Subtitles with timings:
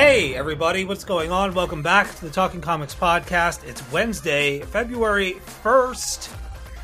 [0.00, 1.54] Hey, everybody, what's going on?
[1.54, 3.66] Welcome back to the Talking Comics Podcast.
[3.66, 5.32] It's Wednesday, February
[5.64, 6.32] 1st,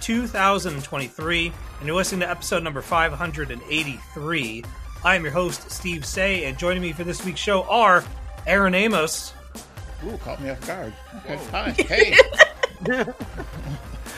[0.01, 4.65] 2023, and you're listening to episode number 583.
[5.05, 8.03] I am your host, Steve Seigh, and joining me for this week's show are
[8.49, 9.33] Aaron Amos,
[10.05, 10.93] Ooh, caught me off guard.
[11.19, 11.71] Okay, hi.
[11.87, 12.17] Hey.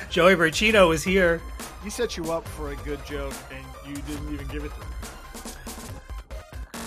[0.09, 1.43] Joey Braccino is here,
[1.85, 4.81] He set you up for a good joke, and you didn't even give it to
[4.81, 4.89] him.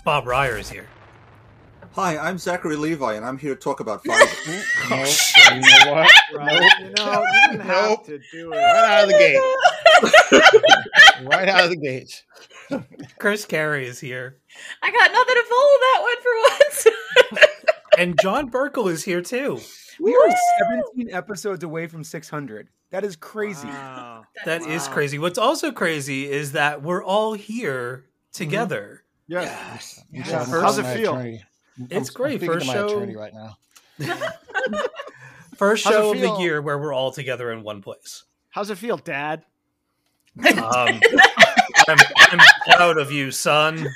[0.03, 0.87] Bob Reyer is here.
[2.01, 4.89] Hi, I'm Zachary Levi, and I'm here to talk about Pfizer.
[4.89, 6.09] no, oh, oh, you know what?
[6.33, 6.79] Right?
[6.79, 8.55] You know, you didn't have to do it.
[8.55, 9.17] Right out of the
[11.19, 11.25] gate.
[11.27, 12.23] right out of the gate.
[13.19, 14.37] Chris Carey is here,
[14.81, 17.67] I got nothing to follow that one for once.
[17.97, 19.59] and John Burkle is here too.
[19.99, 20.35] We are
[20.95, 22.69] 17 episodes away from 600.
[22.91, 23.67] That is crazy.
[23.67, 24.23] Wow.
[24.45, 24.93] That is Wow.
[24.93, 25.19] crazy.
[25.19, 28.31] What's also crazy is that we're all here mm-hmm.
[28.31, 29.03] together.
[29.27, 29.99] Yes.
[30.13, 30.23] I'm Yeah.
[30.45, 31.15] talking How's it feel?
[31.15, 31.43] attorney.
[31.79, 32.41] I'm- It's I'm great.
[32.43, 33.57] First to my show- attorney right now.
[35.57, 38.23] First show of the year where we're all together in one place.
[38.49, 39.43] How's it feel, Dad?
[40.41, 40.99] Um,
[41.87, 42.39] I'm, I'm
[42.71, 43.75] proud of you, son.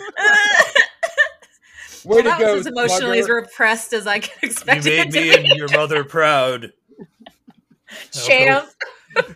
[2.06, 5.12] Way well, to go, was as emotionally as repressed as I could You made it
[5.12, 5.36] to me be.
[5.36, 6.74] and your mother proud.
[8.12, 8.68] Champ.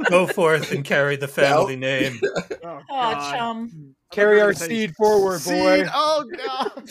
[0.09, 2.19] Go forth and carry the family name.
[2.66, 3.95] Oh, Oh, chum.
[4.11, 5.53] Carry our thought seed forward, Seed.
[5.53, 5.85] boy.
[5.94, 6.89] Oh God.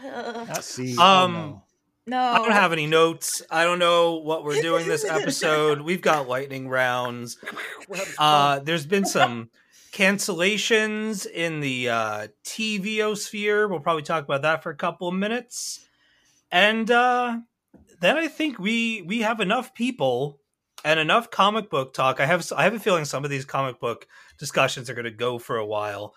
[0.10, 0.96] Uh, see.
[0.96, 1.62] Um, oh,
[2.06, 2.18] no.
[2.18, 3.42] I don't have any notes.
[3.50, 5.82] I don't know what we're doing this episode.
[5.82, 7.36] We've got lightning rounds.
[8.18, 9.50] Uh, there's been some
[9.92, 13.66] cancellations in the uh, TVO sphere.
[13.66, 15.84] We'll probably talk about that for a couple of minutes,
[16.52, 17.38] and uh,
[18.00, 20.38] then I think we we have enough people
[20.84, 22.20] and enough comic book talk.
[22.20, 24.06] I have I have a feeling some of these comic book
[24.40, 26.14] discussions are going to go for a while.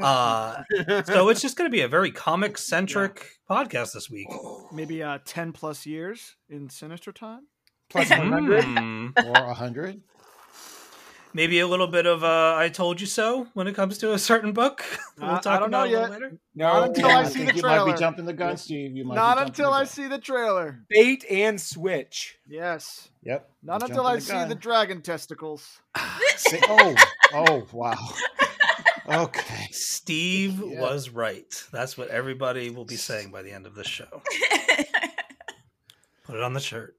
[0.00, 0.62] Uh,
[1.04, 4.28] so it's just going to be a very comic centric podcast this week.
[4.72, 7.48] Maybe uh, ten plus years in Sinister time.
[7.90, 8.64] Plus 100.
[8.64, 9.08] Hmm.
[9.24, 10.00] Or a hundred.
[11.32, 14.18] maybe a little bit of uh, "I told you so" when it comes to a
[14.18, 14.82] certain book.
[15.20, 16.10] we'll Uh, I talk don't about it yet.
[16.10, 16.38] later.
[16.56, 17.92] No, Not until I I see think the you might trailer.
[17.92, 18.96] be jumping the gun, Steve.
[18.96, 19.86] You might Not jumping until I gun.
[19.86, 20.80] see the trailer.
[20.88, 22.38] bait and switch.
[22.48, 23.08] Yes.
[23.22, 23.48] Yep.
[23.62, 24.48] Not you're until I the see gun.
[24.48, 25.78] the dragon testicles.
[26.36, 26.94] Say- oh,
[27.32, 27.94] oh, wow.
[29.08, 29.68] Okay.
[29.70, 30.80] Steve Yeah.
[30.80, 31.44] was right.
[31.72, 34.06] That's what everybody will be saying by the end of this show.
[36.24, 36.96] Put it on the shirt.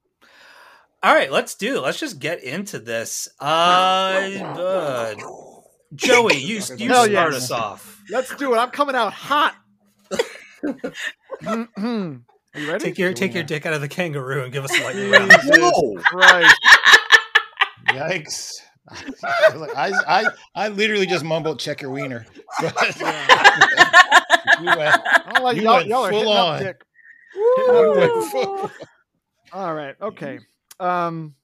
[1.04, 1.82] All right, let's do it.
[1.82, 3.28] Let's just get into this.
[3.40, 5.16] Uh, uh
[5.96, 7.34] Joey, you you start yes.
[7.34, 8.02] us off.
[8.10, 8.58] Let's do it.
[8.58, 9.56] I'm coming out hot.
[11.44, 12.24] Mhm.
[12.56, 12.84] Are you ready?
[12.86, 15.30] Take your take your dick out of the kangaroo and give us a lightning round.
[15.32, 15.96] Jesus Whoa!
[16.02, 16.60] Christ.
[17.90, 18.54] Yikes.
[18.90, 20.26] I, I,
[20.56, 22.26] I literally just mumbled check your wiener.
[22.62, 22.74] But
[24.60, 26.64] you went, I like You y'all, went y'all are full on.
[26.64, 26.82] dick.
[27.36, 28.72] You went full-
[29.54, 29.96] All right.
[30.02, 30.40] Okay.
[30.80, 31.36] Um.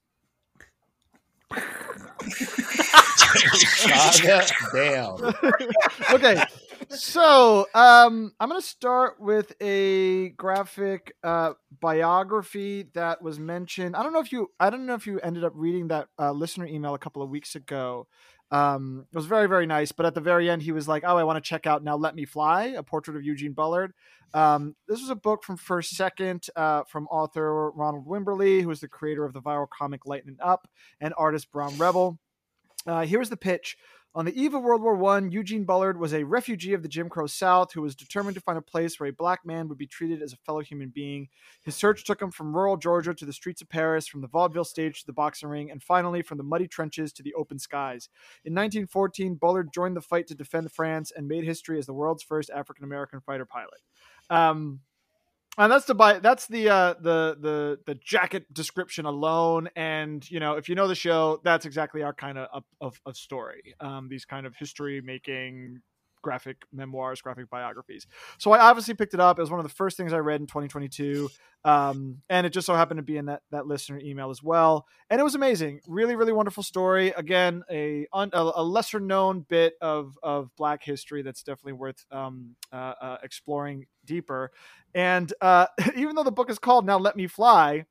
[3.83, 4.41] Calm
[4.73, 5.33] down.
[6.11, 6.43] okay.
[6.89, 13.95] So, um, I'm going to start with a graphic uh, biography that was mentioned.
[13.95, 16.31] I don't know if you, I don't know if you ended up reading that uh,
[16.31, 18.07] listener email a couple of weeks ago.
[18.51, 19.91] Um, it was very, very nice.
[19.91, 21.95] But at the very end, he was like, "Oh, I want to check out now.
[21.95, 23.93] Let Me Fly: A Portrait of Eugene Bullard."
[24.33, 28.79] Um, this was a book from First Second uh, from author Ronald Wimberly, who is
[28.79, 30.67] the creator of the viral comic Lighten Up,
[31.01, 32.19] and artist Brahm Revel.
[32.85, 33.77] Uh, here's the pitch.
[34.15, 37.09] On the eve of World War I, Eugene Bullard was a refugee of the Jim
[37.09, 39.87] Crow South who was determined to find a place where a black man would be
[39.87, 41.29] treated as a fellow human being.
[41.63, 44.65] His search took him from rural Georgia to the streets of Paris, from the vaudeville
[44.65, 48.07] stage to the boxing ring, and finally from the muddy trenches to the open skies.
[48.45, 52.21] In 1914, Bullard joined the fight to defend France and made history as the world's
[52.21, 53.81] first African American fighter pilot.
[54.29, 54.81] Um,
[55.57, 59.69] and that's the that's the uh the the the jacket description alone.
[59.75, 63.01] And you know if you know the show that's exactly our kind of of, of,
[63.05, 63.75] of story.
[63.79, 65.81] Um these kind of history making
[66.23, 68.07] graphic memoirs graphic biographies.
[68.39, 69.37] So i obviously picked it up.
[69.37, 71.29] It was one of the first things i read in 2022
[71.65, 74.87] um and it just so happened to be in that that listener email as well.
[75.11, 75.81] And it was amazing.
[75.87, 77.09] Really really wonderful story.
[77.15, 82.55] Again a un, a, lesser known bit of of black history that's definitely worth um
[82.71, 84.51] uh, uh exploring deeper.
[84.95, 87.85] And uh, even though the book is called Now Let Me Fly,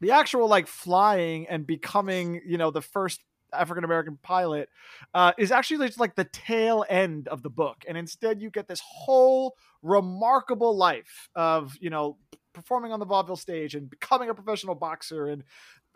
[0.00, 3.20] the actual like flying and becoming, you know, the first
[3.54, 4.68] African American pilot
[5.14, 7.84] uh, is actually just like the tail end of the book.
[7.88, 12.16] And instead, you get this whole remarkable life of, you know,
[12.52, 15.42] performing on the vaudeville stage and becoming a professional boxer and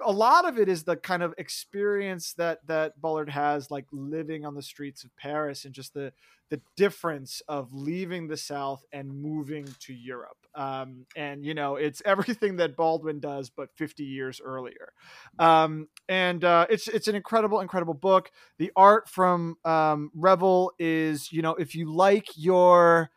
[0.01, 4.45] a lot of it is the kind of experience that that Bullard has like living
[4.45, 6.13] on the streets of Paris and just the
[6.51, 10.47] the difference of leaving the South and moving to Europe.
[10.55, 14.93] Um, and you know, it's everything that Baldwin does, but 50 years earlier.
[15.39, 18.31] Um, and uh, it's it's an incredible, incredible book.
[18.59, 23.11] The art from um, Revel is, you know, if you like your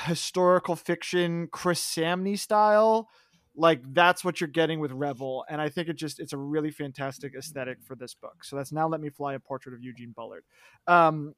[0.00, 3.08] historical fiction Chris Samnee style,
[3.54, 5.44] like that's what you're getting with Revel.
[5.48, 8.44] And I think it just it's a really fantastic aesthetic for this book.
[8.44, 10.44] So that's now let me fly a portrait of Eugene Bullard.
[10.86, 11.34] Um,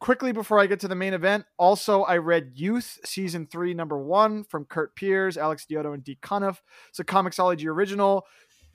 [0.00, 3.98] quickly before I get to the main event, also I read Youth season three, number
[3.98, 6.60] one from Curt Pires, Alex Diotto, and Dee Cunniffe.
[6.88, 8.26] It's a Comixology original.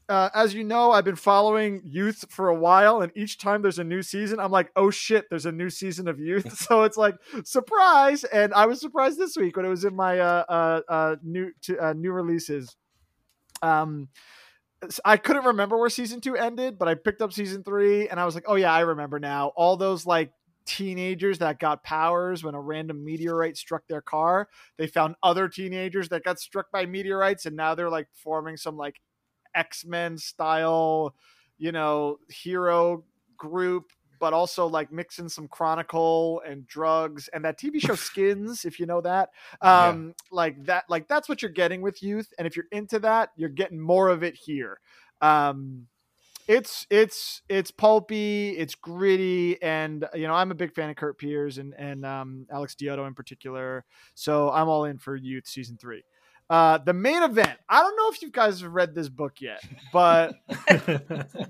[0.10, 3.80] Uh, as you know, I've been following Youth for a while, and each time there's
[3.80, 6.58] a new season, I'm like, oh shit, there's a new season of Youth.
[6.58, 10.20] so it's like surprise, and I was surprised this week when it was in my
[10.20, 12.76] uh, uh, uh new uh, new releases.
[13.62, 14.10] Um,
[15.06, 18.26] I couldn't remember where season two ended, but I picked up season three, and I
[18.26, 19.54] was like, oh yeah, I remember now.
[19.56, 20.32] All those like
[20.66, 24.48] teenagers that got powers when a random meteorite struck their car.
[24.78, 28.76] They found other teenagers that got struck by meteorites, and now they're like forming some
[28.76, 29.00] like
[29.56, 31.16] X Men style,
[31.58, 33.04] you know, hero
[33.38, 33.92] group.
[34.20, 38.86] But also like mixing some chronicle and drugs and that TV show Skins, if you
[38.86, 39.30] know that,
[39.64, 40.14] um, yeah.
[40.30, 42.32] like that, like that's what you're getting with youth.
[42.38, 44.80] And if you're into that, you're getting more of it here.
[45.22, 45.88] Um,
[46.48, 51.20] it's it's it's pulpy, it's gritty, and you know I'm a big fan of Curt
[51.20, 53.86] Pires and and um, Alex Diotto in particular.
[54.16, 56.04] So I'm all in for Youth season three.
[56.52, 57.58] Uh, the main event.
[57.70, 59.64] I don't know if you guys have read this book yet,
[59.94, 60.36] but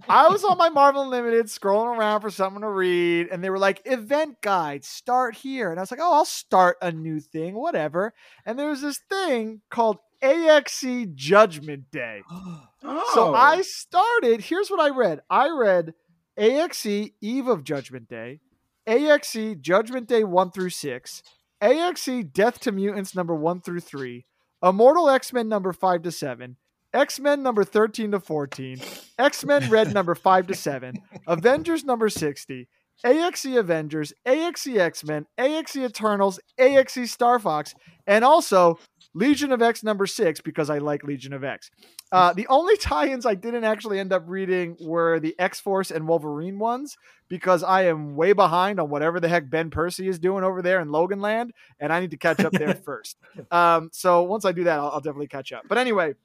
[0.08, 3.58] I was on my Marvel Unlimited scrolling around for something to read, and they were
[3.58, 7.56] like, "Event guide, start here." And I was like, "Oh, I'll start a new thing,
[7.56, 8.14] whatever."
[8.46, 12.22] And there was this thing called AXE Judgment Day.
[12.32, 13.12] oh.
[13.16, 14.42] So I started.
[14.42, 15.22] Here's what I read.
[15.32, 15.96] I read
[16.38, 18.40] AXE Eve of Judgment Day,
[18.86, 21.24] AXE Judgment Day one through six,
[21.60, 24.26] AXE Death to Mutants number one through three,
[24.64, 26.58] Immortal X Men number five to seven.
[26.94, 28.82] X Men number 13 to 14,
[29.18, 32.68] X Men Red number 5 to 7, Avengers number 60,
[33.06, 37.74] AXE Avengers, AXE X Men, AXE Eternals, AXE Star Fox,
[38.06, 38.78] and also
[39.14, 41.70] Legion of X number six because I like Legion of X.
[42.12, 46.08] Uh, the only tie-ins I didn't actually end up reading were the X Force and
[46.08, 46.98] Wolverine ones
[47.28, 50.80] because I am way behind on whatever the heck Ben Percy is doing over there
[50.80, 53.18] in Loganland, and I need to catch up there first.
[53.50, 55.64] Um, so once I do that, I'll, I'll definitely catch up.
[55.68, 56.16] But anyway,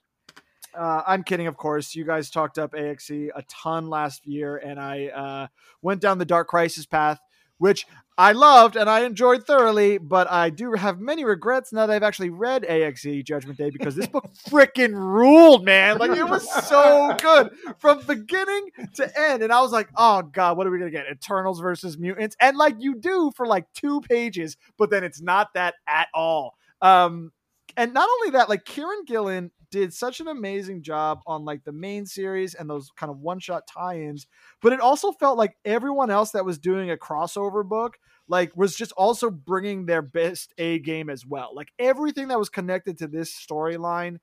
[0.76, 1.94] uh, I'm kidding, of course.
[1.94, 5.46] You guys talked up AXE a ton last year, and I uh,
[5.82, 7.18] went down the Dark Crisis path,
[7.58, 7.86] which
[8.18, 12.02] I loved and I enjoyed thoroughly, but I do have many regrets now that I've
[12.02, 15.98] actually read AXE Judgment Day because this book freaking ruled, man.
[15.98, 19.42] Like it was so good from beginning to end.
[19.42, 21.06] And I was like, oh God, what are we gonna get?
[21.10, 22.36] Eternals versus mutants.
[22.40, 26.54] And like you do for like two pages, but then it's not that at all.
[26.80, 27.32] Um,
[27.76, 31.72] and not only that, like Kieran Gillen did such an amazing job on like the
[31.72, 34.26] main series and those kind of one shot tie ins,
[34.60, 38.74] but it also felt like everyone else that was doing a crossover book like was
[38.74, 41.52] just also bringing their best A game as well.
[41.54, 44.18] Like everything that was connected to this storyline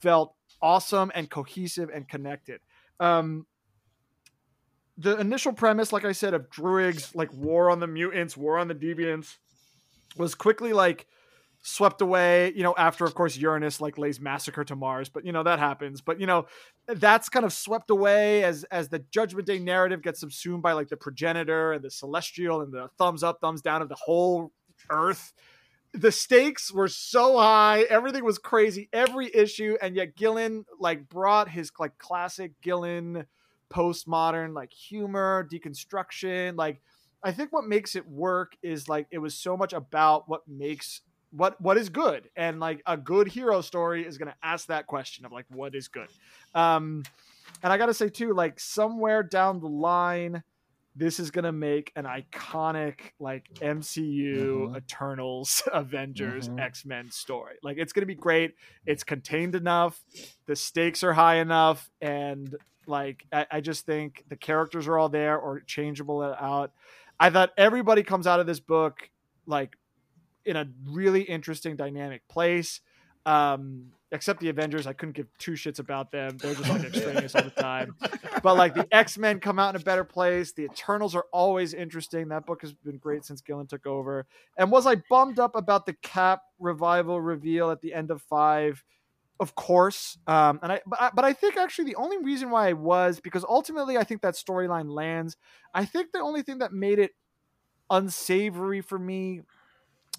[0.00, 2.60] felt awesome and cohesive and connected.
[3.00, 3.46] Um,
[4.96, 8.68] the initial premise, like I said, of Druig's like war on the mutants, war on
[8.68, 9.36] the deviants,
[10.16, 11.06] was quickly like
[11.68, 15.32] swept away, you know, after of course Uranus like lays massacre to Mars, but you
[15.32, 16.00] know that happens.
[16.00, 16.46] But you know,
[16.86, 20.88] that's kind of swept away as as the Judgment Day narrative gets subsumed by like
[20.88, 24.52] the progenitor and the celestial and the thumbs up, thumbs down of the whole
[24.90, 25.32] earth.
[25.94, 31.48] The stakes were so high, everything was crazy, every issue, and yet Gillen like brought
[31.48, 33.26] his like classic Gillen
[33.70, 36.80] postmodern like humor, deconstruction, like
[37.22, 41.02] I think what makes it work is like it was so much about what makes
[41.30, 42.30] what what is good?
[42.36, 45.74] And like a good hero story is going to ask that question of like what
[45.74, 46.08] is good?
[46.54, 47.02] Um
[47.62, 50.42] and i gotta say too like somewhere down the line
[50.94, 54.76] this is going to make an iconic like mcu Mhm.
[54.76, 56.60] eternals avengers Mhm.
[56.60, 57.54] x-men story.
[57.62, 58.54] Like it's going to be great.
[58.86, 60.02] It's contained enough.
[60.46, 61.88] The stakes are high enough.
[62.00, 62.56] And
[62.86, 66.72] like I, I just think the characters are all there or changeable out.
[67.20, 69.08] I thought everybody comes out of this book
[69.46, 69.76] like
[70.48, 72.80] in a really interesting dynamic place.
[73.26, 76.38] Um except the avengers i couldn't give two shits about them.
[76.38, 77.94] They're just like extraneous all the time.
[78.42, 80.52] But like the x-men come out in a better place.
[80.52, 82.28] The eternals are always interesting.
[82.28, 84.26] That book has been great since gillen took over.
[84.56, 88.82] And was i bummed up about the cap revival reveal at the end of five?
[89.40, 90.16] Of course.
[90.26, 93.20] Um and i but, I but i think actually the only reason why i was
[93.20, 95.36] because ultimately i think that storyline lands.
[95.74, 97.10] I think the only thing that made it
[97.90, 99.42] unsavory for me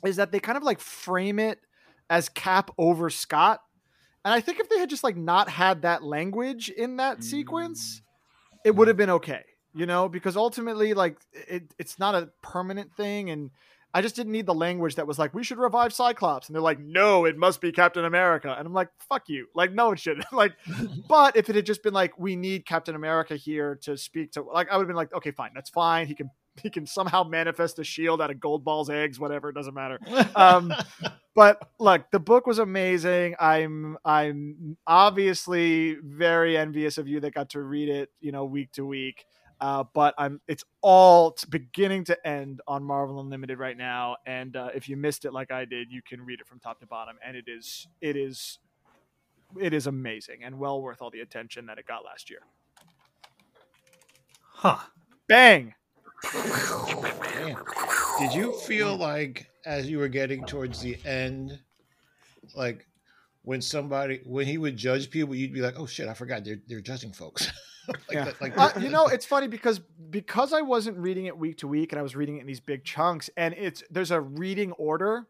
[0.06, 1.60] is that they kind of like frame it
[2.10, 3.62] as cap over scott.
[4.26, 7.24] And i think if they had just like not had that language in that mm.
[7.24, 8.02] sequence
[8.66, 10.10] it would have been okay you know?
[10.10, 13.52] Because ultimately like it, it's not a permanent thing and
[13.92, 16.48] i just didn't need the language that was like we should revive cyclops.
[16.48, 18.56] And they're like no it must be captain america.
[18.58, 19.48] And i'm like fuck you.
[19.56, 20.54] Like no it shouldn't like
[21.08, 24.42] but if it had just been like we need captain america here to speak to
[24.42, 26.08] like i would have been like okay fine that's fine.
[26.08, 26.30] He can
[26.64, 30.00] he can somehow manifest a shield out of gold balls eggs whatever it doesn't matter
[30.36, 30.74] um
[31.36, 37.50] but look the book was amazing i'm i'm obviously very envious of you that got
[37.50, 39.26] to read it you know week to week
[39.62, 44.70] uh, but I'm it's all beginning to end on Marvel Unlimited right now, and uh,
[44.74, 47.18] if you missed it like I did, you can read it from top to bottom,
[47.26, 48.60] and it is it is
[49.60, 52.40] it is amazing and well worth all the attention that it got last year.
[54.42, 54.78] Huh.
[55.28, 55.74] Bang!
[56.34, 57.58] Man.
[58.20, 61.60] Did you feel like as you were getting towards the end,
[62.56, 62.86] like
[63.44, 66.60] when somebody when he would judge people, you'd be like, "Oh shit, I forgot they're
[66.68, 67.52] they're judging folks."
[67.88, 68.26] like Yeah.
[68.26, 71.68] that, like Uh, you know, it's funny because because I wasn't reading it week to
[71.68, 74.72] week, and I was reading it in these big chunks, and it's there's a reading
[74.74, 75.26] order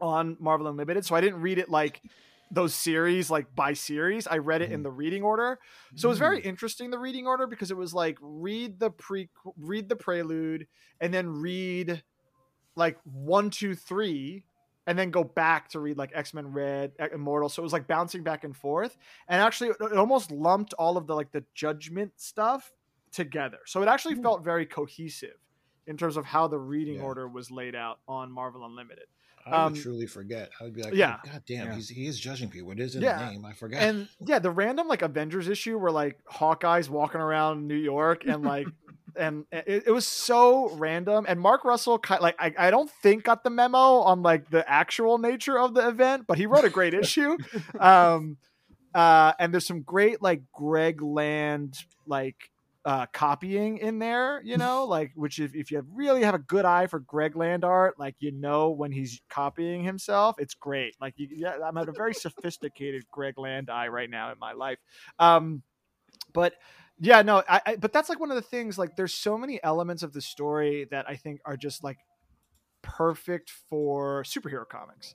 [0.00, 2.00] on Marvel Unlimited, so I didn't read it like
[2.54, 4.26] those series like by series.
[4.26, 4.82] I read it in mm-hmm.
[4.84, 5.58] the reading order,
[5.94, 6.46] so it was very mm.
[6.46, 10.66] interesting the reading order because it was like read the pre read the prelude,
[11.00, 12.02] and then read
[12.76, 14.44] like one two three.
[14.86, 17.48] And then go back to read like X Men Red, Immortal.
[17.48, 18.94] So it was like bouncing back and forth
[19.28, 22.72] and actually it it almost lumped all of the like the judgment stuff
[23.12, 24.22] together so it actually hmm.
[24.22, 25.38] felt very cohesive
[25.86, 27.02] in terms of how the reading Yeah.
[27.02, 29.06] order was laid out on marvel unlimited
[29.46, 30.50] I would um, truly forget.
[30.60, 31.18] I would be like, yeah.
[31.24, 31.74] "Oh, God damn, Yeah.
[31.74, 32.70] he's he is judging people.
[32.72, 33.18] It is in Yeah.
[33.18, 33.44] the name.
[33.44, 37.74] I forgot." and yeah the random like avengers issue where like hawkeye's walking around new
[37.74, 38.66] york and like
[39.16, 43.24] and it, it was so random and mark russell ki- like I, I don't think
[43.24, 46.70] got the memo on like the actual nature of the event but he wrote a
[46.70, 47.36] great issue
[47.80, 48.36] um
[48.94, 52.50] uh and there's some great like greg land like
[52.84, 56.64] uh copying in there you know like which if, if you really have a good
[56.64, 60.94] eye for greg land art like you know when he's copying himself it's great.
[61.00, 64.52] Like you, yeah, i'm at a very sophisticated greg land eye right now in my
[64.52, 64.78] life.
[65.18, 65.62] Um
[66.32, 66.54] but
[67.00, 69.62] yeah no I, I but that's like one of the things like there's so many
[69.62, 71.98] elements of the story that i think are just like
[72.82, 75.14] perfect for superhero comics.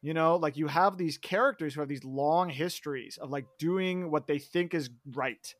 [0.00, 4.12] You know like you have these characters who have these long histories of like doing
[4.12, 5.54] what they think is right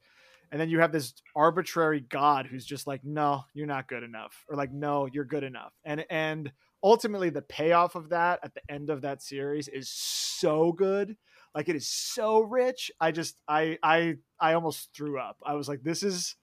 [0.50, 4.45] and then you have this arbitrary god who's just like no you're not good enough
[4.49, 5.73] or like no you're good enough.
[5.85, 6.52] And and
[6.83, 11.17] ultimately the payoff of that at the end of that series is so good.
[11.55, 12.90] Like it is so rich.
[13.00, 15.37] I just i i i almost threw up.
[15.45, 16.37] I was like this is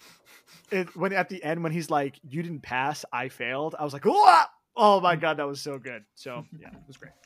[0.70, 0.94] it.
[0.96, 4.04] When at the end when he's like you didn't pass i failed i was like
[4.04, 4.42] Whoa!
[4.76, 6.04] oh my god that was so good.
[6.14, 7.12] So yeah it was great.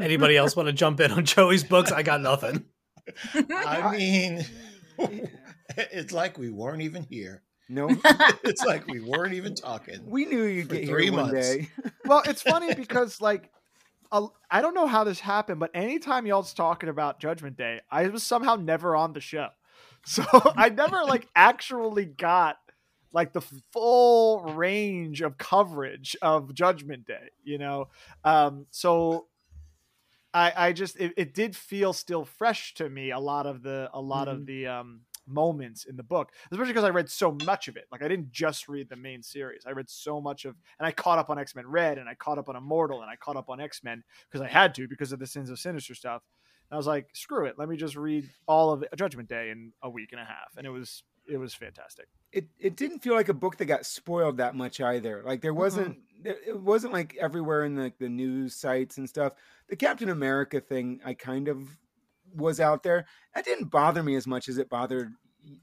[0.00, 1.90] Anybody else want to jump in on Joey's books?
[1.92, 2.64] I got nothing.
[3.34, 4.44] I mean,
[5.76, 7.42] it's like we weren't even here.
[7.68, 7.88] No,
[8.44, 10.08] It's like we weren't even talking.
[10.08, 11.68] we knew you'd For get three here one day.
[12.04, 13.50] well it's funny because like
[14.12, 18.22] I don't know how this happened, but anytime y'all's talking about Judgment Day, I was
[18.22, 19.48] somehow never on the show.
[20.04, 20.22] So
[20.56, 22.56] I never like actually got
[23.12, 23.40] like the
[23.72, 27.88] full range of coverage of Judgment Day, you know?
[28.24, 29.26] Um, so
[30.36, 33.10] I, I just, it, it did feel still fresh to me.
[33.10, 36.84] A lot of the, a lot of the, um, moments in the book, especially because
[36.84, 37.86] I read so much of it.
[37.90, 39.62] Like I didn't just read the main series.
[39.66, 42.14] I read so much of, and I caught up on X Men Red, and I
[42.14, 44.86] caught up on Immortal, and I caught up on X Men because I had to
[44.86, 46.22] because of the Sins of Sinister stuff.
[46.70, 49.72] And I was like, screw it, let me just read all of Judgment Day in
[49.82, 52.06] a week and a half, and it was it was fantastic.
[52.32, 55.22] It it didn't feel like a book that got spoiled that much either.
[55.24, 55.60] Like there mm-hmm.
[55.60, 59.32] wasn't it it wasn't like everywhere in the, the news sites and stuff.
[59.68, 61.68] The Captain America thing, I kind of
[62.34, 63.06] was out there.
[63.34, 65.12] That didn't bother me as much as it bothered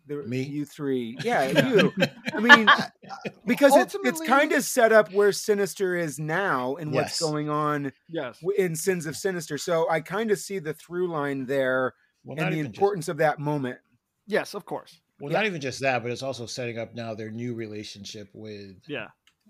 [0.08, 0.41] the, Me?
[0.41, 1.17] you three.
[1.24, 1.91] Yeah, you.
[2.34, 2.67] I mean,
[3.46, 7.91] because it's it's kind of set up where Sinister is now and what's going on
[8.10, 8.39] Yes.
[8.58, 9.58] in Sins of Sinister.
[9.58, 11.93] So I kind of see the through line there
[12.24, 13.79] Well, and the even just, importance of that moment.
[14.25, 15.01] Yes, of course.
[15.20, 18.77] Well, not even just that, but it's also setting up now their new relationship with
[18.88, 19.08] Yeah.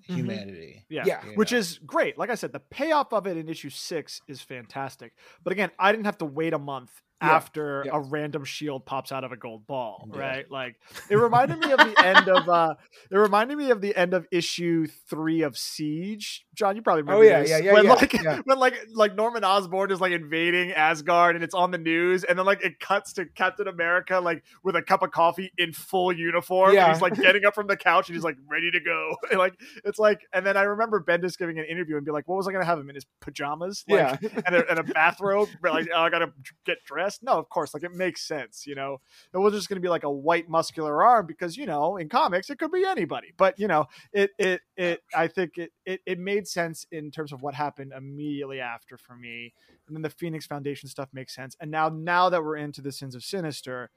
[0.10, 0.16] Mm-hmm.
[0.16, 0.86] humanity.
[0.90, 1.04] Yeah.
[1.06, 1.22] Yeah.
[1.36, 1.60] Which know.
[1.60, 2.18] is great.
[2.18, 5.14] Like I said, the payoff of it in issue six is fantastic.
[5.44, 6.92] But again, I didn't have to wait a month
[7.24, 7.32] Yeah.
[7.32, 7.96] after Yeah.
[7.96, 10.20] a random shield pops out of a gold ball, Yeah.
[10.20, 10.52] right?
[10.52, 10.76] Like
[11.10, 12.76] it reminded me of the end of uh
[13.10, 16.46] it reminded me of the end of issue three of Siege.
[16.54, 17.50] John, you probably remember Oh, yeah, this.
[17.50, 18.42] yeah, yeah, when yeah, like yeah.
[18.46, 22.38] when like like Norman Osborn is like invading Asgard and it's on the news, and
[22.38, 26.12] then like it cuts to Captain America like with a cup of coffee in full
[26.12, 26.74] uniform.
[26.74, 26.86] Yeah.
[26.86, 29.16] And he's like getting up from the couch and he's like ready to go.
[29.32, 29.54] And, like
[29.84, 32.48] it's like, and then I remember Bendis giving an interview and be like, "What was
[32.48, 33.84] I gonna have him in his pajamas?
[33.88, 34.30] Like, yeah.
[34.46, 35.50] and a, and a bathrobe?
[35.64, 36.32] Like, oh, I gotta
[36.66, 37.13] get dressed?
[37.22, 37.74] No, of course.
[37.74, 39.02] Like, it makes sense, you know.
[39.34, 42.50] It was just gonna be like a white muscular arm because you know, in comics,
[42.50, 43.34] it could be anybody.
[43.38, 45.04] But you know, it it it.
[45.16, 49.16] I think it it it made sense in terms of what happened immediately after for
[49.16, 49.54] me,
[49.88, 51.56] and then the Phoenix Foundation stuff makes sense.
[51.60, 53.90] And now now that we're into the Sins of Sinister.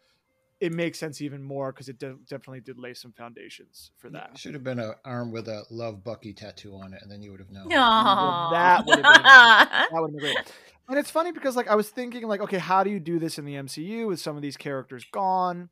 [0.58, 4.38] It makes sense even more because it de- definitely did lay some foundations for that.
[4.38, 7.30] Should have been an arm with a "Love Bucky" tattoo on it, and then you
[7.30, 7.70] would have known.
[7.72, 8.50] Aw.
[8.52, 10.52] that would've been- That would have been great.
[10.88, 13.38] And it's funny because like I was thinking like, okay, how do you do this
[13.38, 15.68] in the MCU with some of these characters gone?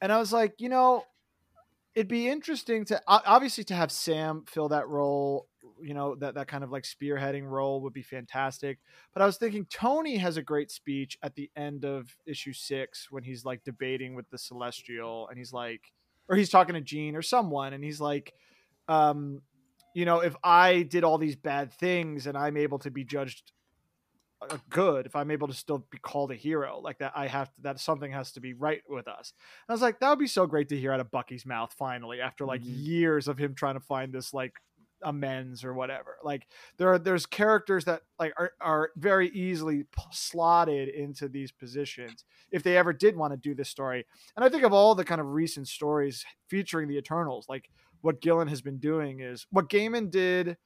[0.00, 1.04] And I was like, you know,
[1.94, 5.46] it'd be interesting to obviously to have Sam fill that role.
[5.82, 8.80] You know that that kind of like spearheading role would be fantastic.
[9.12, 13.10] But I was thinking Tony has a great speech at the end of issue six
[13.10, 15.92] when he's like debating with the Celestial, and he's like,
[16.28, 18.34] or he's talking to Jean or someone, and he's like,
[18.88, 19.42] um,
[19.94, 23.52] you know, if I did all these bad things and I'm able to be judged
[24.40, 27.52] uh, good, if I'm able to still be called a hero, like that, I have
[27.54, 29.32] to, that something has to be right with us.
[29.66, 31.74] And I was like, that would be so great to hear out of Bucky's mouth
[31.76, 32.64] finally, after like Mhm.
[32.64, 34.54] years of him trying to find this like
[35.02, 36.16] amends or whatever.
[36.22, 36.46] Like
[36.76, 42.24] there are there's characters that like are, are very easily p- slotted into these positions
[42.50, 44.04] if they ever did want to do this story.
[44.36, 47.70] And I think of all the kind of recent stories featuring the Eternals, like
[48.00, 50.56] what Gillen has been doing is what Gaiman did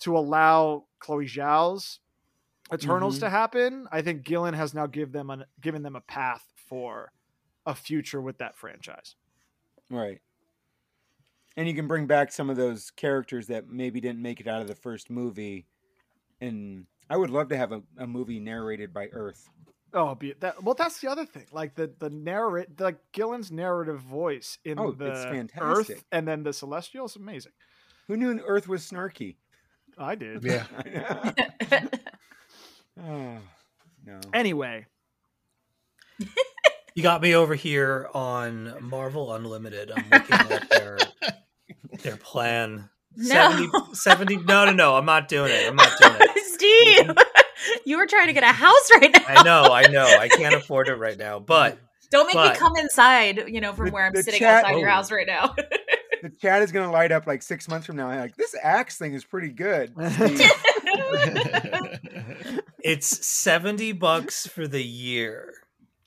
[0.00, 2.00] to allow Chloe Zhao's
[2.72, 3.20] Eternals Mhm.
[3.20, 3.88] to happen.
[3.92, 7.12] I think Gillen has now give them an, given them a path for
[7.64, 9.14] a future with that franchise.
[9.90, 10.20] Right.
[11.58, 14.62] And you can bring back some of those characters that maybe didn't make it out
[14.62, 15.66] of the first movie.
[16.40, 19.48] And I would love to have a, a movie narrated by Earth.
[19.92, 20.62] Oh, be that.
[20.62, 21.46] Well, that's the other thing.
[21.50, 26.44] Like the the narrate, like Gillen's narrative voice in Oh, the it's Earth and then
[26.44, 27.52] the Celestial is amazing.
[28.06, 29.34] Who knew Earth was snarky?
[29.98, 30.44] I did.
[30.44, 30.64] Yeah.
[33.02, 33.38] oh,
[34.06, 34.20] no.
[34.32, 34.86] Anyway,
[36.94, 39.92] You got me over here on Marvel Unlimited.
[39.92, 40.98] I'm looking at their
[42.08, 42.88] their plan.
[43.16, 43.50] No.
[43.50, 44.96] 70, 70 No, no, no.
[44.96, 45.66] I'm not doing it.
[45.66, 46.44] I'm not doing it.
[46.54, 47.10] Steve,
[47.84, 49.24] you were trying to get a house right now.
[49.26, 50.04] I know, I know.
[50.04, 51.40] I can't afford it right now.
[51.40, 51.78] But
[52.10, 54.78] Don't make But- me come inside, you know, from The- where I'm sitting chat- outside
[54.78, 54.92] your Oh.
[54.92, 55.54] house right now.
[56.20, 58.08] The chat is going to light up like six months from now.
[58.08, 59.94] I'm Like, this axe thing is pretty good.
[62.82, 65.52] It's 70 bucks for the year.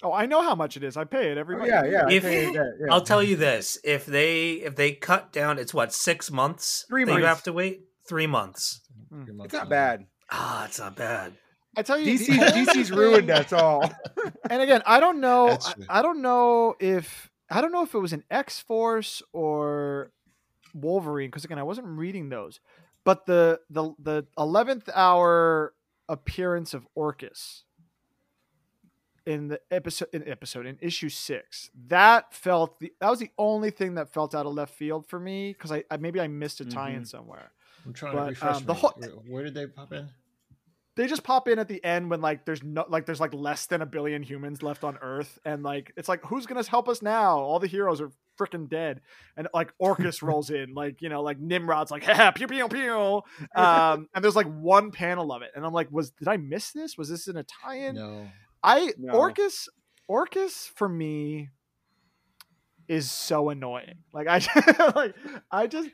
[0.04, 0.98] Oh, I know how much it is.
[0.98, 1.70] I pay it every Oh, month.
[1.70, 2.06] yeah, yeah.
[2.08, 2.94] I If- paid that, yeah.
[2.94, 6.86] I'll tell you this: if they if they cut down, it's what six months.
[6.90, 8.82] Three that You have to wait three months.
[9.44, 10.06] It's not bad.
[10.32, 11.34] Ah, it's not bad.
[11.78, 13.90] I tell you, DC, DC's ruined That's all.
[14.50, 15.58] and again, I don't know.
[15.90, 16.00] I.
[16.00, 20.12] I don't know if I don't know if it was an X Force or
[20.74, 22.60] Wolverine because again, I wasn't reading those.
[23.04, 25.74] But the the the eleventh hour
[26.10, 27.64] appearance of Orchis
[29.26, 33.70] in the episode in episode in issue six that felt the that was the only
[33.72, 36.60] thing that felt out of left field for me because I, I maybe I missed
[36.62, 37.08] a tie-in Mhm.
[37.08, 37.52] somewhere.
[37.86, 40.10] I'm trying But, to refresh um, the whole- where, where did they pop in?
[40.98, 43.66] they just pop in at the end when like there's no like there's like less
[43.68, 47.02] than a billion humans left on earth and like it's like who's gonna help us
[47.02, 49.00] now all the heroes are freaking dead
[49.38, 53.22] and like Orchis rolls in like you know like nimrod's like ha pew pew pew
[53.56, 56.72] um and there's like one panel of it and i'm like was did i miss
[56.72, 58.28] this was this in a tie-in No.
[58.63, 59.13] I No.
[59.13, 59.67] Orchis
[60.10, 61.50] Orchis for me
[62.88, 64.41] is so annoying like i
[64.95, 65.15] like
[65.50, 65.89] i just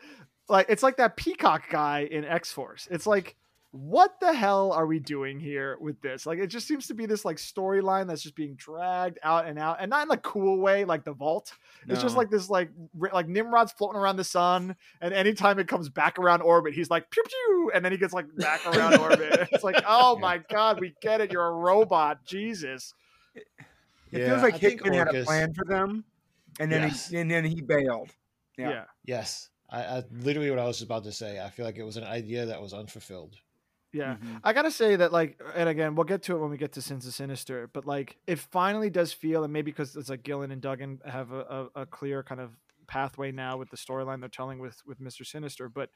[0.50, 3.36] like it's like that peacock guy in x-force it's like
[3.72, 6.26] what the hell are we doing here with this?
[6.26, 9.60] Like, it just seems to be this like storyline that's just being dragged out and
[9.60, 11.52] out, and not in a cool way, like the vault.
[11.88, 15.68] It's just like this, like ri- like Nimrod's floating around the sun, and anytime it
[15.68, 18.96] comes back around orbit, he's like pew pew, and then he gets like back around
[19.00, 19.50] orbit.
[19.52, 21.32] It's like, oh my god, we get it.
[21.32, 22.94] You're a robot, Jesus.
[23.36, 23.46] It
[24.12, 26.06] Yeah, feels like I think Hickman had a plan for them,
[26.60, 27.10] and then Yes.
[27.10, 28.12] he, and then he bailed.
[28.58, 28.70] Yeah.
[28.70, 28.84] Yeah.
[29.06, 31.40] Yes, I, I literally what I was about to say.
[31.40, 33.36] I feel like it was an idea that was unfulfilled.
[33.98, 34.16] Yeah.
[34.16, 34.40] Mhm.
[34.44, 36.82] I gotta say that, like, and again, we'll get to it when we get to
[36.82, 40.52] Sins of Sinister, but like, it finally does feel, and maybe because it's like Gillen
[40.52, 42.52] and Duggan have a, a, a clear kind of
[42.88, 45.90] pathway now with the storyline they're telling with with Mister Sinister, but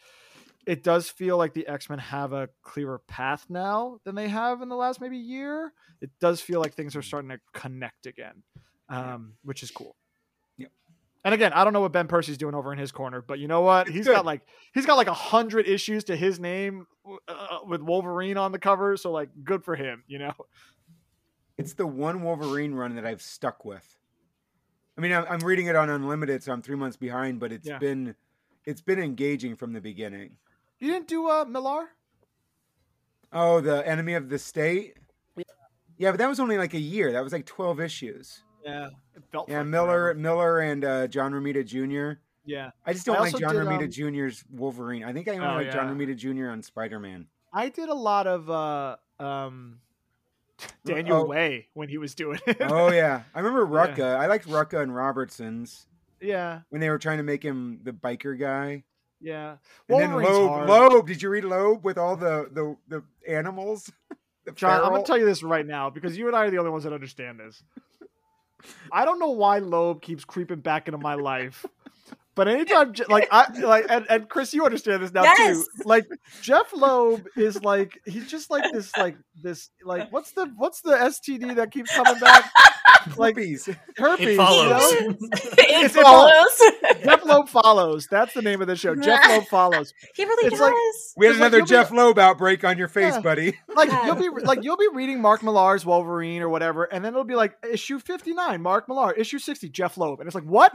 [0.68, 4.62] it does feel like the X Men have a clearer path now than they have
[4.62, 5.72] in the last maybe year.
[6.02, 8.44] It does feel like things are starting to connect again,
[8.90, 9.96] um, which is cool.
[11.24, 11.26] Yep.
[11.26, 13.48] And again, I don't know what Ben Percy's doing over in his corner, but you
[13.48, 13.88] know what?
[13.88, 14.16] It's He's good.
[14.16, 14.42] got like
[14.74, 16.88] he's got like a hundred issues to his name
[17.28, 18.98] uh, with Wolverine on the cover.
[18.98, 20.04] So like, good for him.
[20.08, 20.34] You know?
[21.58, 23.86] It's the one Wolverine run that I've stuck with.
[24.98, 27.68] I mean, I'm, I'm reading it on Unlimited, so I'm three months behind, but it's
[27.68, 27.78] Yeah.
[27.78, 28.16] been
[28.66, 30.38] it's been engaging from the beginning.
[30.80, 31.90] You didn't do uh Millar?
[33.32, 34.98] Oh, the enemy of the state.
[35.98, 37.12] Yeah, but that was only like a year.
[37.12, 38.42] That was like twelve issues.
[38.66, 40.20] Yeah, it felt Yeah, like Millar, forever.
[40.20, 42.20] Millar, and uh, John Romita Jr.
[42.46, 43.92] Yeah, I just don't like John did, Romita um,
[44.30, 45.04] Jr.'s Wolverine.
[45.04, 46.06] I think I only Oh, like John yeah.
[46.06, 46.50] Romita Jr.
[46.50, 47.28] on Spider Man.
[47.54, 49.80] I did a lot of uh um
[50.86, 51.26] Daniel Oh.
[51.26, 52.58] Way when he was doing it.
[52.62, 53.88] oh yeah, I remember Yeah.
[53.96, 54.16] Rucka.
[54.18, 55.86] I liked Rucka and Robertson's
[56.20, 58.84] yeah, when they were trying to make him the biker guy.
[59.20, 59.58] yeah.
[59.90, 60.70] And then Wolverine's Loeb, hard.
[60.70, 61.08] Loeb.
[61.08, 63.92] Did you read Loeb with all the the, the animals?
[64.44, 66.58] The John, I'm gonna tell you this right now because you and I are the
[66.58, 67.64] only ones that understand this.
[68.92, 71.66] I don't know why Loeb keeps creeping back into my life,
[72.36, 75.38] but anytime, like I like, and, and Chris, you understand this now Yes.
[75.38, 75.66] too.
[75.86, 76.06] Like
[76.42, 80.92] Jeph Loeb is like he's just like this, like this, like what's the what's the
[80.92, 82.46] STD that keeps coming back?
[83.18, 83.68] Like Herpes.
[83.98, 84.28] herpes.
[84.28, 84.70] It you follows.
[84.70, 85.10] know?
[85.10, 86.32] it It's follows.
[86.32, 87.02] follows.
[87.04, 88.08] Jeph Loeb follows.
[88.10, 88.96] That's the name of the show.
[89.02, 89.94] Jeph Loeb follows.
[90.14, 90.62] he really It's does.
[90.62, 90.74] like-
[91.18, 93.22] We had It's like another be- Jeph Loeb outbreak on your face, Yeah.
[93.22, 93.60] buddy.
[93.76, 94.06] like Yeah.
[94.06, 97.36] you'll be like you'll be reading Mark Millar's Wolverine or whatever, and then it'll be
[97.36, 100.72] like issue fifty nine, Mark Millar, issue sixty, Jeph Loeb, and it's like what?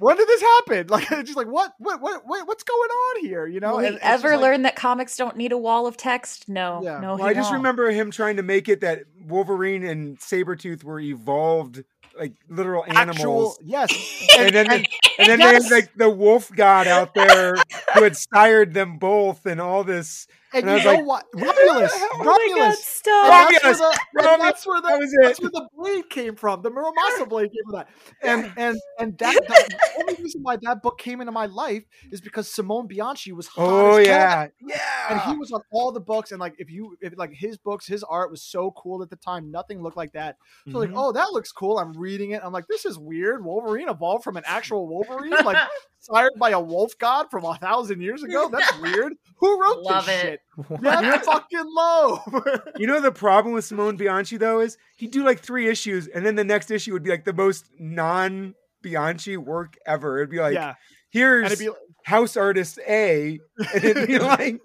[0.00, 0.86] When did this happen?
[0.90, 3.46] Like it's just like what what what, what what's going on here?
[3.46, 3.72] You know?
[3.72, 5.96] Will we And it's just ever like- learn that comics don't need a wall of
[5.96, 6.48] text?
[6.48, 6.98] No, Yeah.
[7.00, 7.16] no.
[7.16, 7.60] Well, I just won't.
[7.62, 11.84] remember him trying to make it that Wolverine and Sabretooth were evolved
[12.18, 13.16] like literal animals.
[13.16, 14.86] actual yes, and then, and,
[15.18, 15.64] and then they Yes.
[15.64, 17.54] had like the wolf god out there
[17.94, 20.26] who had sired them both and all this.
[20.52, 21.26] And, And I you was know like, what?
[21.34, 23.00] Romulus, Oh God, Romulus.
[23.02, 26.36] That's where Romulus, the, Romulus, that's where the that was that's where the blade came
[26.36, 26.62] from.
[26.62, 27.88] The Muramasa blade came from that.
[28.22, 32.20] And and and that the only reason why that book came into my life is
[32.20, 34.48] because Simone Bianchi was hot Oh as hell.
[34.66, 34.78] yeah,
[35.10, 37.86] and he was on all the books and like if you if like his books
[37.86, 40.36] his art was so cool at the time nothing looked like that
[40.70, 40.94] so like Mhm.
[40.96, 44.36] oh that looks cool i'm reading it i'm like this is weird wolverine evolved from
[44.36, 45.56] an actual wolverine like
[46.00, 50.06] sired by a wolf god from a thousand years ago that's weird who wrote Love
[50.06, 50.22] this it.
[50.22, 50.39] shit
[50.82, 52.20] yeah fucking Loeb
[52.78, 56.24] You know the problem with Simone Bianchi though is he'd do like three issues and
[56.24, 60.18] then the next issue would be like the most non Bianchi work ever.
[60.18, 60.74] It'd be like yeah
[61.10, 61.68] here's be
[62.04, 63.38] house artist A
[63.74, 64.60] and it'd be like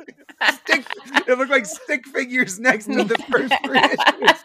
[0.53, 0.85] stick
[1.27, 4.43] it looked like stick figures next to the first three issues.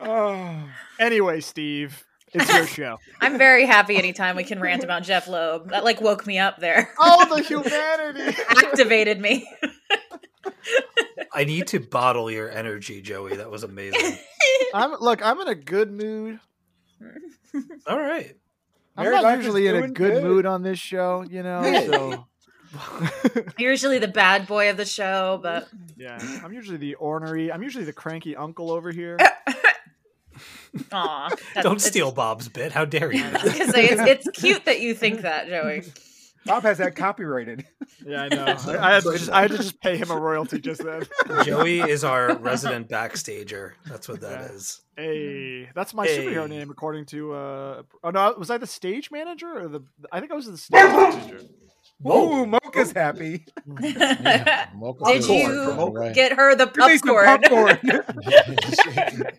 [0.00, 0.68] Oh.
[1.00, 5.70] anyway steve it's your show I'm very happy anytime we can rant about Jeph Loeb.
[5.70, 6.90] That like woke me up there.
[6.98, 9.48] oh the humanity Activated me.
[11.32, 13.36] I need to bottle your energy, Joey.
[13.36, 14.16] That was amazing.
[14.74, 16.40] i'm look i'm in a good mood
[17.86, 18.34] All right.
[18.96, 20.22] i'm Married not life usually in a good, good.
[20.22, 22.26] mood on this show you know so
[23.58, 27.50] You're usually the bad boy of the show, but Yeah, I'm usually the ornery.
[27.50, 29.16] I'm usually the cranky uncle over here.
[30.92, 31.30] Aw,
[31.62, 32.72] Don't steal Bob's bit.
[32.72, 33.24] How dare you?
[33.34, 35.82] I say it's, it's cute that you think that, Joey.
[36.44, 37.64] Bob has that copyrighted.
[38.06, 38.44] Yeah, I know.
[38.68, 41.02] I, I, had to just, I had to just pay him a royalty just then.
[41.44, 43.72] Joey is our resident backstager.
[43.86, 44.52] That's what that Yeah.
[44.54, 44.80] is.
[44.96, 46.18] Hey, that's my Hey.
[46.24, 47.32] superhero name according to.
[47.32, 49.80] uh Oh no, was I the stage manager or the?
[50.12, 51.40] I think I was the stage manager.
[52.00, 53.44] Whoa, Mocha's happy.
[53.66, 57.78] Mocha Did you like get her the Give me some popcorn?
[57.80, 59.32] popcorn.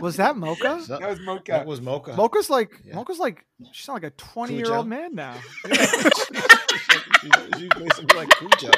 [0.00, 0.80] Was that Mocha?
[0.88, 1.52] That was Mocha.
[1.52, 2.14] that was Mocha.
[2.16, 2.94] Mocha's like Yeah.
[2.96, 5.34] Mocha's like she's not like a twenty year old man now.
[7.20, 8.68] She's she's basically like Cujo.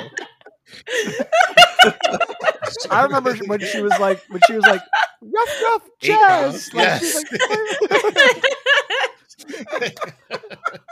[2.90, 4.80] I remember when she was like when she was like
[5.20, 6.70] rough rough Eight jazz.
[6.70, 7.24] pounds, Like, she's
[9.50, 9.74] yes.
[9.80, 9.98] like,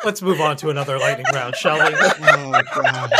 [0.04, 1.94] Let's move on to another lightning round, shall we?
[1.96, 3.12] Oh god.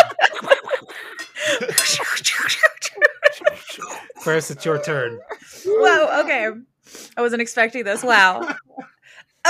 [4.21, 4.51] first.
[4.51, 5.19] It's your turn.
[5.64, 6.51] Whoa, Okay.
[7.17, 8.03] I wasn't expecting this.
[8.03, 8.55] Wow.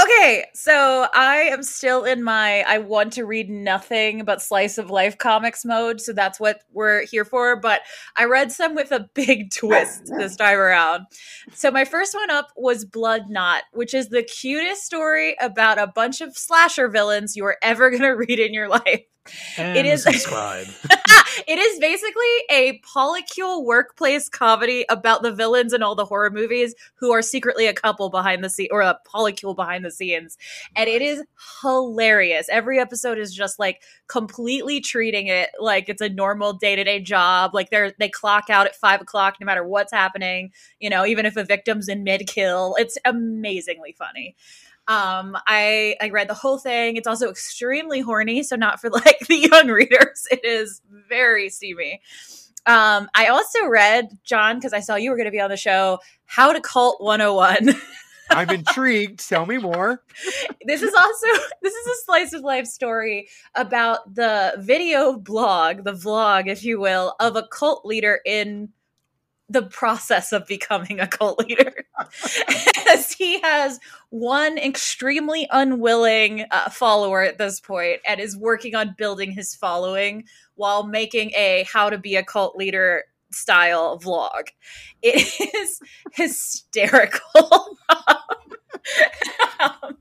[0.03, 4.91] Okay, so I am still in my I want to read nothing but slice of
[4.91, 7.59] life comics mode, so that's what we're here for.
[7.59, 7.81] But
[8.15, 11.07] I read some with a big twist this time around.
[11.55, 15.87] So my first one up was Blood Knot, which is the cutest story about a
[15.87, 19.01] bunch of slasher villains you are ever gonna read in your life.
[19.57, 20.67] And It is- subscribe.
[21.47, 26.75] it is basically a polycule workplace comedy about the villains in all the horror movies
[26.97, 30.37] who are secretly a couple behind the scene or a polycule behind the scenes.
[30.75, 31.23] And it is
[31.63, 32.49] hilarious.
[32.49, 37.55] Every episode is just like completely treating it like it's a normal day-to-day job.
[37.55, 41.27] Like they're they clock out at five o'clock no matter what's happening, you know, even
[41.27, 42.77] if a victim's in mid-kill.
[42.79, 44.37] It's amazingly funny.
[44.89, 46.97] Um, I I read the whole thing.
[46.97, 50.27] It's also extremely horny, so not for like the young readers.
[50.31, 52.01] It is very steamy.
[52.67, 55.57] Um, I also read John because I saw you were going to be on the
[55.57, 56.01] show.
[56.25, 57.75] How to Cult 101.
[58.31, 59.29] I'm intrigued.
[59.29, 60.03] Tell me more.
[60.67, 61.27] this is also
[61.63, 66.81] this is a slice of life story about the video blog, the vlog, if you
[66.81, 68.71] will, of a cult leader in
[69.49, 71.73] the process of becoming a cult leader.
[72.91, 73.79] As he has
[74.11, 80.25] one extremely unwilling uh, follower at this point and is working on building his following
[80.55, 84.49] while making a how to be a cult leader style vlog.
[85.03, 85.81] It is
[86.13, 87.79] hysterical.
[89.59, 89.97] Um,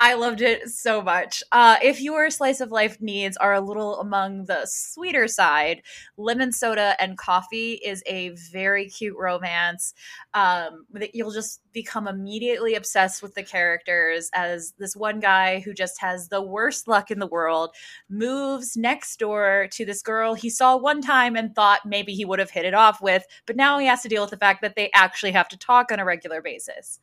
[0.00, 1.42] I loved it so much.
[1.52, 5.82] Uh, if your slice of life needs are a little among the sweeter side,
[6.16, 9.94] lemon soda and coffee is a very cute romance.
[10.34, 15.74] Um, that you'll just become immediately obsessed with the characters as this one guy who
[15.74, 17.74] just has the worst luck in the world
[18.08, 22.38] moves next door to this girl he saw one time and thought maybe he would
[22.38, 24.76] have hit it off with, but now he has to deal with the fact that
[24.76, 27.00] they actually have to talk on a regular basis.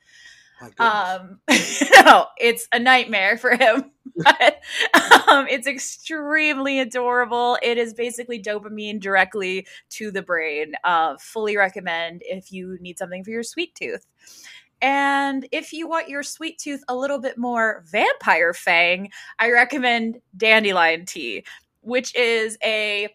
[0.79, 1.39] Um,
[2.05, 3.91] no, it's a nightmare for him.
[4.15, 4.61] But
[5.27, 7.57] um, it's extremely adorable.
[7.63, 10.73] It is basically dopamine directly to the brain.
[10.83, 14.05] Uh, fully recommend if you need something for your sweet tooth.
[14.83, 20.19] And if you want your sweet tooth a little bit more vampire fang, I recommend
[20.37, 21.43] Dandelion Tea,
[21.81, 23.07] which is a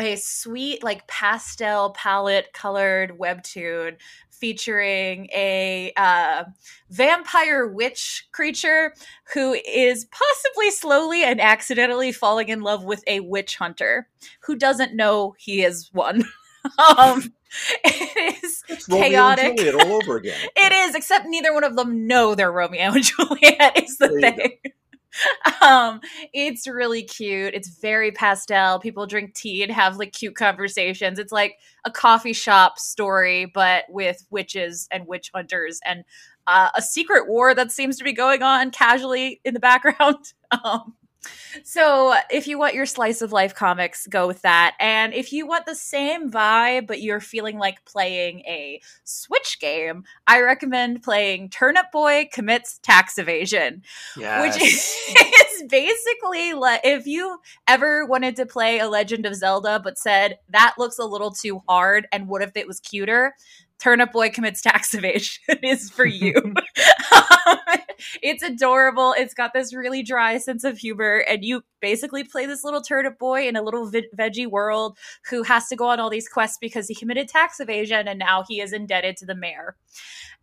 [0.00, 3.96] a sweet like pastel palette colored webtoon
[4.30, 6.44] featuring a uh,
[6.88, 8.94] vampire witch creature
[9.34, 14.08] who is possibly slowly and accidentally falling in love with a witch hunter
[14.40, 16.24] who doesn't know he is one.
[16.98, 17.32] um,
[17.84, 19.44] it is It's Romeo chaotic.
[19.44, 20.38] and Juliet all over again.
[20.56, 23.82] It is, except neither one of them know they're Romeo and Juliet.
[23.82, 24.36] Is the thing.
[24.64, 24.70] go.
[25.62, 26.00] um,
[26.32, 27.54] it's really cute.
[27.54, 28.78] It's very pastel.
[28.78, 31.18] People drink tea and have like cute conversations.
[31.18, 36.04] It's like a coffee shop story, but with witches and witch hunters and
[36.46, 40.18] uh, a secret war that seems to be going on casually in the background.
[40.64, 40.94] Um,
[41.64, 44.74] so if you want your slice of life comics, go with that.
[44.80, 50.04] And if you want the same vibe, but you're feeling like playing a Switch game,
[50.26, 53.82] I recommend playing Turnip Boy Commits Tax Evasion,
[54.16, 54.42] Yes.
[54.58, 54.62] which
[55.52, 60.38] is basically like if you ever wanted to play a Legend of Zelda, but said
[60.50, 63.34] that looks a little too hard, and what if it was cuter?
[63.80, 66.34] Turnip Boy Commits Tax Evasion is for you.
[66.36, 66.54] Um,
[68.22, 69.14] it's adorable.
[69.16, 73.18] It's got this really dry sense of humor, and you basically play this little turnip
[73.18, 76.58] boy in a little ve- veggie world who has to go on all these quests
[76.60, 79.76] because he committed tax evasion and now he is indebted to the mayor.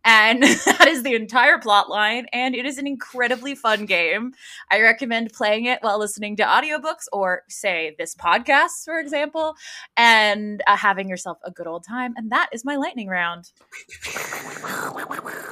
[0.04, 4.32] And that is the entire plot line, and it is an incredibly fun game.
[4.70, 9.54] I recommend playing it while listening to audiobooks or, say, this podcast, for example,
[9.96, 12.14] and uh, having yourself a good old time.
[12.16, 13.52] And that is my lightning round.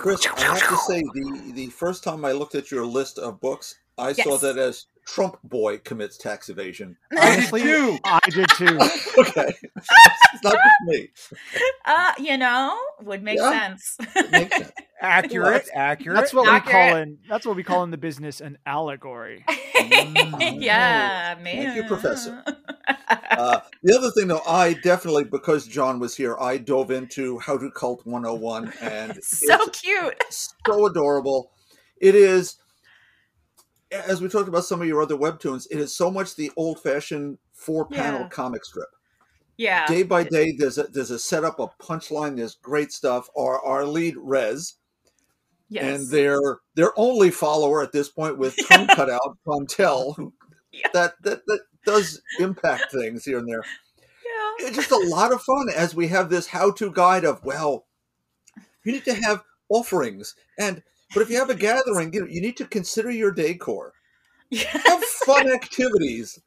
[0.06, 3.40] Chris, I have to say, the, the first time I looked at your list of
[3.40, 6.96] books, I saw that as Trump Boy commits tax evasion.
[7.18, 7.98] Honestly, too.
[8.04, 8.78] I did too.
[9.18, 9.54] Okay.
[9.76, 11.08] it's not just me.
[11.86, 13.50] Uh, you know, would make Yeah.
[13.68, 13.96] sense.
[14.16, 14.72] It makes sense.
[15.00, 16.16] Accurate, accurate.
[16.16, 17.18] That's what we call in.
[17.28, 19.44] That's what we call in the business an allegory.
[19.78, 21.64] yeah, man.
[21.64, 22.42] Thank you, Professor.
[23.08, 27.56] Uh, the other thing, though, I definitely, because John was here, I dove into How
[27.56, 30.14] to Cult 101, and so it's cute.
[30.66, 31.52] so adorable.
[32.00, 32.56] It is,
[33.92, 36.80] as we talked about some of your other webtoons, it is so much the old
[36.82, 38.28] fashioned four panel Yeah.
[38.28, 38.88] comic strip.
[39.56, 39.86] Yeah.
[39.86, 43.30] Day by day, there's a, there's a setup, a punchline, there's great stuff.
[43.36, 44.74] Our, our lead, Rez,
[45.68, 46.00] yes.
[46.00, 46.38] and their
[46.74, 50.32] their only follower at this point with tongue cut out, Pontel,
[50.72, 50.88] Yeah.
[50.92, 53.62] that, that, that does impact things here and there.
[54.24, 54.66] yeah.
[54.66, 57.86] it's just a lot of fun as we have this how-to guide of well,
[58.84, 60.82] you need to have offerings and
[61.14, 63.92] but if you have a gathering, you, know, you need to consider your decor.
[64.52, 66.38] Have fun activities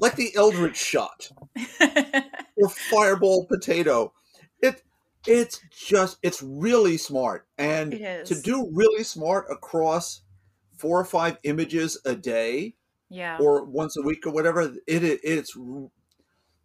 [0.00, 1.30] like the Eldritch shot
[2.56, 4.12] or Fireball potato.
[4.60, 4.82] It
[5.26, 10.22] it's just it's really smart and to do really smart across
[10.76, 12.74] four or five images a day
[13.08, 13.36] yeah.
[13.40, 15.56] or once a week or whatever it, it it's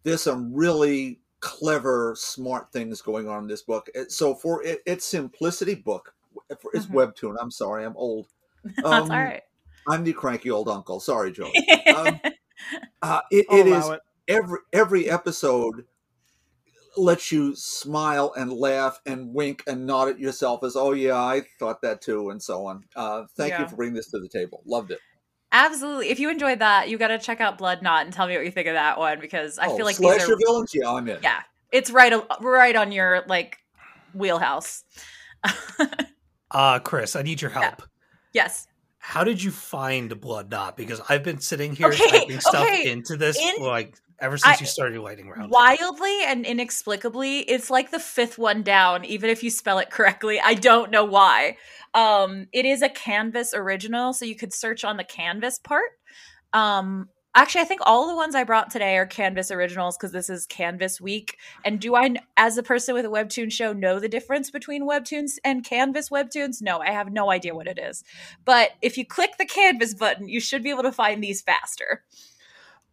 [0.04, 5.04] there's some really clever smart things going on in this book so for it, it's
[5.04, 6.14] simplicity book
[6.72, 6.94] it's Mhm.
[6.94, 8.28] webtoon i'm sorry i'm old
[8.64, 9.42] That's Um, all right.
[9.88, 11.50] i'm the cranky old uncle sorry joe
[11.96, 12.20] um,
[13.02, 14.00] uh, it, I'll it allow is it.
[14.28, 15.84] every every episode
[16.96, 21.42] lets you smile and laugh and wink and nod at yourself as oh yeah i
[21.58, 23.62] thought that too and so on uh, thank Yeah.
[23.62, 25.00] you for bringing this to the table loved it
[25.54, 26.08] Absolutely.
[26.08, 28.44] If you enjoyed that, you got to check out Blood Knot and tell me what
[28.46, 30.90] you think of that one because I oh, feel like these slasher are villains yeah
[30.90, 33.58] i'm in yeah, it's right right on your like
[34.14, 34.84] wheelhouse.
[36.52, 37.82] Uh, Chris, I need your help.
[38.32, 38.66] yes.
[38.98, 40.76] How did you find Blood Knot?
[40.76, 42.88] Because I've been sitting here Okay, typing stuff okay.
[42.90, 45.50] into this In- like ever since I- you started lighting round.
[45.50, 50.38] Wildly and inexplicably, it's like the fifth one down, even if you spell it correctly.
[50.40, 51.56] I don't know why.
[51.94, 55.90] Um, it is a Canvas original, so you could search on the Canvas part.
[56.52, 60.28] Um, actually, I think all the ones I brought today are Canvas originals because this
[60.28, 61.38] is Canvas week.
[61.64, 65.38] And do I, as a person with a webtoon show, know the difference between webtoons
[65.44, 66.60] and Canvas webtoons?
[66.60, 68.04] No, I have no idea what it is.
[68.44, 72.04] But if you click the Canvas button, you should be able to find these faster.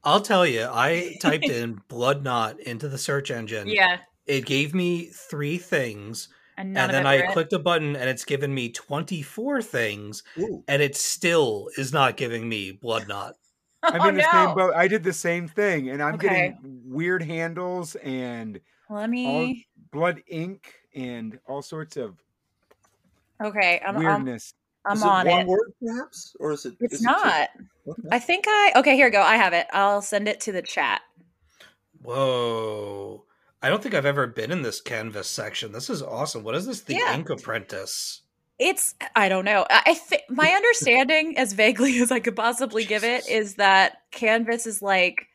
[0.04, 3.68] I'll tell you, I typed in Blood Knot into the search engine.
[3.68, 7.34] Yeah, It gave me three things, and and then I it.
[7.34, 10.64] clicked a button and it's given me 24 things, Ooh.
[10.68, 13.36] and it still is not giving me Blood Knot.
[13.84, 14.32] I'm oh, in the no.
[14.32, 14.74] same boat.
[14.76, 16.28] I did the same thing, and I'm Okay.
[16.28, 19.68] getting weird handles and Let me.
[19.92, 22.18] blood ink and all sorts of
[23.42, 24.54] Okay, I'm I'm, weirdness.
[24.86, 25.48] I'm is on it one it.
[25.48, 27.50] word perhaps or is it It's is it not.
[27.88, 28.10] Okay.
[28.12, 28.96] I think I okay.
[28.96, 29.22] Here we go.
[29.22, 29.68] I have it.
[29.72, 31.02] I'll send it to the chat.
[32.02, 33.26] Whoa.
[33.62, 35.72] I don't think I've ever been in this canvas section.
[35.72, 36.44] This is awesome.
[36.44, 36.82] What is this?
[36.82, 37.14] The Yeah.
[37.16, 38.22] Ink Apprentice.
[38.60, 39.66] It's I don't know.
[39.70, 44.68] I, think my understanding, as vaguely as I could possibly give it, is that Canvas
[44.68, 45.28] is like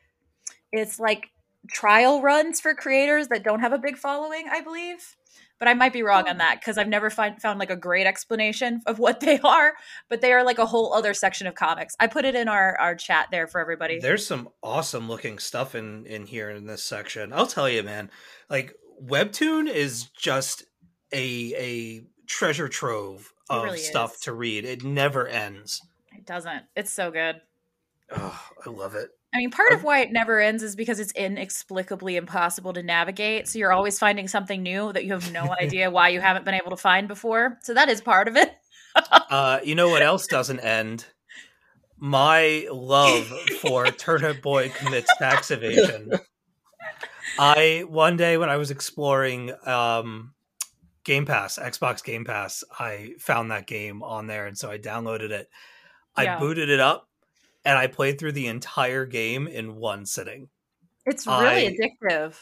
[0.71, 1.31] it's like
[1.67, 4.45] trial runs for creators that don't have a big following.
[4.51, 5.15] I believe.
[5.57, 6.39] But I might be wrong on oh.
[6.39, 9.73] that because I've never find, found like a great explanation of what they are.
[10.09, 11.95] But they are like a whole other section of comics.
[11.99, 13.99] I put it in our our chat there for everybody.
[13.99, 17.33] There's some awesome looking stuff in in here in this section.
[17.33, 18.11] I'll tell you, man.
[18.49, 20.65] Like Webtoon is just
[21.11, 24.19] a a treasure trove of really stuff is.
[24.21, 24.65] to read.
[24.65, 25.81] It never ends.
[26.17, 26.63] It doesn't.
[26.75, 27.41] It's so good.
[28.11, 29.09] Oh, I love it.
[29.33, 33.49] I mean, part of why it never ends is because it's inexplicably impossible to navigate.
[33.49, 36.53] So you're always finding something new that you have no idea why you haven't been
[36.53, 37.57] able to find before.
[37.61, 38.53] So that is part of it.
[38.95, 41.05] Uh, you know what else doesn't end?
[41.97, 43.25] My love
[43.61, 46.11] for Turnip Boy commits tax evasion.
[47.39, 50.34] I one day when I was exploring um,
[51.05, 55.29] Game Pass, Xbox Game Pass, I found that game on there, and so I downloaded
[55.29, 55.49] it.
[56.15, 56.39] I Yeah.
[56.39, 57.07] booted it up,
[57.63, 60.49] and I played through the entire game in one sitting.
[61.05, 62.35] It's really I- addictive.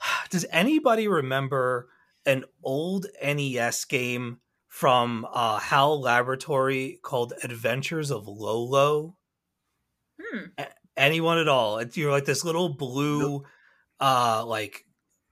[0.30, 1.88] Does anybody remember
[2.24, 9.16] an old NES game from uh, HAL Laboratory called Adventures of Lolo?
[10.20, 10.44] Hmm.
[10.96, 11.78] Anyone at all?
[11.78, 13.42] It's, you're like this little blue,
[14.00, 14.84] uh, like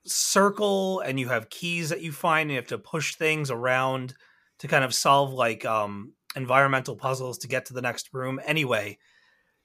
[0.06, 4.14] circle, and you have keys that you find, and you have to push things around
[4.58, 8.40] to kind of solve like um, environmental puzzles to get to the next room.
[8.44, 8.98] Anyway,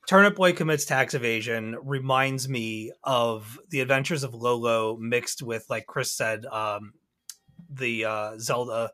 [0.07, 5.85] Turnip Boy commits tax evasion reminds me of the Adventures of Lolo mixed with, like
[5.87, 6.93] Chris said, um,
[7.69, 8.91] the uh, Zelda,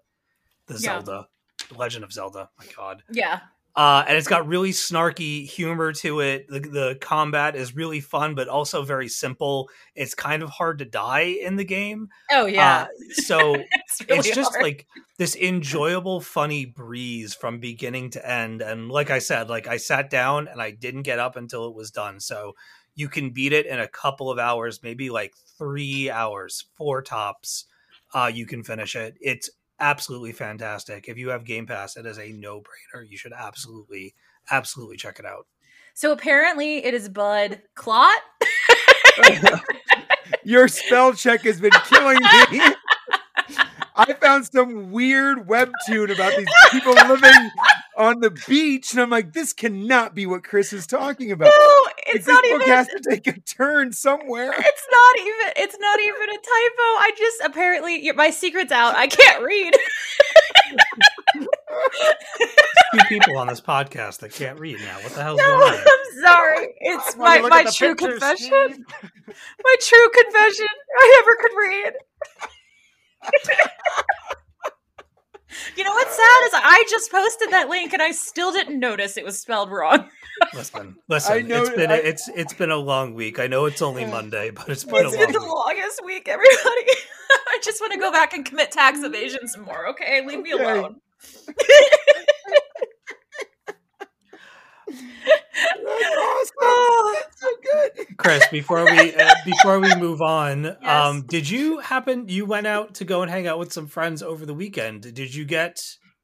[0.67, 0.79] the Yeah.
[0.79, 1.27] Zelda,
[1.69, 2.49] the Legend of Zelda.
[2.57, 3.41] My God, Yeah.
[3.75, 6.47] Uh, and it's got really snarky humor to it.
[6.49, 9.69] The, the combat is really fun, but also very simple.
[9.95, 12.09] It's kind of hard to die in the game.
[12.29, 12.87] Oh yeah.
[12.89, 14.63] Uh, so it's really it's just hard.
[14.63, 18.61] like this enjoyable, funny breeze from beginning to end.
[18.61, 21.75] And like I said, like I sat down and I didn't get up until it
[21.75, 22.19] was done.
[22.19, 22.55] So
[22.95, 27.65] you can beat it in a couple of hours, maybe like three hours, four tops.
[28.13, 29.15] Uh, you can finish it.
[29.21, 29.49] It's
[29.81, 31.09] absolutely fantastic.
[31.09, 33.03] If you have Game Pass, it is a no brainer.
[33.09, 34.15] You should absolutely,
[34.49, 35.47] absolutely check it out.
[35.93, 38.17] so apparently it is Bud Clot.
[40.43, 42.19] Your spell check has been killing
[42.51, 42.61] me.
[43.95, 47.51] I found some weird webtoon about these people living
[47.97, 51.51] on the beach, and I'm like, this cannot be what Chris is talking about.
[51.55, 52.67] No, It's this not book even.
[52.67, 54.51] has to take a turn somewhere.
[54.57, 55.53] It's not even.
[55.57, 56.83] It's not even a typo.
[56.99, 58.95] I just apparently my secret's out.
[58.95, 59.73] I can't read.
[62.93, 64.97] Two people on this podcast that can't read now.
[65.01, 65.79] What the hell's No, going on?
[65.79, 66.67] I'm sorry.
[66.79, 68.85] It's my my true pictures, confession.
[69.63, 70.67] My true confession.
[70.99, 71.93] I never could read.
[75.77, 79.17] you know what's sad is I just posted that link and I still didn't notice
[79.17, 80.09] it was spelled wrong.
[80.55, 81.47] Listen, listen.
[81.47, 83.39] know- it's been a, I- it's it's been a long week.
[83.39, 85.49] I know it's only Monday, but it's been a It's long been the week.
[85.51, 86.57] longest week, everybody.
[87.49, 89.87] I just want to go back and commit tax evasion some more.
[89.89, 90.95] Okay, leave me alone.
[96.63, 98.17] Oh, so good.
[98.17, 101.05] Chris, before we uh, before we move on, Yes.
[101.05, 102.25] um, did you happen?
[102.27, 105.01] You went out to go and hang out with some friends over the weekend.
[105.13, 105.77] Did you get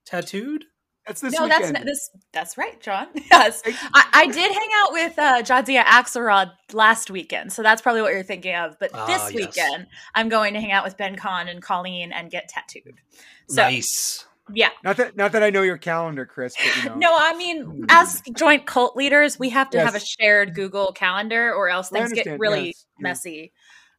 [0.05, 0.65] tattooed?
[1.05, 1.75] That's this no, weekend.
[1.75, 2.09] that's this.
[2.33, 3.07] That's right, John.
[3.31, 3.61] Yes,
[3.93, 8.11] I, I did hang out with uh, Jadzia Axelrod last weekend, so that's probably what
[8.11, 8.75] you're thinking of.
[8.79, 9.33] But Ah, this yes.
[9.33, 12.99] weekend, I'm going to hang out with Ben Kahn and Colleen and get tattooed.
[13.47, 14.25] So nice.
[14.53, 16.95] Yeah, Not that not that I know your calendar, Chris, but you know.
[16.95, 21.53] no, I mean, as joint cult leaders, we have to have a shared Google calendar,
[21.53, 22.85] or else things get really yes.
[22.97, 23.03] Yeah.
[23.03, 23.53] messy.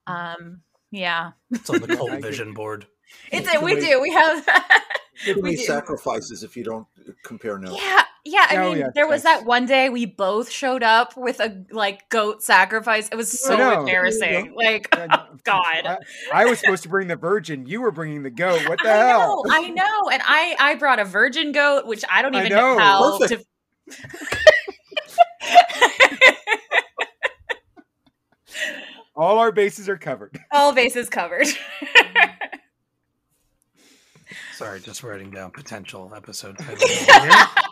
[0.07, 2.87] Um, yeah, It's on the cult vision board.
[3.31, 4.01] it's we do.
[4.01, 4.45] We have.
[5.25, 5.63] Too we do.
[5.63, 6.87] sacrifices if you don't
[7.25, 7.81] compare notes.
[7.83, 8.47] Yeah, yeah.
[8.51, 11.65] I Oh, mean, yes, there was that one day we both showed up with a
[11.71, 13.09] like goat sacrifice.
[13.09, 13.81] It was so know.
[13.81, 14.55] embarrassing.
[14.57, 15.87] Like, I- oh, God.
[15.87, 15.99] I,
[16.33, 17.67] I was supposed to bring the virgin.
[17.67, 18.67] You were bringing the goat.
[18.69, 19.43] What the I hell?
[19.47, 22.51] know, I know, and I I brought a virgin goat, which I don't I even
[22.51, 22.79] know, know.
[22.79, 23.45] how Perfect.
[23.89, 23.89] to.
[29.17, 30.39] All our bases are covered.
[30.53, 31.47] All bases covered.
[34.59, 36.89] Sorry, just writing down potential episode title.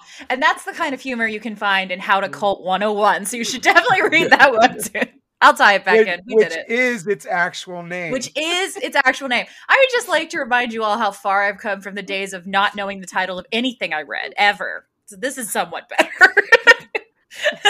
[0.31, 2.33] and that's the kind of humor you can find in How to mm.
[2.33, 3.25] Cult 101.
[3.25, 5.13] So you should definitely read that one too.
[5.41, 6.21] I'll tie it back which in.
[6.25, 6.71] We which did it.
[6.71, 8.13] is its actual name.
[8.13, 9.47] which is its actual name.
[9.69, 12.33] I would just like to remind you all how far I've come from the days
[12.33, 14.87] of not knowing the title of anything I read ever.
[15.07, 16.09] So this is somewhat better.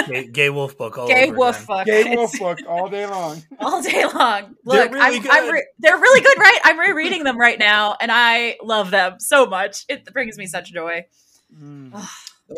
[0.08, 0.98] gay, gay wolf book.
[0.98, 1.66] All Gay over wolf again.
[1.66, 1.86] fuck.
[1.86, 3.42] Gay It's wolf book all day long.
[3.60, 4.54] all day long.
[4.64, 6.58] They're Look, really I'm, I'm re- they're really good, right?
[6.64, 9.84] I'm rereading them right now, and I love them so much.
[9.88, 11.06] It brings me such joy.
[11.54, 11.98] Mm.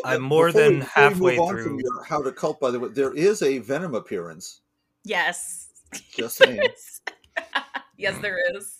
[0.05, 1.79] I'm more Before than we- before we halfway through.
[1.83, 4.61] Your how to cult, by the way, there is a Venom appearance.
[5.03, 5.67] Yes.
[6.15, 6.61] Just saying.
[7.97, 8.79] yes, there is.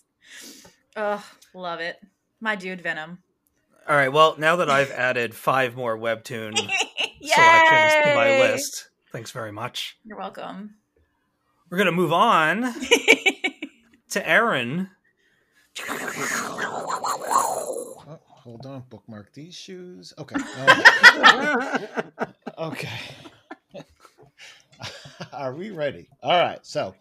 [0.95, 1.99] Oh, love it.
[2.41, 3.19] My dude Venom.
[3.88, 4.11] All right.
[4.13, 6.53] Well, now that I've added five more webtoon
[7.20, 7.30] Yay!
[7.30, 9.97] selections to my list, thanks very much.
[10.05, 10.76] You're welcome.
[11.70, 12.74] We're gonna move on
[14.09, 14.89] to Aaron.
[18.07, 20.13] Oh, hold on, bookmark these shoes.
[20.17, 20.36] Okay.
[20.36, 22.99] um, okay.
[25.34, 26.09] Are we ready?
[26.24, 26.65] All right.
[26.65, 26.95] So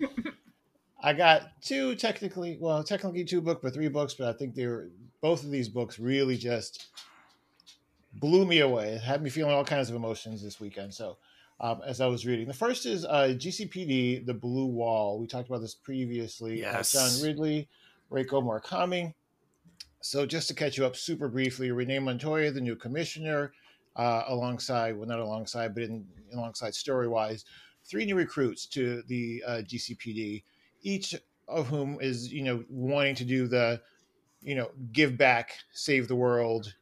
[1.03, 4.66] I got two technically, well, technically two books, but three books, but I think they
[4.66, 4.91] were
[5.21, 6.89] both of these books really just
[8.15, 8.91] blew me away.
[8.93, 10.95] It had me feeling all kinds of emotions this weekend.
[10.95, 11.19] So
[11.61, 15.19] um, as I was reading, the first is uh, GCPD, The Blue Wall.
[15.19, 16.65] We talked about this previously.
[16.65, 16.93] Uh, Yes.
[16.93, 17.69] John Ridley,
[18.11, 19.15] Reiko Murakami.
[20.01, 23.53] So just to catch you up super briefly, Renee Montoya, the new commissioner,
[23.97, 27.45] uh, alongside, well, not alongside, but in, alongside story-wise,
[27.85, 30.45] three new recruits to the uh, GCPD,
[30.83, 31.17] each
[31.49, 33.81] of whom is, you know, wanting to do the,
[34.41, 36.73] you know, give back, save the world,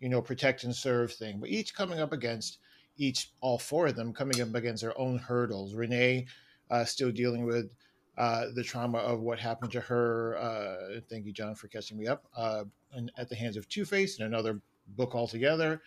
[0.00, 2.58] you know, protect and serve thing, but each coming up against
[2.96, 5.74] each, all four of them coming up against their own hurdles.
[5.74, 6.26] Renee
[6.70, 7.70] uh, still dealing with
[8.18, 10.36] uh, the trauma of what happened to her.
[10.38, 12.24] Uh, thank you, John, for catching me up.
[12.36, 14.60] Uh, and at the hands of Two Face and another
[14.96, 15.80] book altogether,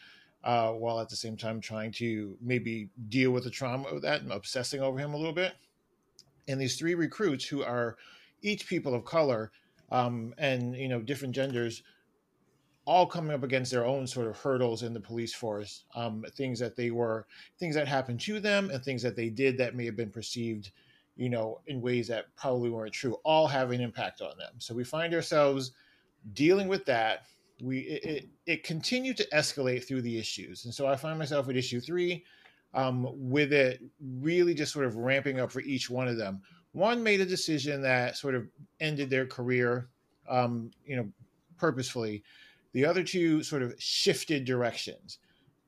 [0.43, 4.21] uh, while at the same time trying to maybe deal with the trauma of that
[4.21, 5.53] and obsessing over him a little bit.
[6.47, 7.97] And these three recruits who are
[8.41, 9.51] each people of color
[9.91, 11.83] um, and you know different genders
[12.85, 16.59] all coming up against their own sort of hurdles in the police force um, things
[16.59, 17.25] that they were
[17.59, 20.71] things that happened to them and things that they did that may have been perceived
[21.15, 24.53] you know in ways that probably weren't true all have an impact on them.
[24.57, 25.71] So we find ourselves
[26.33, 27.23] dealing with that.
[27.61, 30.65] We it, it, it continued to escalate through the issues.
[30.65, 32.23] And so i find myself at issue three
[32.73, 36.41] um, with it really just sort of ramping up for each one of them.
[36.71, 38.47] One made a decision that sort of
[38.79, 39.89] ended their career
[40.27, 41.07] um, you know
[41.57, 42.23] purposefully
[42.73, 45.19] the other two sort of shifted directions.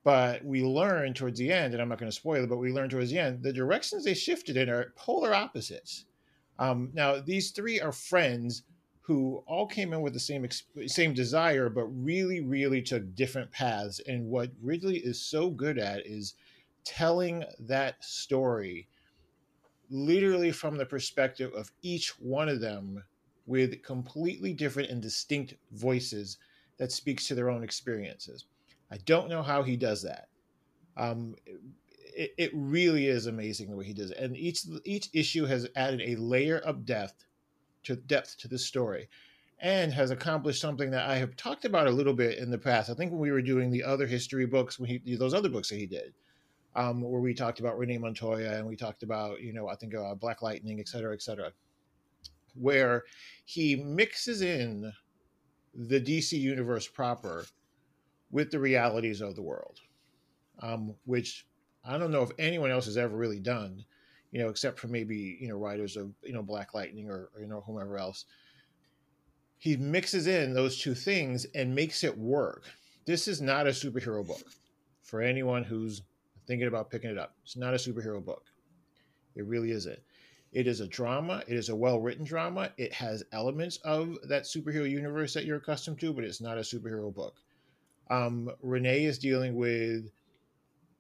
[0.04, 2.72] But we learned towards the end, and I'm not going to spoil it, but we
[2.72, 6.06] learned towards the end the directions they shifted in are polar opposites.
[6.60, 8.64] Um, now, these three are friends
[9.02, 10.48] who all came in with the same
[10.88, 14.00] same desire, but really, really took different paths.
[14.08, 16.34] And what Ridley is so good at is
[16.84, 18.88] telling that story
[19.90, 23.04] literally from the perspective of each one of them
[23.46, 26.38] with completely different and distinct voices
[26.78, 28.46] that speaks to their own experiences.
[28.92, 30.28] I don't know how he does that.
[30.98, 31.36] Um,
[32.16, 34.18] it, it really is amazing the way he does it.
[34.18, 37.26] And each each issue has added a layer of depth
[37.84, 39.10] to depth to the story
[39.60, 42.90] and has accomplished something that I have talked about a little bit in the past.
[42.90, 45.70] I think when we were doing the other history books, when he those other books
[45.70, 46.14] that he did,
[46.76, 49.96] um, where we talked about Renee Montoya and we talked about you know I think
[49.96, 51.52] uh, Black Lightning, et cetera, et cetera,
[52.54, 53.04] where
[53.46, 54.92] he mixes in
[55.76, 57.46] the DC universe proper
[58.32, 59.80] with the realities of the world,
[60.62, 61.46] um, which
[61.84, 63.84] I don't know if anyone else has ever really done,
[64.32, 67.42] you know, except for maybe you know writers of you know Black Lightning or, or
[67.42, 68.26] you know whomever else.
[69.58, 72.64] He mixes in those two things and makes it work.
[73.06, 74.44] This is not a superhero book
[75.02, 76.02] for anyone who's
[76.48, 77.36] thinking about picking it up.
[77.44, 78.44] It's not a superhero book.
[79.36, 80.00] It really isn't.
[80.56, 81.44] It is a drama.
[81.48, 82.72] It is a well written drama.
[82.78, 86.62] It has elements of that superhero universe that you're accustomed to, but it's not a
[86.62, 87.36] superhero book.
[88.10, 90.12] Um, Renee is dealing with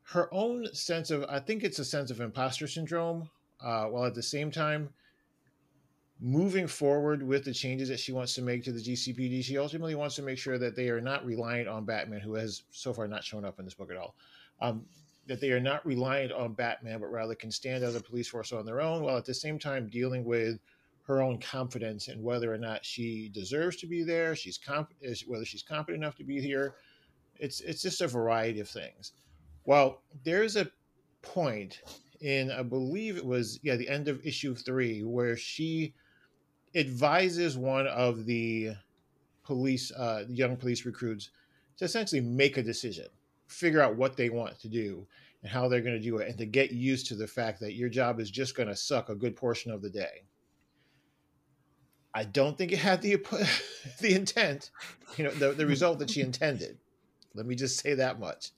[0.10, 3.30] her own sense of, I think it's a sense of imposter syndrome,
[3.62, 4.90] uh, while at the same time
[6.20, 9.42] moving forward with the changes that she wants to make to the GCPD.
[9.42, 12.64] She ultimately wants to make sure that they are not reliant on Batman, who has
[12.72, 14.16] so far not shown up in this book at all.
[14.60, 14.86] Um,
[15.28, 18.52] that they are not reliant on Batman, but rather can stand as a police force
[18.52, 20.60] on their own, while at the same time dealing with
[21.08, 24.36] her own confidence and whether or not she deserves to be there.
[24.36, 24.94] She's comp-
[25.28, 26.76] whether she's competent enough to be here.
[27.38, 29.14] It's it's just a variety of things.
[29.66, 30.70] Well, there's a
[31.22, 31.82] point
[32.22, 35.94] in I believe it was yeah the end of issue three where she
[36.76, 38.72] advises one of the
[39.44, 41.30] police uh, young police recruits
[41.78, 43.08] to essentially make a decision
[43.48, 45.06] figure out what they want to do
[45.42, 47.74] and how they're going to do it and to get used to the fact that
[47.74, 50.24] your job is just going to suck a good portion of the day.
[52.14, 53.16] I don't think it had the
[54.00, 54.72] the intent
[55.18, 56.78] you know the, the result that she intended.
[57.34, 58.52] Let me just say that much.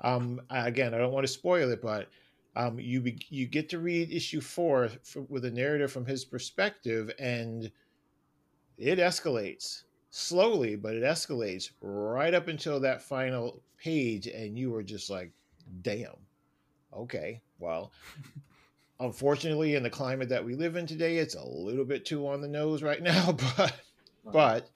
[0.00, 2.08] Um, again i don't want to spoil it but
[2.56, 7.10] um, you you get to read issue four for, with a narrative from his perspective
[7.20, 7.70] and
[8.76, 14.82] it escalates slowly, but it escalates right up until that final page, and you are
[14.82, 15.32] just like,
[15.80, 16.14] damn,
[16.94, 17.90] okay, well.
[19.00, 22.40] Unfortunately, in the climate that we live in today, it's a little bit too on
[22.40, 23.74] the nose right now, but
[24.24, 24.70] but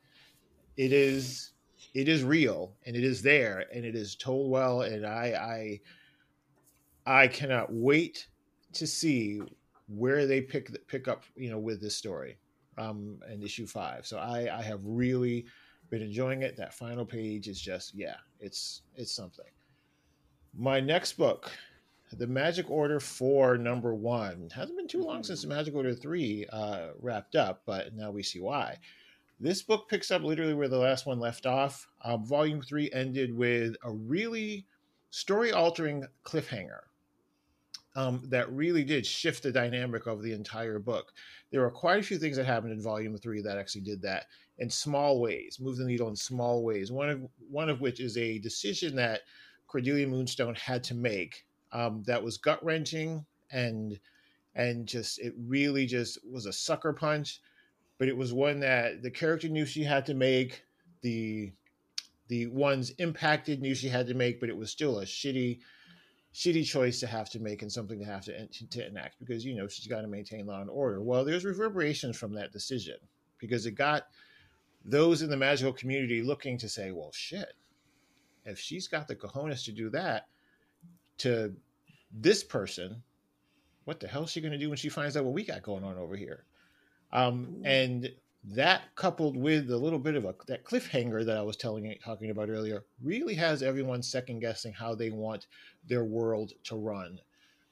[0.76, 1.52] it is
[1.94, 5.80] it is real and it is there and it is told well, and I
[7.06, 8.26] I I cannot wait
[8.72, 9.42] to see
[9.86, 12.38] where they pick pick up, you know, with this story
[12.78, 14.06] um, in issue five.
[14.06, 15.46] So I, I have really
[15.90, 16.56] been enjoying it.
[16.56, 19.46] That final page is just yeah, it's it's something.
[20.58, 21.50] My next book,
[22.12, 24.48] The Magic Order Four, number one.
[24.54, 28.22] Hasn't been too long since The Magic Order Three uh, wrapped up, but now we
[28.22, 28.78] see why.
[29.38, 31.86] This book picks up literally where the last one left off.
[32.02, 34.66] Um, volume three ended with a really
[35.10, 36.80] story altering cliffhanger
[37.96, 41.12] um, that really did shift the dynamic of the entire book.
[41.50, 44.26] There were quite a few things that happened in Volume Three that actually did that
[44.58, 46.92] in small ways, move the needle in small ways.
[46.92, 49.22] One of one of which is a decision that
[49.66, 53.98] Cordelia Moonstone had to make um, that was gut wrenching and
[54.54, 57.40] and just it really just was a sucker punch.
[57.98, 60.64] But it was one that the character knew she had to make.
[61.00, 61.52] The
[62.28, 65.60] the ones impacted knew she had to make, but it was still a shitty
[66.36, 69.56] shitty choice to have to make and something to have to, to enact because you
[69.56, 71.02] know she's got to maintain law and order.
[71.02, 72.96] Well, there's reverberations from that decision
[73.38, 74.08] because it got
[74.84, 77.54] those in the magical community looking to say, well, shit,
[78.44, 80.26] if she's got the cojones to do that
[81.18, 81.54] to
[82.12, 83.02] this person,
[83.84, 85.62] what the hell is she going to do when she finds out what we got
[85.62, 86.44] going on over here?
[87.12, 88.10] Um, and
[88.54, 92.30] that coupled with a little bit of a that cliffhanger that I was telling talking
[92.30, 95.46] about earlier really has everyone second guessing how they want
[95.88, 97.20] their world to run,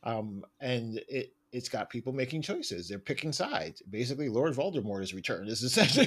[0.03, 2.89] um, and it it's got people making choices.
[2.89, 3.81] They're picking sides.
[3.89, 5.49] Basically, Lord Voldemort has returned.
[5.49, 6.07] This is essentially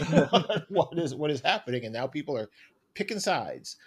[0.70, 2.50] what, is what is happening, and now people are
[2.94, 3.78] picking sides.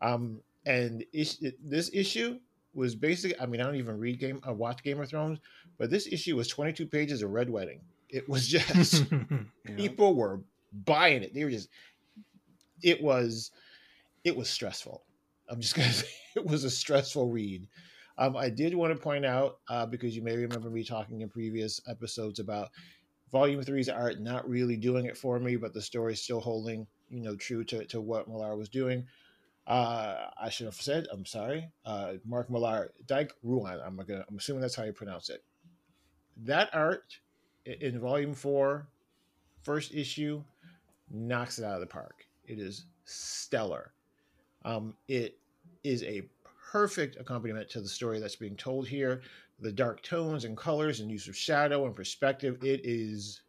[0.00, 2.38] Um, and is, this issue
[2.72, 5.38] was basically I mean I don't even read game I watch Game of Thrones,
[5.76, 7.80] but this issue was 22 pages of red wedding.
[8.12, 9.04] It was just
[9.76, 10.40] people were
[10.72, 11.34] buying it.
[11.34, 11.68] They were just
[12.82, 13.50] it was
[14.24, 15.02] it was stressful.
[15.48, 17.68] I'm just gonna say it was a stressful read.
[18.18, 21.28] Um, I did want to point out uh, because you may remember me talking in
[21.30, 22.68] previous episodes about
[23.32, 27.22] Volume Three's art not really doing it for me, but the story's still holding, you
[27.22, 29.06] know, true to, to what Millar was doing.
[29.66, 33.80] Uh, I should have said, I'm sorry, uh, Mark Millar, Dike Ruan.
[33.84, 35.42] I'm gonna, I'm assuming that's how you pronounce it.
[36.38, 37.20] that art
[37.64, 38.86] in volume four,
[39.62, 40.42] first issue,
[41.10, 42.26] knocks it out of the park.
[42.44, 43.92] It is stellar.
[44.64, 45.38] Um, it
[45.84, 46.22] is a
[46.70, 49.22] perfect accompaniment to the story that's being told here.
[49.60, 52.62] The dark tones and colors and use of shadow and perspective.
[52.62, 53.42] It is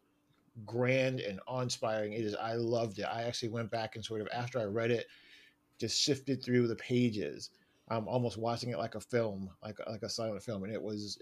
[0.66, 2.12] grand and awe-inspiring.
[2.12, 2.34] It is.
[2.34, 3.04] I loved it.
[3.04, 5.06] I actually went back and sort of after I read it,
[5.78, 7.50] just sifted through the pages,
[7.90, 11.18] um, almost watching it like a film, like like a silent film, and it was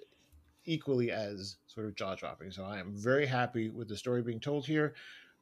[0.65, 2.51] equally as sort of jaw-dropping.
[2.51, 4.95] So I am very happy with the story being told here.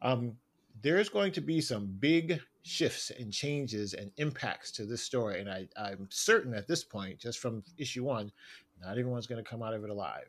[0.02, 0.34] Um,
[0.82, 5.50] there's going to be some big shifts and changes and impacts to this story, and
[5.50, 8.30] I, I'm certain at this point, just from issue one,
[8.80, 10.28] not everyone's going to come out of it alive.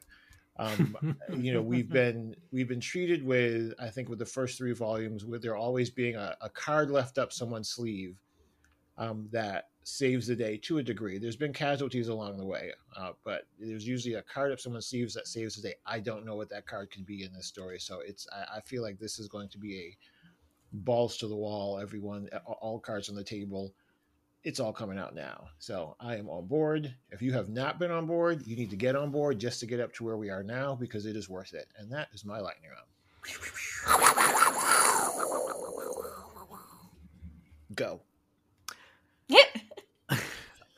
[0.57, 4.73] Um, you know, we've been we've been treated with, I think, with the first three
[4.73, 8.17] volumes, with there always being a, a card left up someone's sleeve
[8.97, 11.17] um, that saves the day to a degree.
[11.17, 15.13] There's been casualties along the way, uh, but there's usually a card if someone sleeves
[15.15, 15.75] that saves the day.
[15.85, 18.61] I don't know what that card can be in this story, so it's I, I
[18.61, 19.97] feel like this is going to be a
[20.71, 23.73] balls to the wall, everyone, all cards on the table.
[24.43, 25.49] It's all coming out now.
[25.57, 26.93] So I am on board.
[27.11, 29.65] If you have not been on board, you need to get on board just to
[29.65, 31.67] get up to where we are now because it is worth it.
[31.77, 32.87] And that is my lightning round.
[37.75, 38.01] Go.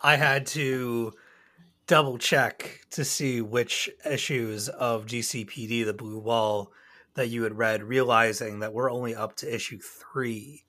[0.03, 1.13] I had to
[1.87, 6.71] double check to see which issues of GCPD, the Blue Wall,
[7.15, 10.63] that you had read, realizing that we're only up to issue three.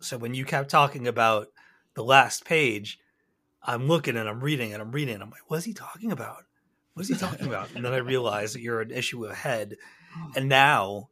[0.00, 1.48] So when you kept talking about
[1.94, 2.98] the last page,
[3.62, 5.14] I'm looking and I'm reading and I'm reading.
[5.14, 6.44] And I'm like, what's he talking about?
[6.94, 7.70] What's he talking about?
[7.74, 9.76] And then I realized that you're an issue ahead.
[10.36, 11.08] And now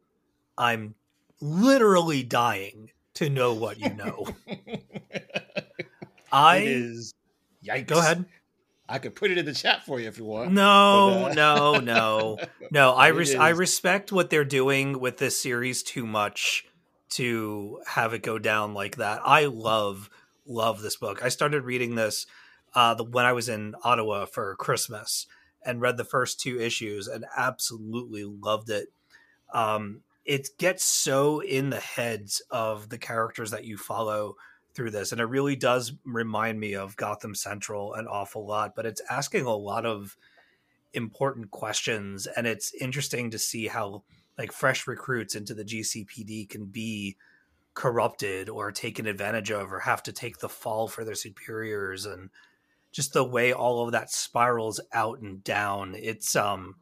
[0.59, 0.95] I'm
[1.41, 4.26] literally dying to know what you know.
[6.33, 7.14] I it is.
[7.66, 7.86] Yikes.
[7.86, 8.24] go ahead.
[8.88, 10.52] I could put it in the chat for you if you want.
[10.52, 12.38] No, But, uh, no, no,
[12.72, 12.92] no.
[12.92, 16.64] I res- I respect what they're doing with this series too much
[17.11, 19.20] to have it go down like that.
[19.24, 20.11] I love
[20.44, 21.22] love this book.
[21.22, 22.26] I started reading this
[22.74, 25.26] uh, the, when I was in Ottawa for Christmas
[25.64, 28.88] and read the first two issues and absolutely loved it.
[29.52, 34.36] Um, it gets so in the heads of the characters that you follow
[34.81, 38.87] through this and it really does remind me of Gotham Central an awful lot but
[38.87, 40.16] it's asking a lot of
[40.95, 44.05] important questions and it's interesting to see how
[44.39, 47.18] like fresh recruits into the GCPD can be
[47.74, 52.31] corrupted or taken advantage of or have to take the fall for their superiors and
[52.91, 56.76] just the way all of that spirals out and down it's um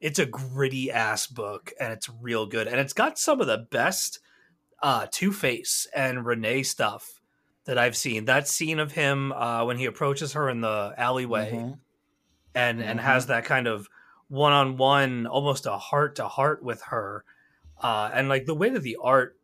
[0.00, 3.64] it's a gritty ass book and it's real good and it's got some of the
[3.70, 4.18] best
[4.82, 7.20] uh two-face and renee stuff
[7.64, 8.24] that i've seen.
[8.26, 11.78] That scene of him uh when he approaches her in the alleyway Mhm.
[12.54, 13.88] and and has that kind of
[14.28, 17.24] one-on-one almost a heart to heart with her
[17.82, 19.36] uh and like the way that the art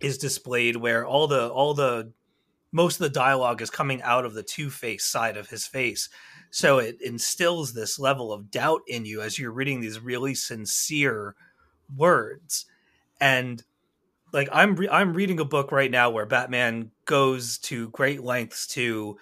[0.00, 2.12] is displayed where all the all the
[2.72, 6.08] most of the dialogue is coming out of the two-face side of his face.
[6.50, 11.34] So it instills this level of doubt in you as you're reading these really sincere
[11.94, 12.64] words.
[13.20, 13.62] And
[14.32, 18.66] like i'm re- i'm reading a book right now where batman goes to great lengths
[18.66, 19.16] to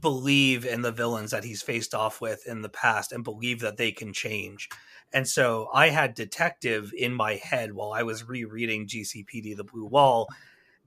[0.00, 3.78] believe in the villains that he's faced off with in the past and believe that
[3.78, 4.68] they can change.
[5.14, 9.86] And so i had detective in my head while i was rereading gcpd the blue
[9.86, 10.28] wall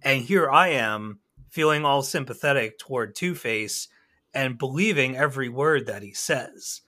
[0.04, 1.20] and here i am
[1.50, 3.88] feeling all sympathetic toward two-face
[4.34, 6.82] and believing every word that he says.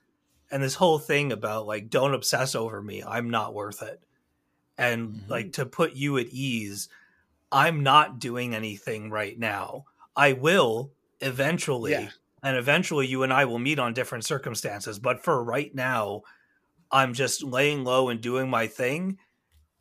[0.50, 3.04] And this whole thing about like don't obsess over me.
[3.06, 4.02] I'm not worth it
[4.78, 5.30] and Mhm.
[5.30, 6.90] like to put you at ease
[7.52, 12.10] i'm not doing anything right now i will eventually Yeah.
[12.42, 16.22] and eventually you and i will meet on different circumstances but for right now
[16.92, 19.20] i'm just laying low and doing my thing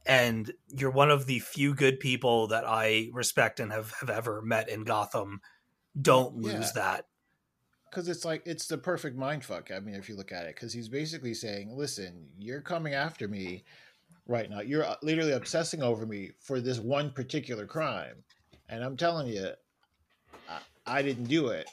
[0.05, 4.43] and you're one of the few good people that i respect and have, have ever
[4.43, 5.40] met in gotham
[6.01, 6.70] don't lose Yeah.
[6.74, 7.07] that
[7.90, 9.70] because it's like it's the perfect mind fuck.
[9.70, 13.28] I mean, if you look at it, because he's basically saying, "Listen, you're coming after
[13.28, 13.64] me
[14.26, 14.60] right now.
[14.60, 18.24] You're uh, literally obsessing over me for this one particular crime,
[18.68, 19.50] and I'm telling you,
[20.48, 21.68] I, I didn't do it.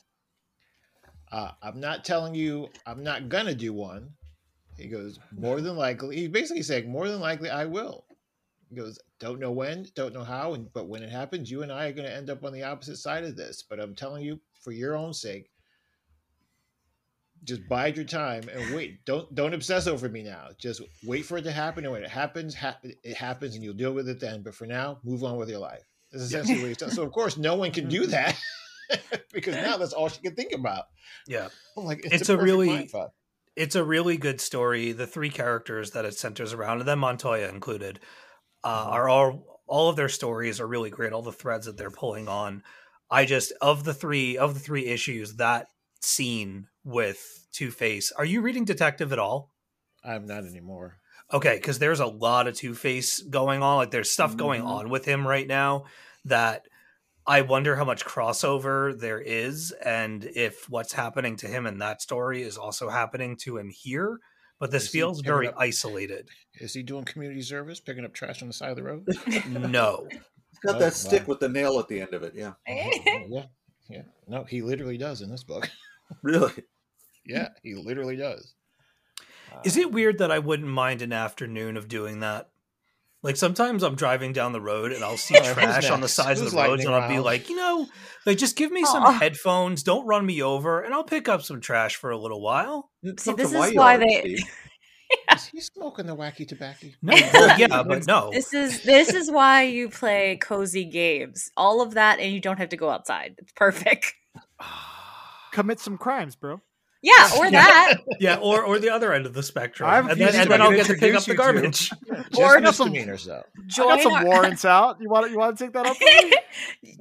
[1.31, 4.13] Uh, I'm not telling you I'm not gonna do one."
[4.77, 8.05] He goes, "More than likely." He's basically saying, "More than likely, I will."
[8.69, 11.71] He goes, "Don't know when, don't know how, and but when it happens, you and
[11.71, 13.63] I are going to end up on the opposite side of this.
[13.63, 15.51] But I'm telling you, for your own sake."
[17.43, 19.05] Just bide your time and wait.
[19.05, 20.49] Don't don't obsess over me now.
[20.57, 23.73] Just wait for it to happen, and when it happens, ha- it happens, and you'll
[23.73, 24.41] deal with it then.
[24.43, 25.83] But for now, move on with your life.
[26.11, 26.95] That's essentially what he's telling.
[26.95, 28.35] So of course, no one can do that
[29.33, 30.85] because now that's all she can think about.
[31.27, 32.89] yeah I'm like, It's a, a really-
[33.55, 34.91] It's a really good story.
[34.93, 37.99] The three characters that it centers around, and then Montoya included,
[38.63, 38.93] uh, Mm-hmm.
[38.93, 41.13] are all all of their stories are really great.
[41.13, 42.63] All the threads that they're pulling on.
[43.11, 45.67] I just of the three of the three issues that
[46.01, 48.11] scene with Two Face.
[48.11, 49.51] Are you reading Detective at all?
[50.03, 50.97] I'm not anymore.
[51.31, 53.77] Okay, because there's a lot of Two Face going on.
[53.77, 54.67] Like there's stuff going Mhm.
[54.67, 55.85] on with him right now
[56.25, 56.67] that
[57.27, 62.01] I wonder how much crossover there is, and if what's happening to him in that
[62.01, 64.19] story is also happening to him here.
[64.59, 66.29] But this Is feels very up- isolated.
[66.55, 69.05] Is he doing community service, picking up trash on the side of the road?
[69.47, 72.33] No, It's got Oh, that stick with the nail at the end of it.
[72.35, 73.45] Yeah, yeah,
[73.89, 74.03] yeah.
[74.27, 75.69] No, he literally does in this book.
[76.23, 76.53] really.
[77.25, 78.53] Yeah, he literally does.
[79.63, 82.49] is it uh, weird that I wouldn't mind an afternoon of doing that?
[83.21, 86.07] Like sometimes I'm driving down the road and I'll see All right, trash on the
[86.07, 87.85] sides of the roads, and I'll be like, you know,
[88.25, 89.11] like just give me some Aw.
[89.11, 92.89] headphones, don't run me over, and I'll pick up some trash for a little while.
[93.03, 94.39] See, Come this is why they- Steve.
[95.33, 96.87] Is he smoking the wacky tobacco?
[97.01, 97.13] No,
[97.57, 98.29] yeah, but no.
[98.31, 101.51] This is this is why you play cozy games.
[101.57, 103.35] All of that, and you don't have to go outside.
[103.37, 104.13] It's perfect.
[105.51, 106.61] Commit some crimes, bro.
[107.01, 110.19] Yeah, or that, Yeah, or or the other end of the spectrum, I have and
[110.19, 111.41] then, and I then I'll get to pick up the you to.
[111.43, 111.89] garbage.
[112.31, 113.43] Just Or- misdemeanors, though.
[113.57, 114.97] I join got some our- warrants out.
[114.99, 115.95] You want you want to take that up?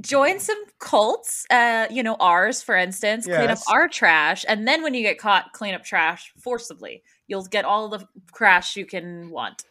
[0.00, 1.46] join some cults.
[1.50, 5.18] Uh, you know, ours, for instance, clean up our trash, and then when you get
[5.18, 7.02] caught, clean up trash forcibly.
[7.26, 9.64] You'll get all the trash you can want.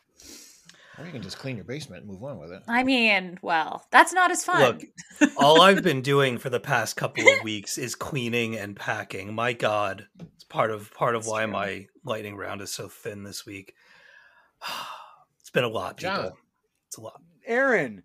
[0.99, 2.63] Or you can just clean your basement and move on with it.
[2.67, 4.79] I mean, well, that's not as fun.
[5.19, 9.35] Look, all I've been doing for the past couple of weeks is cleaning and packing.
[9.35, 11.53] My God, it's part of part of That's why true.
[11.53, 13.73] my lightning round is so thin this week.
[15.39, 16.13] It's been a lot, people.
[16.13, 16.31] John.
[16.87, 17.21] It's a lot.
[17.45, 18.03] Aaron,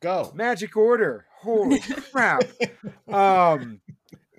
[0.00, 0.30] Go.
[0.36, 1.26] Magic Order.
[1.40, 1.80] Holy
[2.12, 2.44] crap.
[3.08, 3.80] Um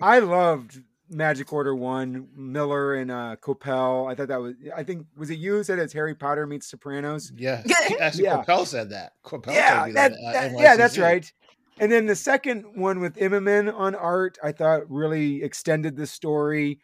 [0.00, 0.80] I loved
[1.10, 4.10] Magic Order 1, Millar and uh Coipel.
[4.10, 6.66] I thought that was I think was it you who said it's Harry Potter meets
[6.70, 7.32] Sopranos?
[7.36, 7.62] Yeah.
[8.00, 8.44] Actually, Yeah.
[8.44, 9.12] Coipel said that.
[9.24, 10.18] Coipel yeah, told me that, that.
[10.20, 11.30] uh, that- yeah, that's right.
[11.80, 16.80] And then the second one with Immonen on art, I thought really extended the story.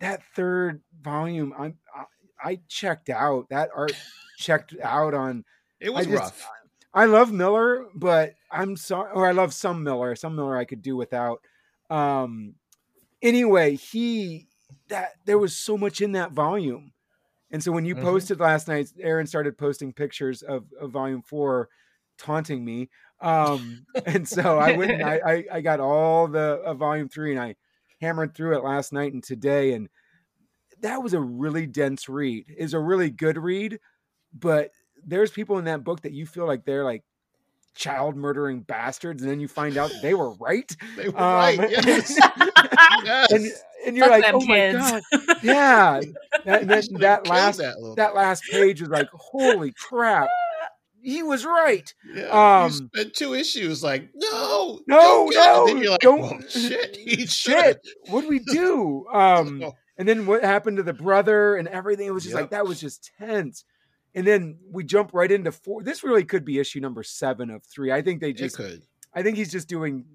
[0.00, 2.04] That third volume, I'm, I
[2.50, 3.48] I checked out.
[3.50, 3.92] That art
[4.38, 5.44] checked out on.
[5.80, 6.48] It was I just- rough.
[6.92, 10.16] I love Millar, but I'm sorry, or I love some Millar.
[10.16, 11.40] Some Millar I could do without.
[11.90, 12.54] Um,
[13.22, 14.48] anyway, he
[14.88, 16.92] that there was so much in that volume,
[17.50, 18.02] and so when you Mhm.
[18.02, 21.68] posted last night, Aaron started posting pictures of, of volume four,
[22.18, 22.90] taunting me.
[23.20, 27.32] Um, and so I went and I, I I got all the of volume three,
[27.32, 27.56] and I
[28.00, 29.88] hammered through it last night and today, and
[30.80, 32.54] that was a really dense read.
[32.56, 33.78] Is a really good read,
[34.32, 34.72] but
[35.04, 37.04] there's people in that book that you feel like they're like
[37.76, 40.74] child murdering bastards, and then you find out they were right.
[40.96, 41.70] They were Um, right.
[41.70, 42.18] Yes.
[43.04, 43.32] yes.
[43.32, 43.46] and
[43.86, 45.02] and you're Fuck like, them oh my god,
[45.42, 46.00] yeah.
[46.44, 50.28] That, and then that last that, that last page was like, holy crap,
[51.00, 51.92] he was right.
[52.12, 55.44] Yeah, Um, you spent two issues like, no, No, don't kill him.
[55.44, 59.06] no, And then you're like, don't- well, shit, he Shit, what do we do?
[59.12, 62.06] Um, and then what happened to the brother and everything?
[62.08, 63.64] It was just like that was just tense.
[64.16, 65.82] And then we jump right into four.
[65.82, 67.92] This really could be issue number seven of three.
[67.92, 68.82] I think they just could.
[69.14, 70.06] I think he's just doing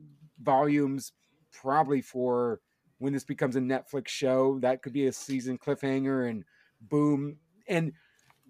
[0.41, 1.14] volumes
[1.54, 2.62] probably for
[2.97, 4.58] when this becomes a Netflix show.
[4.60, 6.43] That could be a season cliffhanger and
[6.82, 7.38] boom.
[7.68, 7.93] And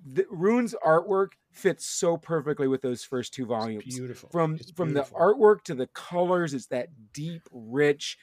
[0.05, 3.83] the Rune's artwork fits so perfectly with those first two It's volumes.
[3.83, 4.29] beautiful.
[4.29, 8.17] From It's from the artwork to the colors, it's that deep, rich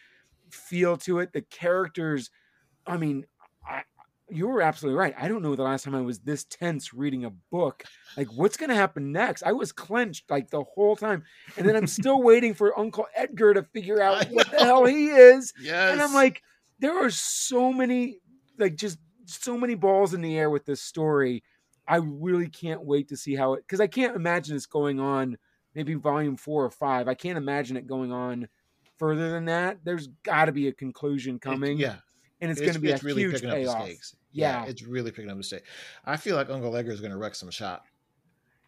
[0.51, 1.35] feel to it.
[1.35, 2.31] The characters,
[2.87, 3.27] I mean,
[4.31, 5.15] you were absolutely right.
[5.19, 7.85] I don't know the last time I was this tense reading a book.
[8.17, 9.43] Like, what's going to happen next?
[9.43, 11.25] I was clenched like the whole time,
[11.57, 15.09] and then I'm still waiting for Uncle Edgar to figure out what the hell he
[15.09, 15.53] is.
[15.61, 15.93] Yes.
[15.93, 16.43] And I'm like,
[16.79, 18.19] there are so many,
[18.59, 21.43] like, just so many balls in the air with this story.
[21.87, 25.39] I really can't wait to see how it, because I can't imagine this going on
[25.75, 27.09] maybe volume four or five.
[27.09, 28.49] I can't imagine it going on
[28.99, 29.79] further than that.
[29.85, 31.79] There's got to be a conclusion It- coming.
[31.79, 31.97] yeah.
[32.41, 33.83] And it's, going to be a really huge picking up the payoff.
[33.85, 34.17] stakes.
[34.33, 34.65] Yeah.
[34.67, 35.69] It's really picking up the stakes.
[36.05, 37.85] I feel like Uncle Edgar is going to wreck some shop.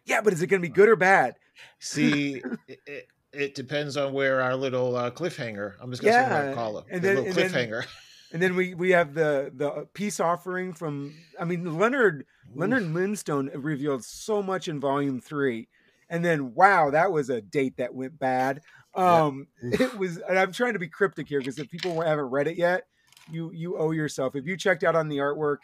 [0.05, 1.35] Yeah, but is it going to be good or bad?
[1.79, 5.75] See, it, it, it depends on where our little uh, cliffhanger.
[5.79, 7.85] I'm just going to Yeah, call it and the then- little and then- cliffhanger.
[8.33, 13.51] And then we we have the the peace offering from I mean Leonard Leonard Lindstone
[13.53, 15.67] revealed so much in volume three.
[16.09, 18.61] And then wow, that was a date that went bad.
[18.95, 22.47] Um it was and I'm trying to be cryptic here because if people haven't read
[22.47, 22.85] it yet,
[23.31, 24.35] you you owe yourself.
[24.35, 25.57] If you checked out on the artwork,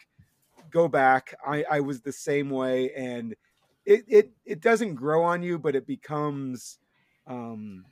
[0.70, 1.34] go back.
[1.46, 3.34] I, I was the same way and
[3.86, 6.78] it, it it doesn't grow on you, but it becomes
[7.26, 7.84] um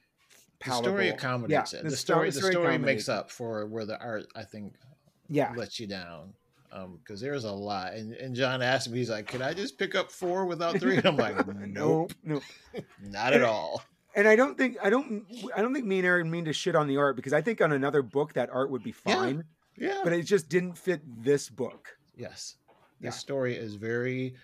[0.64, 1.14] The story palatable.
[1.14, 1.82] accommodates Yeah, it.
[1.84, 4.74] the The story- story, the story makes up for where the art, I think,
[5.28, 5.52] Yeah.
[5.56, 6.34] lets you down.
[7.02, 7.94] because there's a lot.
[7.94, 10.96] And and John asked me, he's like, "Can I just pick up four without three?
[10.98, 12.42] And I'm like, "Nope, nope.
[13.02, 13.82] not at all."
[14.14, 15.24] And I don't think I don't
[15.56, 17.60] I don't think me and Aaron mean to shit on the art because I think
[17.62, 19.14] on another book that art would be Yeah.
[19.14, 19.44] fine,
[19.78, 21.96] Yeah, but it just didn't fit this book.
[22.16, 22.56] yes,
[23.00, 23.10] Yeah.
[23.10, 24.34] story is very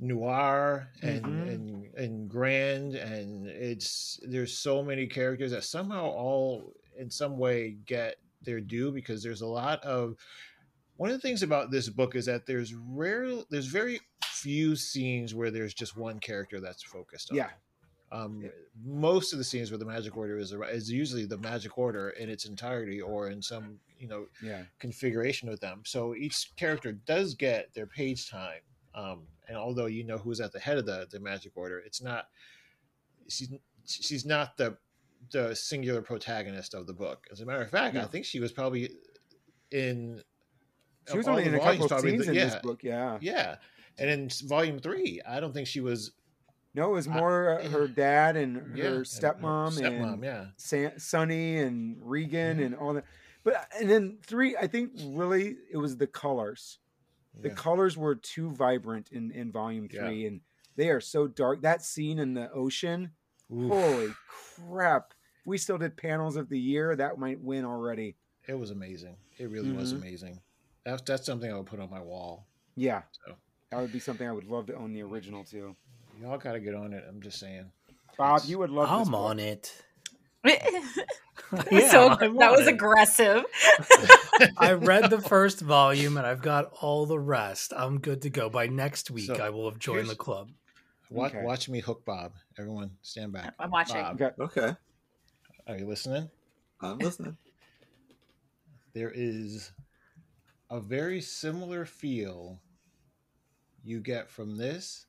[0.00, 1.48] noir and Mhm.
[1.54, 7.72] and and grand, and it's there's so many characters that somehow all in some way
[7.86, 10.16] get their due because there's a lot of
[10.96, 15.34] one of the things about this book is that there's rare there's very few scenes
[15.34, 17.36] where there's just one character that's focused on.
[17.36, 17.50] Yeah.
[18.12, 18.50] Um, Yeah.
[18.84, 22.28] most of the scenes where the magic order is is usually the magic order in
[22.28, 24.64] its entirety or in some you know Yeah.
[24.78, 25.82] configuration with them.
[25.84, 28.60] So each character does get their page time.
[28.94, 32.00] Um, and although you know who's at the head of the, the magic order, it's
[32.02, 32.28] not
[33.28, 33.48] she's
[33.86, 34.76] she's not the
[35.32, 37.26] the singular protagonist of the book.
[37.32, 38.90] As a matter of fact, I think she was probably
[39.70, 40.22] in
[41.10, 42.82] She was only in a couple of scenes the- in yeah, this book.
[42.82, 43.18] Yeah.
[43.20, 43.56] Yeah.
[43.98, 46.12] And in volume three, I don't think she was
[46.74, 50.46] No, it was more uh, her dad and yeah, her and stepmom, stepmom, and yeah.
[50.56, 52.66] San- Sonny and Regan Mhm.
[52.66, 53.04] and all that.
[53.44, 56.78] But and then three, I think really it was the colors.
[57.40, 57.54] The yeah.
[57.54, 60.06] colors were too vibrant in in volume Yeah.
[60.06, 60.40] three, and
[60.76, 61.62] they are so dark.
[61.62, 63.10] That scene in the ocean,
[63.52, 63.70] Oof.
[63.70, 65.12] holy crap!
[65.42, 68.16] If we still did panels of the year, that might win already.
[68.48, 69.16] It was amazing.
[69.38, 69.96] It really was Mhm.
[69.98, 70.40] amazing.
[70.84, 72.46] That's that's something I would put on my wall.
[72.76, 73.34] Yeah, So.
[73.70, 75.76] that would be something I would love to own the original too.
[76.20, 77.04] Y'all gotta get on it.
[77.08, 77.70] I'm just saying.
[78.16, 78.88] Bob, It's- you would love.
[78.88, 79.20] this I'm book.
[79.20, 79.84] on it.
[81.70, 83.44] Yeah, so that was aggressive.
[84.58, 87.72] I read the first volume and I've got all the rest.
[87.76, 88.48] I'm good to go.
[88.50, 90.50] By next week, So, I will have joined the club.
[91.10, 91.44] Watch, Okay.
[91.44, 92.32] watch me hook Bob.
[92.58, 93.54] Everyone, stand back.
[93.58, 93.96] I'm watching.
[93.96, 94.32] Bob, Okay.
[94.40, 94.76] Okay,
[95.68, 96.28] are you listening?
[96.80, 97.36] I'm listening.
[98.94, 99.70] There is
[100.70, 102.60] a very similar feel
[103.84, 105.06] you get from this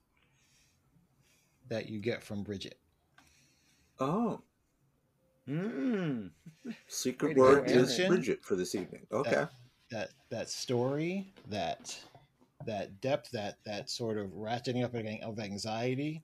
[1.70, 2.78] that you get from Bridget.
[4.00, 4.42] Oh,
[5.48, 6.32] Mm.
[6.88, 9.06] secret word is Bridget for this evening.
[9.12, 9.46] Okay,
[9.91, 11.96] That that story, that
[12.66, 16.24] that depth, that that sort of ratcheting up of of anxiety,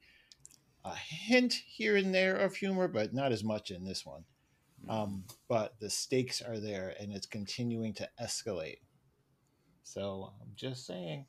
[0.83, 4.23] a hint here and there of humor, but not as much in this one.
[4.89, 8.79] Um, but the stakes are there, and it's continuing to escalate.
[9.83, 11.25] So I'm just saying.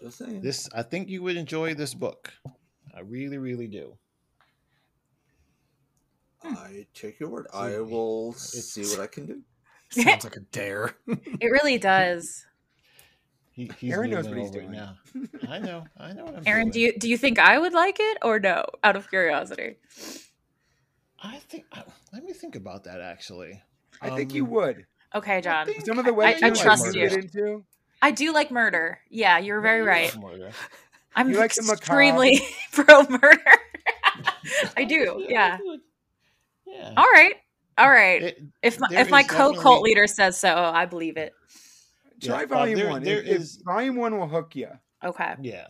[0.00, 0.40] just saying.
[0.40, 2.32] This I think you would enjoy this book.
[2.94, 3.96] I really, really do.
[6.44, 7.46] I take your word.
[7.52, 9.40] I will it's- see what I can do.
[9.90, 10.94] Sounds like a dare.
[11.06, 12.44] It really does.
[13.52, 14.72] He, he's Aaron knows moving what he's over it doing.
[14.72, 15.48] now.
[15.54, 15.84] I know.
[15.96, 16.72] I know what I'm Aaron, doing.
[16.72, 18.64] do you do you think I would like it or no?
[18.82, 19.76] Out of curiosity.
[21.22, 21.64] I think.
[22.12, 23.00] Let me think about that.
[23.00, 23.62] Actually,
[24.02, 24.86] I think you Um, would.
[25.14, 25.66] Okay, John.
[25.66, 27.08] think- Some of the I- I trust like you.
[27.08, 27.64] Get into.
[28.02, 28.98] I do like murder.
[29.08, 30.14] Yeah, you're very right.
[30.18, 30.50] Murder.
[31.14, 32.40] I'm You like extremely
[32.72, 33.40] pro murder.
[34.76, 35.24] I do.
[35.28, 35.58] Yeah.
[36.74, 36.92] Yeah.
[36.96, 37.34] All right.
[37.78, 38.22] All right.
[38.22, 41.32] It- if my if my is co cult leader says so, I believe it.
[42.22, 43.02] Try Yeah, uh, volume there- one.
[43.02, 44.68] there if, if volume one will hook you.
[45.04, 45.34] Okay.
[45.40, 45.66] Yeah.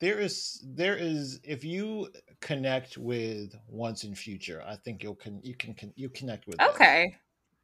[0.00, 2.08] There is there is if you
[2.40, 6.60] connect with once in future, I think you'll con you can, can you connect with
[6.60, 7.14] Okay.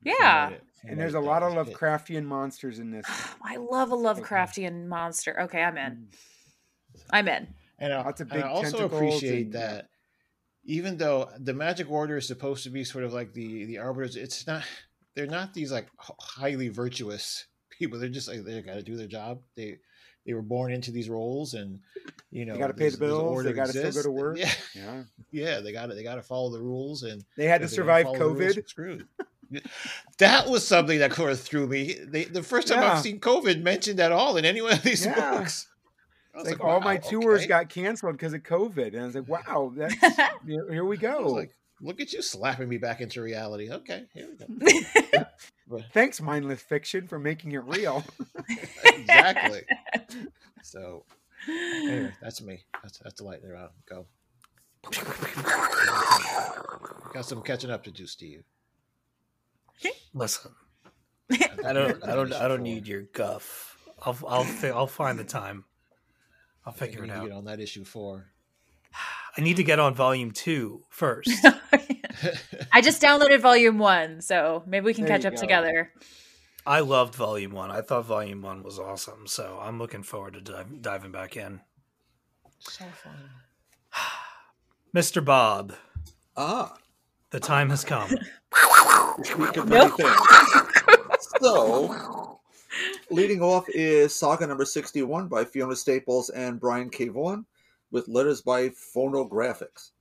[0.03, 0.45] from Yeah.
[0.45, 1.68] what it- And there's a lot of does.
[1.68, 3.05] It- Lovecraftian monsters in this.
[3.43, 4.20] I love a Okay.
[4.22, 5.41] Lovecraftian monster.
[5.41, 5.93] Okay, I'm in.
[5.93, 6.07] Mm.
[7.11, 7.49] I'm in.
[7.80, 9.61] And I, Lots of and I big also appreciate and- yeah.
[9.61, 9.89] that
[10.69, 14.14] even though the magic order is supposed to be sort of like the the arbiters,
[14.16, 14.62] it's not
[15.16, 17.99] they're not these like highly virtuous people.
[17.99, 19.41] They're just like they got to do their job.
[19.57, 19.79] They
[20.27, 21.81] they were born into these roles, and
[22.31, 24.37] you know they gotta pay the bills, they gotta still go to work.
[24.39, 25.03] Yeah, Yeah.
[25.31, 27.75] yeah, they got to they got to follow the rules, and They had to they
[27.75, 28.69] survive the rules, COVID.
[28.69, 29.09] screwed.
[30.19, 31.95] that was something that sort of threw me.
[32.07, 32.93] They, the first time Yeah.
[32.93, 35.39] I've seen COVID mentioned at all in any one of these Yeah.
[35.39, 35.66] books.
[36.39, 37.49] I was Like, all my wow, tours okay.
[37.49, 39.95] got canceled because of COVID, and I was like, "Wow, that's
[40.47, 43.70] here, here we I go." was like, look at you slapping me back into reality.
[43.70, 44.36] Okay, here we
[45.16, 45.24] go.
[45.93, 48.05] Thanks, mindless fiction, for making it real.
[48.84, 49.62] exactly.
[50.62, 51.05] So
[51.49, 52.62] anyway, that's me.
[52.84, 53.70] That's that's the lightning round.
[53.89, 54.07] Go.
[57.12, 58.45] Got some catching up to do, Steve.
[60.14, 60.53] Listen,
[61.30, 63.76] I don't, I don't, I don't need your guff.
[64.03, 65.64] I'll, I'll, fi- I'll find the time.
[66.69, 67.25] I'll I think figure it out.
[67.25, 68.27] get on that issue four.
[69.37, 71.31] I need to get on volume two first.
[72.73, 75.41] I just downloaded volume one, so maybe we can There catch up go.
[75.41, 75.93] together.
[76.66, 77.71] I loved volume one.
[77.71, 79.27] I thought volume one was awesome.
[79.27, 81.61] So I'm looking forward to dive, diving back in.
[82.59, 83.31] so fun.
[84.95, 85.25] Mr.
[85.25, 85.75] Bob,
[86.37, 86.77] Ah,
[87.31, 88.09] the time has come.
[89.23, 89.93] speak Nope.
[91.41, 92.38] So,
[93.11, 97.09] Leading off is Saga number 61 by Fiona Staples and Brian K.
[97.09, 97.47] Vaughan,
[97.91, 99.93] with letters by Fonografiks.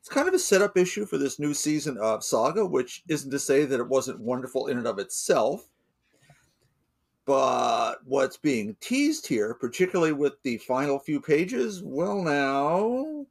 [0.00, 3.38] It's kind of a setup issue for this new season of Saga, which isn't to
[3.38, 5.68] say that it wasn't wonderful in and of itself.
[7.26, 13.26] But what's being teased here, particularly with the final few pages, well, now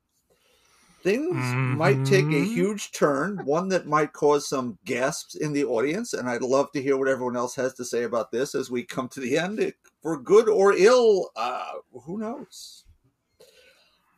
[1.05, 1.35] things
[1.77, 2.47] might take a Mhm.
[2.47, 6.13] huge turn, one that might cause some gasps in the audience.
[6.13, 8.83] And I'd love to hear what everyone else has to say about this as we
[8.83, 9.71] come to the end.
[10.01, 11.73] For good or ill, uh,
[12.05, 12.85] who knows?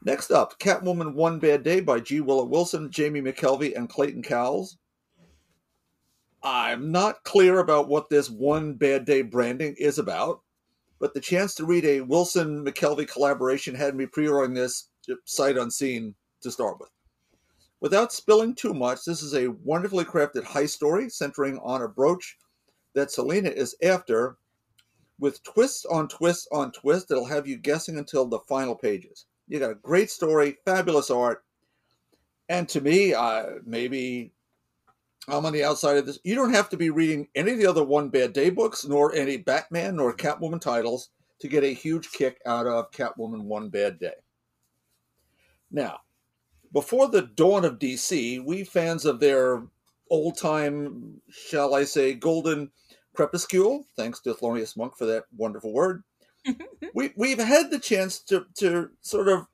[0.05, 2.21] Next up, Catwoman One Bad Day by G.
[2.21, 4.77] Willow Wilson, Jamie McKelvie, and Clayton Cowles.
[6.41, 10.41] I'm not clear about what this One Bad Day branding is about,
[10.99, 14.87] but the chance to read a Wilson McKelvie collaboration had me pre ordering this
[15.25, 16.89] sight unseen to start with.
[17.79, 22.37] Without spilling too much, this is a wonderfully crafted heist story centering on a brooch
[22.93, 24.37] that Selina is after,
[25.19, 29.25] with twists on twists on twists that'll have you guessing until the final pages.
[29.47, 31.43] You got a great story, fabulous art,
[32.49, 34.31] and to me, uh, maybe
[35.27, 36.19] I'm on the outside of this.
[36.23, 39.13] You don't have to be reading any of the other One Bad Day books, nor
[39.13, 41.09] any Batman nor Catwoman titles
[41.39, 44.13] to get a huge kick out of Catwoman One Bad Day.
[45.69, 45.99] Now,
[46.73, 49.63] before the dawn of DC, we fans of their
[50.09, 52.71] old time, shall I say, golden
[53.15, 56.03] crepuscule, thanks to Thelonious Monk for that wonderful word,
[56.93, 59.47] we, we've had the chance to, to sort of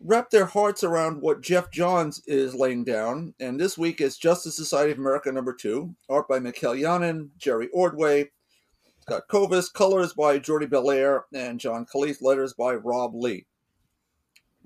[0.00, 3.34] wrap their hearts around what Geoff Johns is laying down.
[3.40, 7.68] And this week is Justice Society of America number two, art by Mikel Janín, Jerry
[7.72, 8.30] Ordway,
[9.00, 13.46] Scott Kolins, colors by Jordie Bellaire, and John Kalisz, letters by Rob Leigh.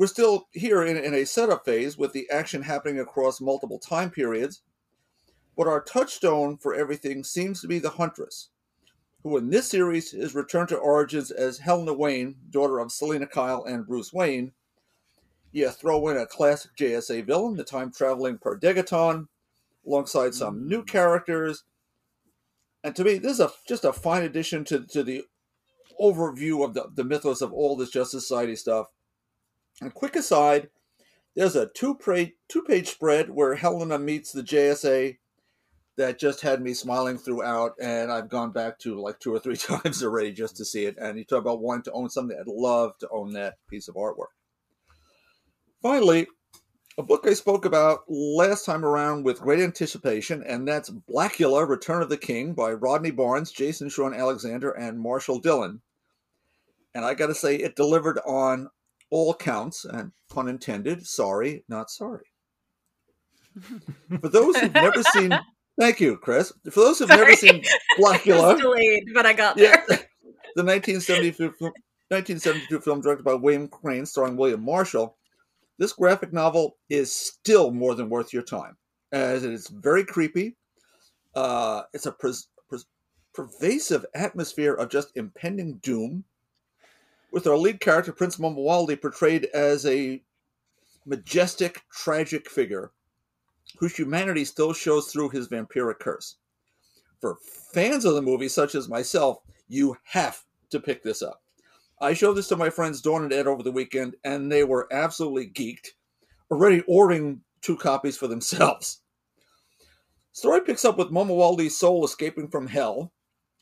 [0.01, 4.09] We're still here in, in a setup phase with the action happening across multiple time
[4.09, 4.63] periods,
[5.59, 8.49] but our touchstone for everything seems to be the Huntress,
[9.23, 13.63] who in this series is returned to origins as Helena Wayne, daughter of Selina Kyle
[13.65, 14.53] and Bruce Wayne.
[15.53, 19.29] You throw in a classic JSA villain, the time traveling Per Degaton,
[19.87, 20.87] alongside some new mm.
[20.87, 21.65] characters.
[22.83, 25.25] And to me, this is a, just a fine addition to, to the
[26.01, 28.87] overview of the, the mythos of all this Justice Society stuff.
[29.81, 30.69] And quick aside,
[31.35, 35.17] there's a two page spread where Helena meets the JSA
[35.97, 39.57] that just had me smiling throughout, and I've gone back to like two or three
[39.59, 40.97] times already just to see it.
[40.99, 43.97] And you talk about wanting to own something, I'd love to own that piece of
[43.97, 44.33] artwork.
[45.83, 46.27] Finally,
[46.99, 52.03] a book I spoke about last time around with great anticipation, and that's Blacula Return
[52.03, 55.81] of the King by Rodney Barnes, Jason Shawn Alexander, and Marshall Dillon.
[56.95, 58.69] And I got to say, it delivered on
[59.11, 62.25] all counts, and pun intended, sorry, not sorry.
[64.21, 65.33] For those who've never seen,
[65.79, 66.53] thank you, Chris.
[66.71, 67.63] For those who've never seen
[67.99, 69.99] Blacula, delayed, but I got yeah, there.
[70.57, 71.73] the 1972 film,
[72.09, 75.17] 1972 film directed by William Crain, starring William Marshall.
[75.79, 78.77] This graphic novel is still more than worth your time,
[79.13, 80.57] as it is very creepy.
[81.35, 82.87] Uh, it's a pres- pres-
[83.33, 86.25] pervasive atmosphere of just impending doom,
[87.33, 90.23] with our lead character Prince Mamuwalde portrayed as a
[91.07, 92.93] majestic, tragic figure
[93.79, 96.37] whose humanity still shows through his vampiric curse.
[97.21, 97.37] For
[97.73, 101.43] fans of the movie, such as myself, you have to pick this up.
[102.01, 104.89] I showed this to my friends Dawn and Ed over the weekend, and they were
[104.91, 105.89] absolutely geeked,
[106.51, 109.03] already ordering two copies for themselves.
[110.33, 113.13] Story picks up with Mamuwalde's soul escaping from hell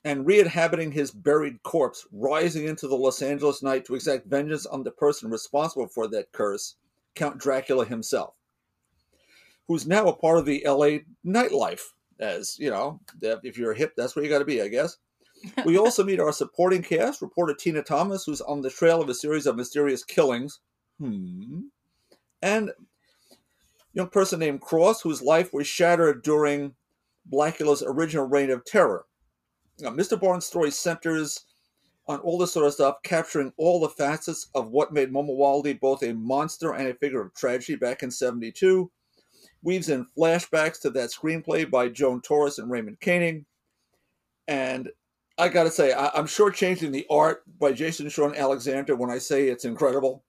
[0.05, 4.83] and re-inhabiting his buried corpse, rising into the Los Angeles night to exact vengeance on
[4.83, 6.77] the person responsible for that curse,
[7.15, 8.35] Count Dracula himself,
[9.67, 11.83] who's now a part of the LA nightlife.
[12.21, 14.97] As you know, if you're hip, that's where you got to be, I guess.
[15.65, 19.15] we also meet our supporting cast, reporter Tina Thomas, who's on the trail of a
[19.15, 20.61] series of mysterious killings.
[20.99, 21.61] Hmm.
[22.43, 22.73] And
[23.93, 26.75] young person named Cross, whose life was shattered during
[27.27, 29.05] Blacula's original reign of terror.
[29.81, 30.21] Now, Mr.
[30.21, 31.45] Barnes' story centers
[32.09, 36.03] on all this sort of stuff, capturing all the facets of what made Mamuwalde both
[36.03, 38.91] a monster and a figure of tragedy back in 72.
[39.63, 43.45] Weaves in flashbacks to that screenplay by Joan Torres and Raymond Koenig.
[44.47, 44.89] And
[45.37, 49.19] I got to say, I, I'm shortchanging the art by Jason Shawn Alexander when I
[49.19, 50.25] say it's incredible.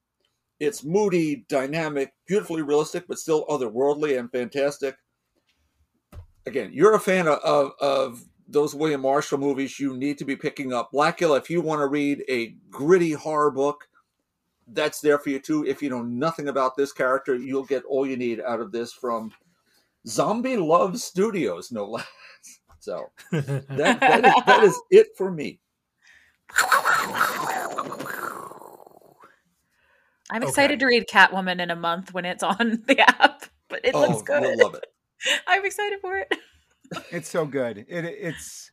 [0.60, 4.98] It's moody, dynamic, beautifully realistic, but still otherworldly and fantastic.
[6.46, 10.74] Again, you're a fan of, of those William Marshall movies, you need to be picking
[10.74, 11.38] up Blacula.
[11.38, 13.88] If you want to read a gritty horror book,
[14.68, 15.66] that's there for you too.
[15.66, 18.94] If you know nothing about this character, you'll get all you need out of this
[18.94, 19.32] from
[20.08, 22.06] Zombie Love Studios, no less.
[22.82, 25.60] So that that is, that is it for me.
[30.32, 30.50] I'm Okay.
[30.50, 34.02] excited to read Catwoman in a month when it's on the app, but it oh,
[34.02, 34.42] looks good.
[34.44, 34.86] you'll love it.
[35.48, 36.34] I'm excited for it.
[37.12, 37.80] It's so good.
[37.88, 38.72] It it's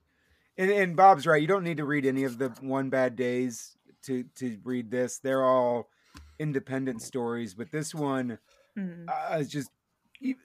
[0.58, 1.40] and, and Bob's right.
[1.40, 5.18] You don't need to read any of the one bad days to to read this.
[5.18, 5.90] They're all
[6.38, 8.38] independent stories, but this one
[8.76, 9.12] Mhm.
[9.12, 9.70] uh, is just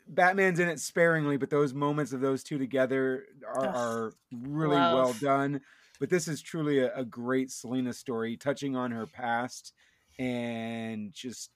[0.07, 4.83] Batman's in it sparingly, but those moments of those two together are, are really love.
[4.83, 5.61] well done.
[5.99, 9.73] But this is truly a, a great Selina story, touching on her past
[10.19, 11.51] and just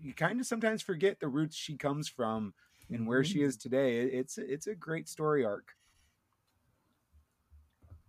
[0.00, 2.54] you kind of sometimes forget the roots she comes from
[2.94, 4.00] and where she is today.
[4.02, 5.68] It's it's a great story arc.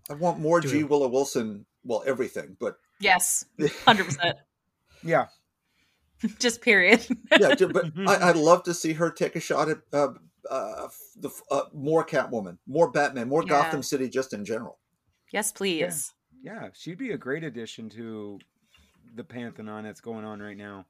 [0.10, 0.78] I want more Do G.
[0.78, 1.66] we- Willow Wilson.
[1.86, 3.46] Well, everything, but Yes,
[3.86, 4.38] hundred percent.
[5.06, 5.26] Yeah,
[6.40, 7.06] Just period.
[7.40, 10.14] yeah, but I, I'd love to see her take a shot at uh,
[10.50, 10.88] uh,
[11.20, 13.50] the uh, more Catwoman, more Batman, more Yeah.
[13.50, 14.80] Gotham City, just in general.
[15.34, 16.14] yes, please.
[16.42, 18.40] yeah, she'd be a great addition to
[19.14, 20.86] the pantheon that's going on right now.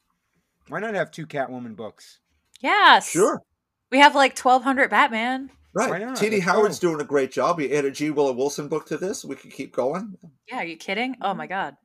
[0.67, 2.19] Why not have two Catwoman books?
[2.61, 3.09] Yes.
[3.09, 3.41] Sure,
[3.93, 5.51] We have like 1200 Batman.
[5.75, 6.03] right.
[6.03, 6.13] Why?
[6.15, 6.87] Tini Howard's go.
[6.89, 7.59] doing a great job.
[7.59, 8.09] He added G.
[8.09, 9.23] Willow Wilson book to this.
[9.23, 10.17] We could keep going.
[10.49, 11.15] Yeah, are you kidding?
[11.21, 11.77] Oh my god.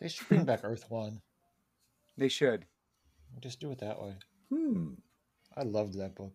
[0.00, 1.20] They should bring back Earth One.
[2.16, 2.66] They should.
[3.40, 4.14] Just do it that way.
[4.48, 4.90] Hmm.
[5.56, 6.34] I loved that book.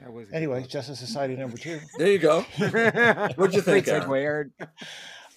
[0.00, 0.64] That was a Anyway.
[0.68, 1.78] Justice Society number two.
[1.98, 2.40] There you go.
[2.58, 4.08] What'd you think, Great Aaron?
[4.08, 4.52] segue, Aaron.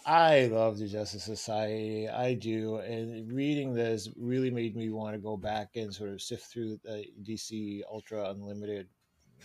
[0.06, 2.08] I love the Justice Society.
[2.08, 6.22] I do, and reading this really made me want to go back and sort of
[6.22, 8.88] sift through the DC Ultra Unlimited,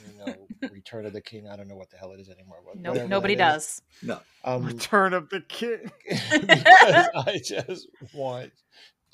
[0.07, 1.49] you know, Return of the King.
[1.49, 2.59] I don't know what the hell it is anymore.
[2.67, 3.83] but No, whatever nobody that is.
[4.05, 4.21] does.
[4.45, 5.91] Um, Return of the King.
[6.31, 8.53] because I just want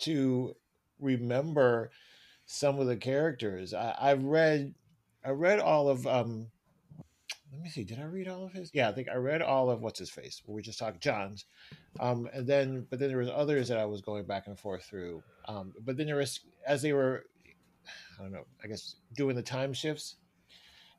[0.01, 0.57] to
[0.99, 1.91] remember
[2.45, 3.73] some of the characters.
[3.73, 4.75] I, I've read,
[5.25, 6.07] I read all of.
[6.09, 6.49] um
[7.53, 7.85] Let me see.
[7.85, 8.71] Did I read all of his?
[8.75, 10.43] Yeah, I think I read all of what's his face.
[10.47, 11.45] We just talked Johns,
[12.01, 14.85] um, and then but then there was others that I was going back and forth
[14.85, 15.23] through.
[15.47, 17.25] Um, but then there was as they were,
[18.19, 18.47] I don't know.
[18.63, 20.17] I guess doing the time shifts.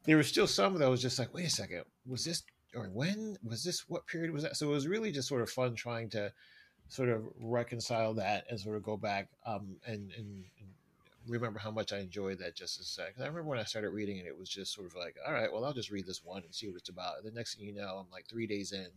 [0.05, 2.43] There were still some that was just like, wait a second, was this
[2.75, 3.89] or when was this?
[3.89, 4.55] What period was that?
[4.55, 6.31] So it was really just sort of fun trying to
[6.87, 10.69] sort of reconcile that and sort of go back um, and, and, and
[11.27, 13.13] remember how much I enjoyed that Justice Society.
[13.13, 15.33] 'Cause I remember when I started reading it, it was just sort of like, all
[15.33, 17.17] right, well, I'll just read this one and see what it's about.
[17.17, 18.87] And the next thing you know, I'm like three days in,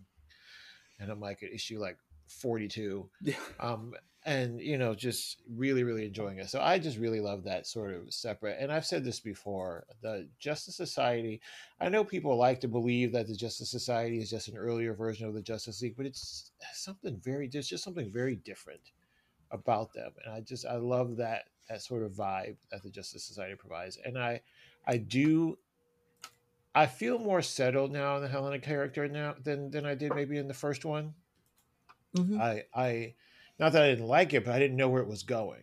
[0.99, 3.35] and I'm like at issue like 42 Yeah.
[3.59, 7.67] um, and you know just really really enjoying it so i just really love that
[7.67, 11.41] sort of separate and i've said this before the justice society
[11.81, 15.27] i know people like to believe that the justice society is just an earlier version
[15.27, 18.93] of the justice league but it's something very there's just something very different
[19.53, 23.25] about them and i just i love that that sort of vibe that the justice
[23.25, 24.39] society provides and i
[24.87, 25.57] i do
[26.75, 30.37] i feel more settled now in the helena character now than than i did maybe
[30.37, 31.15] in the first one
[32.17, 32.41] Mhm.
[32.41, 33.15] I I
[33.61, 35.63] not that I didn't like it, but I didn't know where it was going.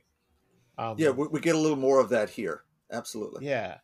[0.78, 2.64] Um, Yeah, we, we get a little more of that here.
[2.89, 3.45] Absolutely.
[3.45, 3.80] yeah.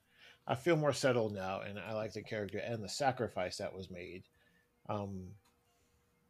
[0.47, 3.89] I feel more settled now, and I like the character and the sacrifice that was
[3.91, 4.23] made.
[4.87, 5.31] Um,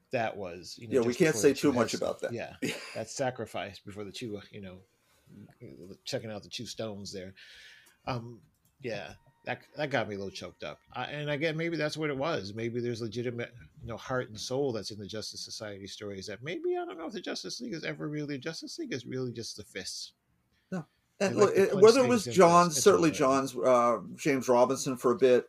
[0.10, 1.02] that was you know.
[1.02, 2.34] Yeah, we can't say the two too much heads- about that.
[2.34, 2.56] Yeah,
[2.96, 4.80] that sacrifice before the two, you know,
[6.06, 7.34] checking out the two stones there.
[8.08, 8.40] Um,
[8.82, 9.14] yeah,
[9.46, 10.80] that that got me a little choked up.
[10.94, 12.54] I, and again, maybe that's what it was.
[12.54, 16.28] Maybe there's legitimate, you know, heart and soul that's in the Justice Society stories.
[16.28, 19.06] That maybe I don't know if the Justice League is ever really Justice League is
[19.06, 20.14] really just the fists.
[21.20, 25.12] And They like look, whether it was into certainly the- Johns, uh, James Robinson for
[25.12, 25.46] a bit,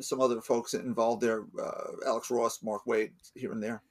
[0.00, 3.82] some other folks involved there, uh, Alex Ross, Mark Waid, here and there.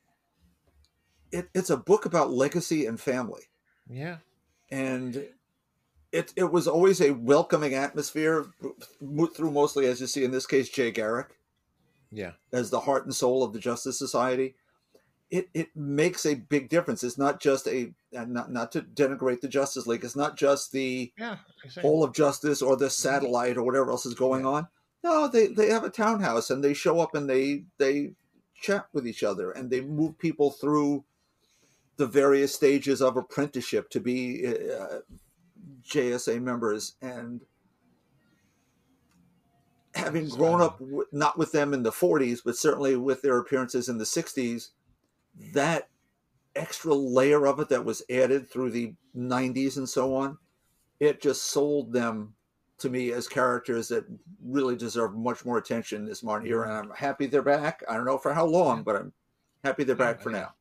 [1.31, 3.43] It, it's a book about legacy and family,
[3.89, 4.17] Yeah,
[4.71, 5.27] and
[6.11, 8.47] it it was always a welcoming atmosphere
[9.35, 11.39] through mostly, as you see in this case, Jay Garrick
[12.11, 14.55] yeah, as the heart and soul of the Justice Society.
[15.29, 17.03] It it makes a big difference.
[17.03, 20.03] It's not just a uh, not not to denigrate the Justice League.
[20.03, 21.37] It's not just the yeah.
[21.63, 21.87] exactly.
[21.87, 22.91] Hall of Justice or the mm-hmm.
[22.91, 24.67] satellite or whatever else is going on.
[25.03, 28.13] No, they they have a townhouse and they show up and they they
[28.59, 31.05] chat with each other and they move people through
[31.99, 34.99] the various stages of apprenticeship to be uh,
[35.85, 37.41] JSA members and
[39.93, 43.89] having grown up w- not with them in the 40s but certainly with their appearances
[43.89, 44.69] in the 60s
[45.53, 45.89] that
[46.55, 50.37] extra layer of it that was added through the 90s and so on
[51.01, 52.33] it just sold them
[52.77, 54.05] to me as characters that
[54.41, 56.69] really deserve much more attention this modern era.
[56.69, 57.83] And I'm happy they're back.
[57.89, 59.13] I don't know for how long, but I'm
[59.63, 60.53] happy they're back for now.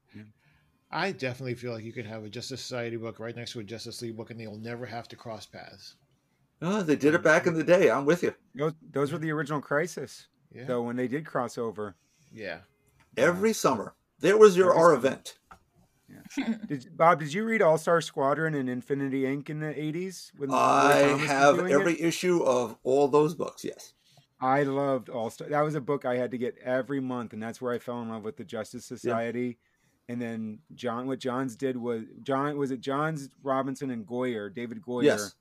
[0.91, 3.65] I definitely feel like you could have a Justice Society book right next to a
[3.65, 5.97] Justice League book, and they'll never have to cross paths.
[6.63, 7.91] Oh, they did it back in the day.
[7.91, 8.35] I'm with you.
[8.55, 10.27] Those, those were the original Crisis.
[10.51, 10.67] Yeah.
[10.67, 11.95] So when they did cross over,
[12.33, 12.59] yeah.
[13.17, 13.95] Every summer.
[14.21, 14.97] There was your R our summer.
[14.97, 15.39] event.
[16.67, 19.51] did, Bob, did you read All Star Squadron and Infinity Inc.
[19.51, 20.33] in the eighties?
[20.37, 22.01] When I Thomas was have every it?
[22.01, 23.63] issue of all those books.
[23.65, 23.93] Yes.
[24.41, 25.49] I loved All Star.
[25.49, 28.01] That was a book I had to get every month, and that's where I fell
[28.03, 29.59] in love with the Justice Society.
[30.09, 34.81] And then John, what Johns did was John was it Johns Robinson and Goyer, David
[34.81, 35.05] Goyer.
[35.05, 35.35] Yes.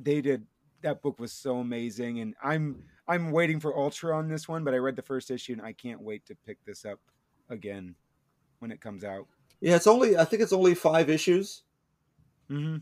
[0.00, 0.46] They did
[0.82, 4.72] that book was so amazing, and I'm I'm waiting for Ultra on this one, but
[4.72, 7.00] I read the first issue and I can't wait to pick this up
[7.48, 7.94] again
[8.60, 9.26] when it comes out.
[9.60, 11.62] Yeah, it's only I think it's only five issues.
[12.50, 12.78] Mm-hmm.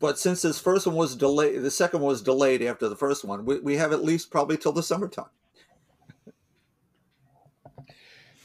[0.00, 3.24] But since this first one was delayed, the second one was delayed after the first
[3.24, 3.44] one.
[3.44, 5.26] We, we have at least probably till the summertime.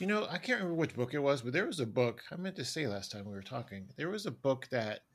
[0.03, 2.35] You know, I can't remember which book it was, but there was a book I
[2.35, 3.87] meant to say last time we were talking.
[3.95, 5.05] There was a book that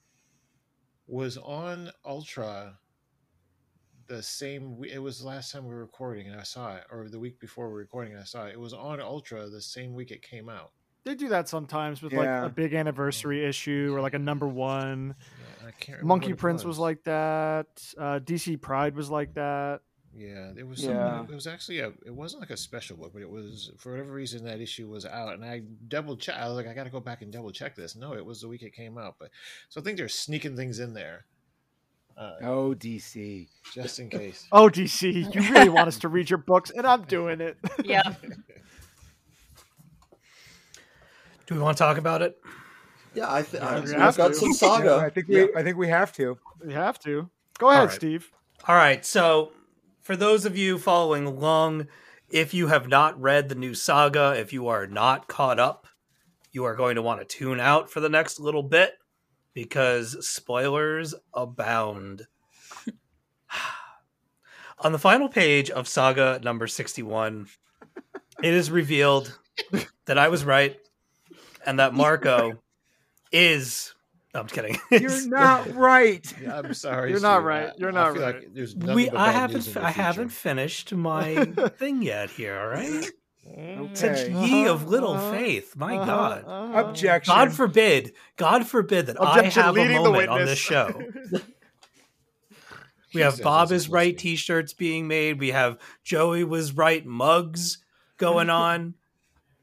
[1.06, 2.78] was on Ultra
[4.06, 7.10] the same it was the last time we were recording and I saw it or
[7.10, 8.52] the week before we were recording and I saw it.
[8.55, 10.70] It was on Ultra the same week it came out.
[11.05, 12.40] They do that sometimes with Yeah.
[12.44, 15.15] like a big anniversary issue or like a number one.
[15.19, 16.78] Yeah, I can't remember Monkey what it Prince was.
[16.78, 17.66] like that.
[17.98, 19.82] Uh, DC Pride was like that.
[20.18, 21.18] Yeah, there was Yeah.
[21.18, 21.28] some.
[21.30, 21.88] It was actually a.
[22.04, 25.06] It wasn't like a special book, but it was for whatever reason that issue was
[25.06, 26.34] out, and I double check.
[26.36, 27.94] I was like, I got to go back and double check this.
[27.94, 29.30] No, it was the week it came out, but
[29.68, 31.24] so I think they're sneaking things in there,
[32.16, 33.46] uh, Oh, DC.
[33.72, 34.46] just in case.
[34.50, 37.56] Oh, DC, you really want us to read your books, and I'm doing it.
[37.84, 38.02] Yeah.
[41.46, 42.36] Do we want to talk about it?
[43.14, 44.34] Yeah, I think Yeah, we we've got to.
[44.34, 44.96] some Yeah, saga.
[44.96, 46.38] I think we I think we have to.
[46.66, 47.30] you have to.
[47.58, 47.92] Go ahead, right.
[47.92, 48.30] Steve.
[48.66, 49.04] All right.
[49.04, 49.52] So,
[50.09, 51.86] for those of you following along,
[52.30, 55.86] if you have not read the new saga, if you are not caught up,
[56.51, 58.94] you are going to want to tune out for the next little bit
[59.52, 62.26] because spoilers abound.
[64.78, 67.47] On the final page of saga number 61,
[68.43, 69.39] it is revealed
[70.06, 70.78] that I was right
[71.66, 72.62] and that Marco
[73.30, 73.93] is.
[74.34, 74.78] No, I'm just kidding.
[74.90, 76.34] You're not right.
[76.42, 77.10] Yeah, I'm sorry.
[77.10, 77.68] You're not right.
[77.70, 78.34] I- You're I not feel right.
[78.36, 81.44] Like there's nothing we I haven't news I haven't finished my
[81.78, 83.10] thing yet here, all right?
[83.94, 84.32] Such Okay.
[84.46, 85.74] ye of little Uh-huh, faith.
[85.74, 86.44] My Uh-huh, God.
[86.46, 86.84] uh-huh.
[86.88, 87.34] Objection.
[87.34, 91.02] God forbid, God forbid that Objection, I have a moment on this show.
[93.14, 94.18] We have Bob is right explicit.
[94.36, 95.38] t-shirts being made.
[95.40, 97.78] We have Joey was right mugs
[98.18, 98.92] going on.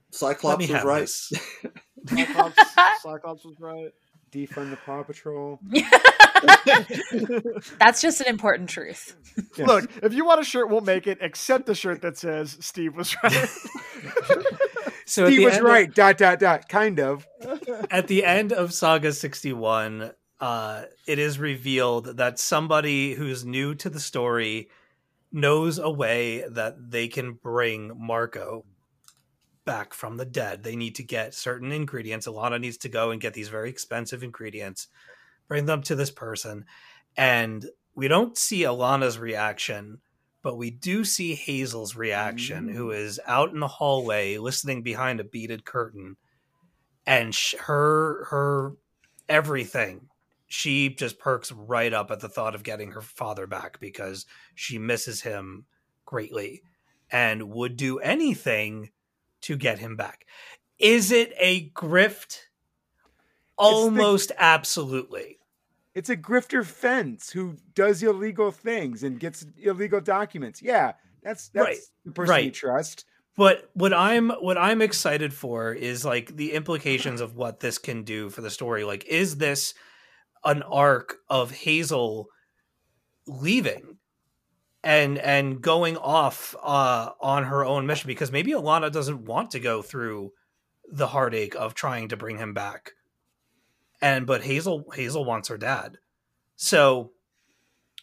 [0.09, 1.07] Cyclops was right.
[1.07, 2.57] Cyclops,
[3.03, 3.91] Cyclops was right.
[4.35, 5.59] Defund the Paw Patrol.
[7.79, 9.15] That's just an important truth.
[9.57, 9.67] Yes.
[9.67, 12.95] Look, if you want a shirt, we'll make it, except the shirt that says Steve
[12.95, 13.47] was right.
[15.07, 15.93] So at he was end of- right.
[15.93, 16.67] Dot dot dot.
[16.67, 17.27] Kind of.
[17.91, 23.89] at the end of Saga 61, uh, it is revealed that somebody who's new to
[23.91, 24.67] the story
[25.31, 28.65] knows a way that they can bring Marco
[29.65, 30.63] back from the dead.
[30.63, 32.27] They need to get certain ingredients.
[32.27, 34.87] Alana needs to go and get these very expensive ingredients,
[35.47, 36.65] bring them to this person.
[37.17, 37.65] And
[37.95, 39.99] we don't see Alana's reaction,
[40.41, 42.95] but we do see Hazel's reaction, who mm.
[42.95, 46.17] is out in the hallway listening behind a beaded curtain
[47.05, 48.73] and sh- her her
[49.27, 50.07] everything
[50.47, 54.77] she just perks right up at the thought of getting her father back because she
[54.77, 55.65] misses him
[56.05, 56.61] greatly
[57.11, 58.89] and would do anything
[59.45, 60.25] to get him back
[60.79, 62.41] is it a grift
[63.57, 65.37] almost absolutely
[65.93, 70.61] It's a grifter fence who does illegal things and gets illegal documents.
[70.61, 70.93] Yeah,
[71.23, 72.53] that's that's Right, the person you right.
[72.53, 73.05] trust.
[73.37, 78.03] but what i'm what i'm excited for is like the implications of what this can
[78.03, 79.73] do for the story like is this
[80.43, 82.27] an arc of hazel
[83.27, 83.97] leaving
[84.85, 89.59] and and going off uh on her own mission because maybe alana doesn't want to
[89.59, 90.31] go through
[90.89, 92.91] the heartache of trying to bring him back.
[94.01, 95.97] And but hazel hazel wants her dad.
[96.55, 97.11] So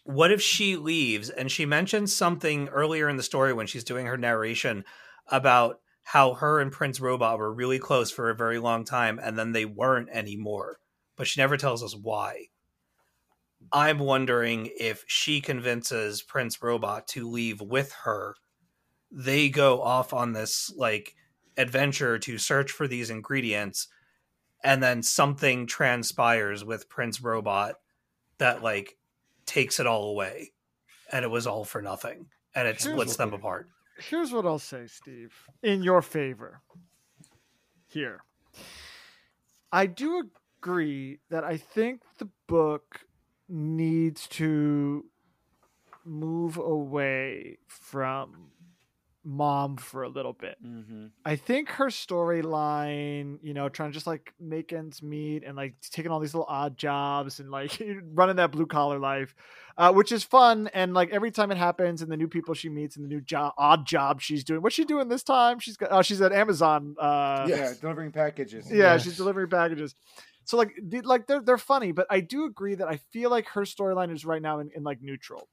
[0.04, 1.30] what if she leaves?
[1.30, 4.84] And she mentions something earlier in the story when she's doing her narration
[5.28, 9.38] about how her and Prince Robot were really close for a very long time and
[9.38, 10.78] then they weren't anymore,
[11.16, 12.48] but she never tells us why.
[13.73, 18.35] I'm wondering if she convinces Prince Robot to leave with her.
[19.11, 21.15] They go off on this like
[21.57, 23.89] adventure to search for these ingredients
[24.65, 27.77] and then something transpires with Prince Robot
[28.39, 28.97] that like
[29.47, 30.53] takes it all away
[31.11, 33.69] and it was all for nothing and it Here's splits what- them apart.
[33.99, 35.32] Here's what I'll say, Steve,
[35.62, 36.61] in your favor.
[37.89, 38.23] Here.
[39.70, 40.28] I do
[40.59, 43.01] agree that I think the book
[43.54, 45.04] needs to
[46.04, 48.48] move away from
[49.24, 50.56] mom for a little bit.
[50.66, 51.06] Mm-hmm.
[51.24, 55.74] I think her storyline, you know, trying to just like make ends meet and like
[55.92, 57.80] taking all these little odd jobs and like
[58.14, 59.34] running that blue collar life,
[59.78, 60.68] uh, which is fun.
[60.74, 63.20] And like every time it happens and the new people she meets and the new
[63.20, 64.60] job, odd job she's doing.
[64.60, 65.60] What's she doing this time?
[65.60, 66.96] She's got, oh, she's at Amazon.
[66.98, 68.68] Uh, Yeah, delivering packages.
[68.70, 69.04] yeah, Yes.
[69.04, 69.94] she's delivering packages.
[70.44, 70.73] So like,
[71.05, 74.24] like they're they're funny, but I do agree that I feel like her storyline is
[74.24, 75.48] right now in, in like neutral,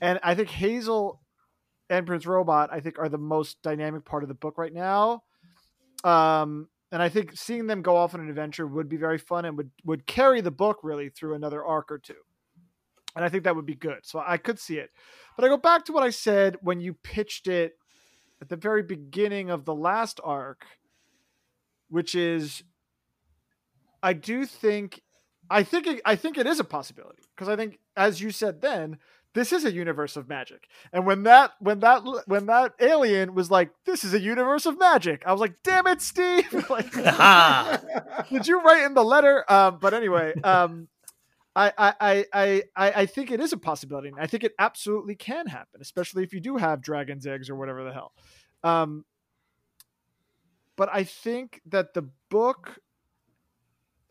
[0.00, 1.20] and I think Hazel
[1.90, 5.22] and Prince Robot I think are the most dynamic part of the book right now.
[6.04, 9.44] Um, and I think seeing them go off on an adventure would be very fun
[9.44, 12.14] and would would carry the book really through another arc or two.
[13.16, 14.00] And I think that would be good.
[14.04, 14.90] So I could see it.
[15.36, 17.72] But I go back to what I said when you pitched it
[18.40, 20.64] at the very beginning of the last arc,
[21.88, 22.62] which is
[24.02, 25.02] I do think
[25.50, 28.60] I think it, I think it is a possibility because I think as you said
[28.60, 28.98] then
[29.34, 30.68] this is a universe of magic.
[30.92, 34.78] And when that when that when that alien was like this is a universe of
[34.78, 36.52] magic, I was like damn it Steve.
[36.70, 36.92] like
[38.30, 39.44] did you write in the letter?
[39.50, 40.88] Um, but anyway, um,
[41.58, 44.12] I, I, I, I, I think it is a possibility.
[44.16, 47.82] I think it absolutely can happen, especially if you do have dragon's eggs or whatever
[47.82, 48.12] the hell.
[48.62, 49.04] Um,
[50.76, 52.78] but I think that the book,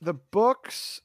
[0.01, 1.01] the book's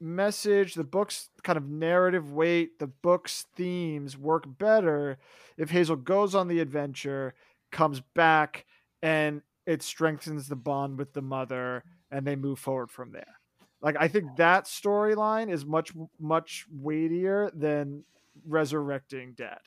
[0.00, 5.18] message, the book's kind of narrative weight, the book's themes work better
[5.56, 7.34] if Hazel goes on the adventure,
[7.70, 8.66] comes back,
[9.02, 13.40] and it strengthens the bond with the mother, and they move forward from there.
[13.80, 18.04] Like I think that storyline is much much weightier than
[18.46, 19.58] resurrecting dad.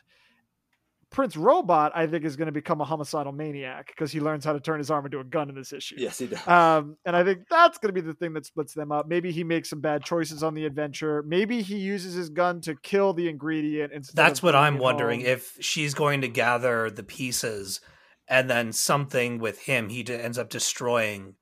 [1.12, 4.54] Prince Robot, I think, is going to become a homicidal maniac because he learns how
[4.54, 5.96] to turn his arm into a gun in this issue.
[5.98, 6.48] Yes, he does.
[6.48, 9.08] Um, and I think that's going to be the thing that splits them up.
[9.08, 11.24] Maybe he makes some bad choices on the adventure.
[11.24, 13.92] Maybe he uses his gun to kill the ingredient.
[13.92, 15.30] Instead That's of what I'm wondering home.
[15.30, 17.82] if she's going to gather the pieces
[18.28, 21.34] and then something with him he d- ends up destroying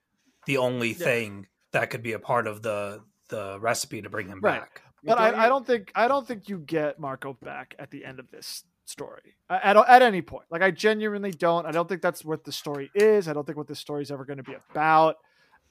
[0.46, 4.40] the only thing that could be a part of the the recipe to bring him
[4.42, 4.62] Right.
[4.62, 4.82] back.
[5.04, 8.20] But I, I don't think I don't think you get Marco back at the end
[8.22, 10.46] of this story at at any point.
[10.50, 11.66] Like I genuinely don't.
[11.66, 13.28] I don't think that's what the story is.
[13.28, 15.18] I don't think what the story is ever going to be about.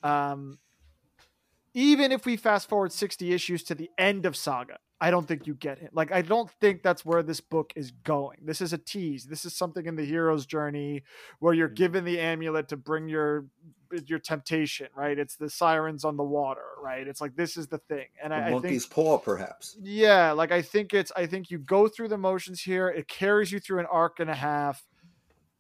[0.03, 0.59] Um,
[1.75, 5.47] even if we fast forward sixty issues to the end of Saga, I don't think
[5.47, 5.91] you get him.
[5.93, 8.39] Like I don't think that's where this book is going.
[8.43, 9.25] This is a tease.
[9.27, 11.03] This is something in the hero's journey
[11.39, 13.47] where you're given the amulet to bring your
[14.07, 14.89] your temptation.
[14.97, 15.19] Right?
[15.19, 16.65] It's the sirens on the water.
[16.83, 17.07] Right?
[17.07, 18.07] It's like this is the thing.
[18.23, 19.77] And A I, I think monkey's paw, perhaps.
[19.83, 22.89] yeah, like I think it's I think you go through the motions here.
[22.89, 24.83] It carries you through an arc and a half,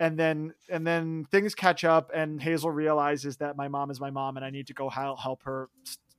[0.00, 4.10] and then and then things catch up, and Hazel realizes that my mom is my
[4.10, 5.68] mom, and I need to go help help her,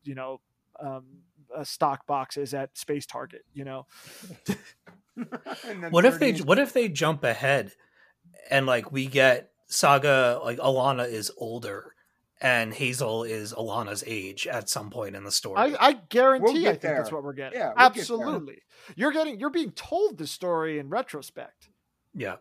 [0.03, 0.39] you know,
[0.80, 1.03] um,
[1.56, 3.44] uh, stock boxes at Space Target.
[3.53, 3.86] You know,
[5.90, 7.72] What if they Sardines- what if they jump ahead
[8.52, 11.94] and like we get Saga like Alana is older
[12.40, 15.57] and Hazel is Alana's age at some point in the story.
[15.57, 17.57] I, I guarantee We'll I get think that's what we're getting.
[17.60, 18.61] Yeah, we'll get absolutely.
[18.95, 21.69] You're getting you're being told the story in retrospect.
[22.14, 22.36] yeah.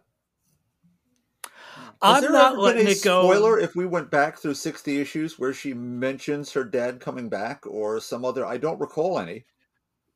[2.03, 3.23] I'm there not letting it go.
[3.23, 7.67] spoiler if we went back through 60 issues where she mentions her dad coming back
[7.67, 9.45] or some other I don't recall any.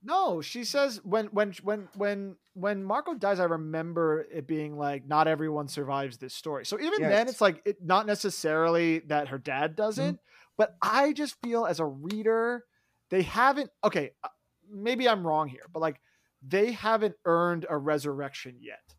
[0.03, 5.07] No, she says when when when when when Marco dies, I remember it being like
[5.07, 6.65] not everyone survives this story.
[6.65, 10.19] So even then, it's like it, not necessarily that her dad doesn't,
[10.57, 12.65] but I just feel as a reader,
[13.11, 13.71] they haven't.
[13.85, 14.29] Okay, uh,
[14.71, 16.01] maybe I'm wrong here, but like
[16.43, 18.95] they haven't earned a resurrection yet.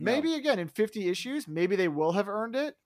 [0.00, 0.12] No.
[0.12, 2.76] Maybe again in 50 issues, maybe they will have earned it.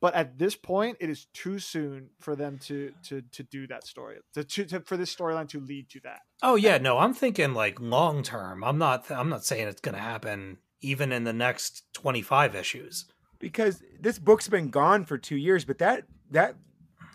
[0.00, 3.86] But at this point, it is too soon for them to to to do that
[3.86, 6.20] story, to, to, to for this storyline to lead to that.
[6.42, 8.62] Oh yeah, no, I'm thinking like long term.
[8.62, 13.06] I'm not I'm not saying it's going to happen even in the next 25 issues.
[13.38, 16.56] because this book's been gone for two years, but that that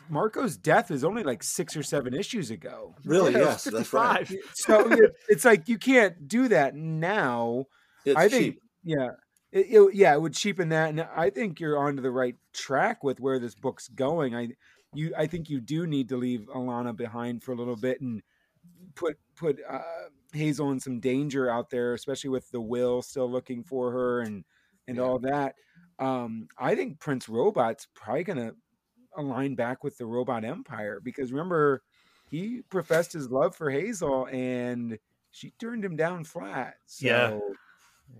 [0.10, 2.96] Marco's death is only like six or seven issues ago.
[3.06, 3.34] Really?
[3.34, 4.28] Yeah, yes, that's right.
[4.56, 4.96] So
[5.28, 7.66] it's like you can't do that now.
[8.06, 8.62] It's I think, cheap.
[8.84, 9.10] yeah,
[9.52, 13.04] it, it- yeah, it would cheapen that, and I think you're onto the right track
[13.04, 14.36] with where this book's going.
[14.36, 14.50] I,
[14.94, 18.22] you, I think you do need to leave Alana behind for a little bit and
[18.96, 19.82] put put uh,
[20.34, 24.44] Hazel in some danger out there, especially with the will still looking for her and
[24.88, 25.04] and Yeah.
[25.04, 25.56] all that.
[26.00, 28.54] Um, I think Prince Robot's probably gonna
[29.18, 31.84] align back with the Robot Empire because remember
[32.30, 34.98] he professed his love for Hazel and
[35.32, 36.76] she turned him down flat.
[36.86, 37.40] So, Yeah.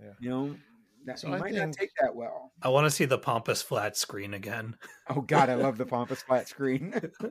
[0.00, 0.12] Yeah.
[0.20, 0.56] you know,
[1.06, 2.52] that, So he I might not take that well.
[2.62, 4.76] I want to see the pompous flat screen again.
[5.08, 6.94] Oh God, I love the pompous flat screen.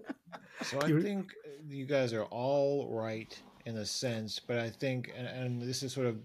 [0.61, 1.31] So I think
[1.69, 5.93] you guys are all right in a sense, but I think, and, and this is
[5.93, 6.17] sort of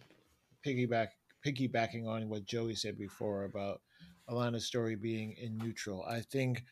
[0.66, 1.08] piggyback
[1.46, 3.80] piggybacking on what Joey said before about
[4.28, 6.04] Alana's story being in neutral.
[6.08, 6.64] I think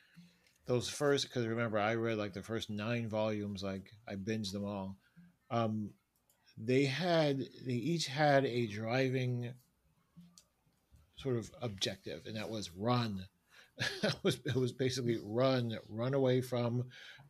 [0.67, 4.65] those first because remember I read like the first nine volumes, like I binged them
[4.65, 4.97] all.
[5.51, 5.91] Um,
[6.57, 9.53] they had they each had a driving
[11.23, 13.27] sort of objective, and that was run.
[14.03, 16.85] it was it was basically run, run away from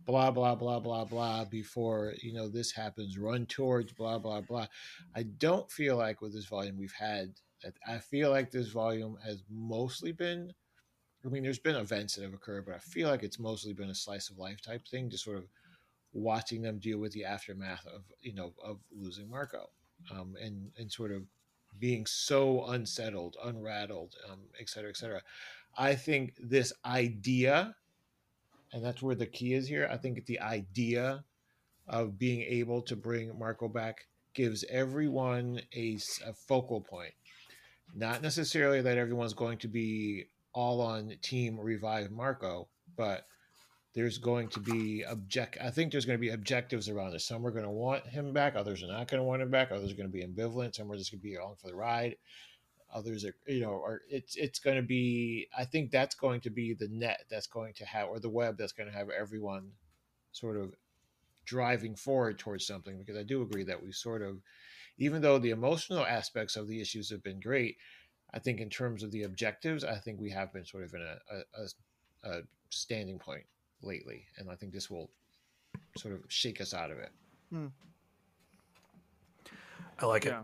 [0.05, 3.19] blah blah blah blah blah before you know this happens.
[3.19, 4.66] Run towards blah blah blah.
[5.14, 7.35] I don't feel like with this volume we've had.
[7.86, 10.52] I feel like this volume has mostly been.
[11.24, 13.90] I mean, there's been events that have occurred, but I feel like it's mostly been
[13.90, 15.44] a slice of life type thing, just sort of
[16.12, 19.66] watching them deal with the aftermath of you know of losing Marco,
[20.10, 21.23] um, and and sort of
[21.78, 25.23] being so unsettled, unrattled, um, et cetera, et cetera.
[25.77, 27.74] I think this idea,
[28.73, 29.89] and that's where the key is here.
[29.90, 31.24] I think the idea
[31.89, 37.12] of being able to bring Marco back gives everyone a, a focal point.
[37.94, 43.27] Not necessarily that everyone's going to be all on team revive Marco, but
[43.94, 45.59] there's going to be object.
[45.60, 47.27] I think there's going to be objectives around this.
[47.27, 49.70] Some are going to want him back, others are not going to want him back.
[49.70, 50.74] Others are going to be ambivalent.
[50.74, 52.16] Some are just going to be along for the ride.
[52.94, 55.48] Others are, you know, are it's it's going to be.
[55.56, 58.56] I think that's going to be the net that's going to have, or the web
[58.59, 59.70] that's going to have everyone
[60.32, 60.74] sort of
[61.44, 62.98] driving forward towards something.
[62.98, 64.39] Because I do agree that we sort of,
[64.98, 67.77] even though the emotional aspects of the issues have been great,
[68.32, 71.01] I think in terms of the objectives, I think we have been sort of in
[71.02, 73.44] a, a, a, a standing point
[73.83, 75.11] lately, and I think this will
[75.97, 77.11] sort of shake us out of it.
[77.51, 77.67] Hmm.
[80.01, 80.35] I like it.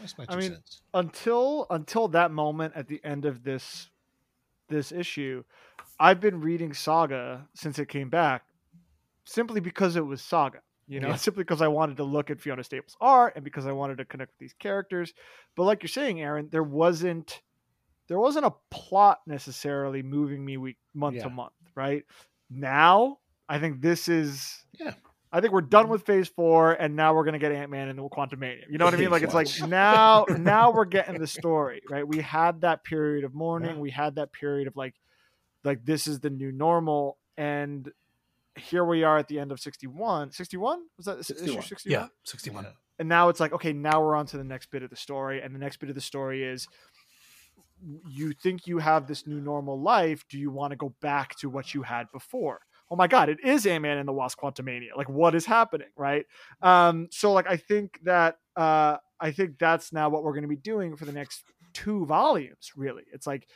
[0.00, 0.82] That's my two I mean, cents.
[0.92, 3.88] until until that moment at the end of this
[4.68, 5.44] this issue,
[5.98, 8.44] I've been reading Saga since it came back,
[9.24, 10.58] simply because it was Saga.
[10.88, 11.16] You know, Yeah.
[11.16, 14.04] simply because I wanted to look at Fiona Staples' art and because I wanted to
[14.04, 15.14] connect with these characters.
[15.56, 17.40] But like you're saying, Aaron, there wasn't
[18.08, 21.24] there wasn't a plot necessarily moving me week month Yeah.
[21.24, 22.04] to month, right?
[22.50, 23.18] Now,
[23.48, 24.94] I think this is Yeah.
[25.32, 25.92] I think we're done mm-hmm.
[25.92, 28.62] with phase four, and now we're gonna get Ant Man and the Quantumania.
[28.70, 29.10] You know what I mean?
[29.10, 32.06] Like it's like now, now we're getting the story, right?
[32.06, 33.80] We had that period of mourning, Yeah.
[33.80, 34.94] we had that period of like,
[35.64, 37.90] like this is the new normal, and
[38.56, 40.32] here we are at the end of 61.
[40.32, 41.62] 61 was that issue 61.
[41.62, 41.92] 61?
[41.92, 42.66] Yeah, 61.
[42.98, 45.42] And now it's like okay now we're on to the next bit of the story
[45.42, 46.66] and the next bit of the story is
[48.08, 51.48] you think you have this new normal life do you want to go back to
[51.48, 52.60] what you had before?
[52.90, 54.96] Oh my god it is A Man and the wasp quantumania.
[54.96, 56.26] Like what is happening right?
[56.62, 60.48] Um so like i think that uh i think that's now what we're going to
[60.48, 63.02] be doing for the next two volumes really.
[63.12, 63.46] It's like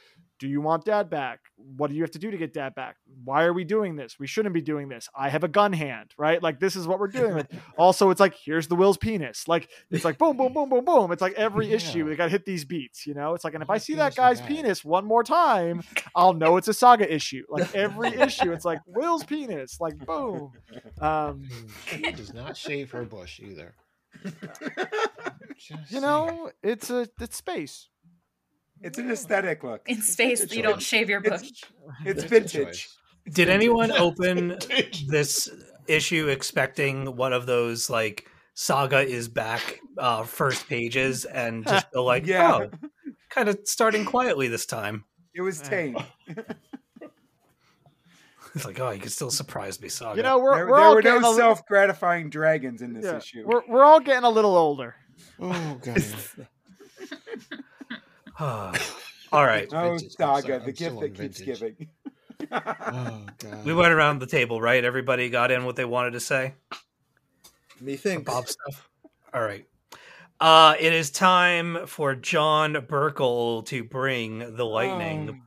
[0.41, 1.39] do you want dad back?
[1.77, 2.97] What do you have to do to get dad back?
[3.25, 4.19] Why are we doing this?
[4.19, 5.07] We shouldn't be doing this.
[5.15, 6.43] I have a gun hand right?
[6.43, 7.47] Like this is what we're doing
[7.79, 9.47] also it's like here's the will's penis.
[9.47, 11.13] Like it's like boom boom boom boom boom.
[11.13, 11.77] It's like every Yeah.
[11.77, 13.35] issue they got to hit these beats you know?
[13.35, 15.83] It's like and if i see that guy's penis one more time
[16.17, 17.45] i'll know it's a saga issue.
[17.51, 19.79] Like every issue it's like will's penis.
[19.79, 20.53] Like boom.
[21.01, 21.47] Um
[21.87, 23.75] She does not shave her bush either.
[25.91, 27.90] You know it's a it's space
[28.83, 29.83] It's an aesthetic look.
[29.89, 31.51] In space, you don't shave your It's- bush.
[32.05, 32.89] It's It's vintage.
[33.33, 34.59] Did anyone open
[35.09, 35.49] this
[35.87, 42.05] issue expecting one of those like saga is back uh first pages and just feel
[42.05, 42.61] like Yeah.
[42.63, 42.71] oh
[43.29, 45.05] kind of starting quietly this time
[45.35, 45.97] It was tame.
[48.55, 50.85] it's like oh you can still surprise me saga you know we're, There, we're there
[50.87, 53.45] all were getting no li- self-gratifying dragons in this yeah, issue.
[53.47, 54.95] we're, we're all getting a little older
[55.41, 56.03] Oh god.
[59.33, 60.13] all right Oh, Vintage.
[60.13, 61.61] Saga, the I'm gift that keeps vintage.
[61.79, 61.89] giving.
[62.51, 63.65] Oh god.
[63.65, 66.55] we went around the table right everybody got in what they wanted to say
[67.81, 68.89] Me think Bob stuff.
[69.33, 69.67] All right.
[70.41, 75.43] Uh, it is time for John Burkle to bring the lightning.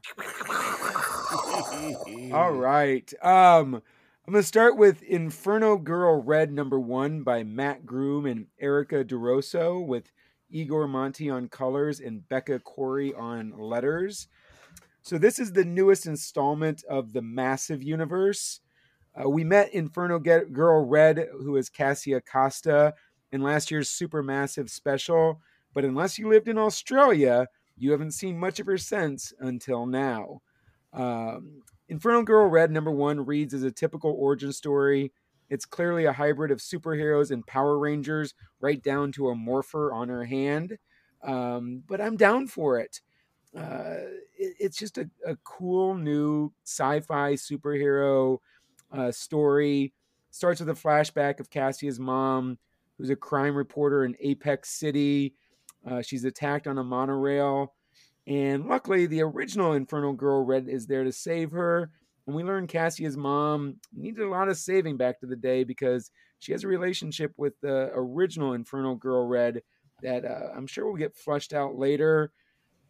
[2.34, 3.11] All right.
[3.24, 3.82] Um,
[4.26, 9.03] I'm going to start with Inferno Girl Red number one by Matt Groom and Erica
[9.03, 10.11] D'Urso with
[10.54, 14.28] Igor Monti on colors and Becca Carey on letters.
[15.02, 18.62] So, this is the newest installment of the Massive Universe.
[19.16, 22.94] Uh, we met Inferno Girl Red, who is Cassia Costa,
[23.32, 25.42] in last year's Supermassive special.
[25.74, 27.48] But unless you lived in Australia,
[27.78, 30.42] you haven't seen much of her since until now.
[30.94, 35.12] Um, Inferno Girl Red number one reads as a typical origin story.
[35.54, 40.10] It's clearly a hybrid of superheroes and Power Rangers, right down to a morpher on
[40.10, 40.78] her hand.
[41.24, 43.02] Um, but I'm down for it.
[43.56, 43.98] Uh,
[44.38, 48.40] it- it's just a, a cool new sci-fi superhero
[48.92, 49.94] uh, story.
[50.32, 52.58] Starts with a flashback of Cassia's mom,
[52.98, 55.36] who's a crime reporter in Apex City.
[55.86, 57.74] Uh, she's attacked on a monorail
[58.26, 61.92] And luckily, the original Infernal Girl Red is there to save her.
[62.26, 66.10] And we learn Cassia's mom needed a lot of saving back to the day because
[66.40, 69.62] she has a relationship with the original Infernal Girl Red
[70.02, 72.32] that uh, I'm sure will get flushed out later.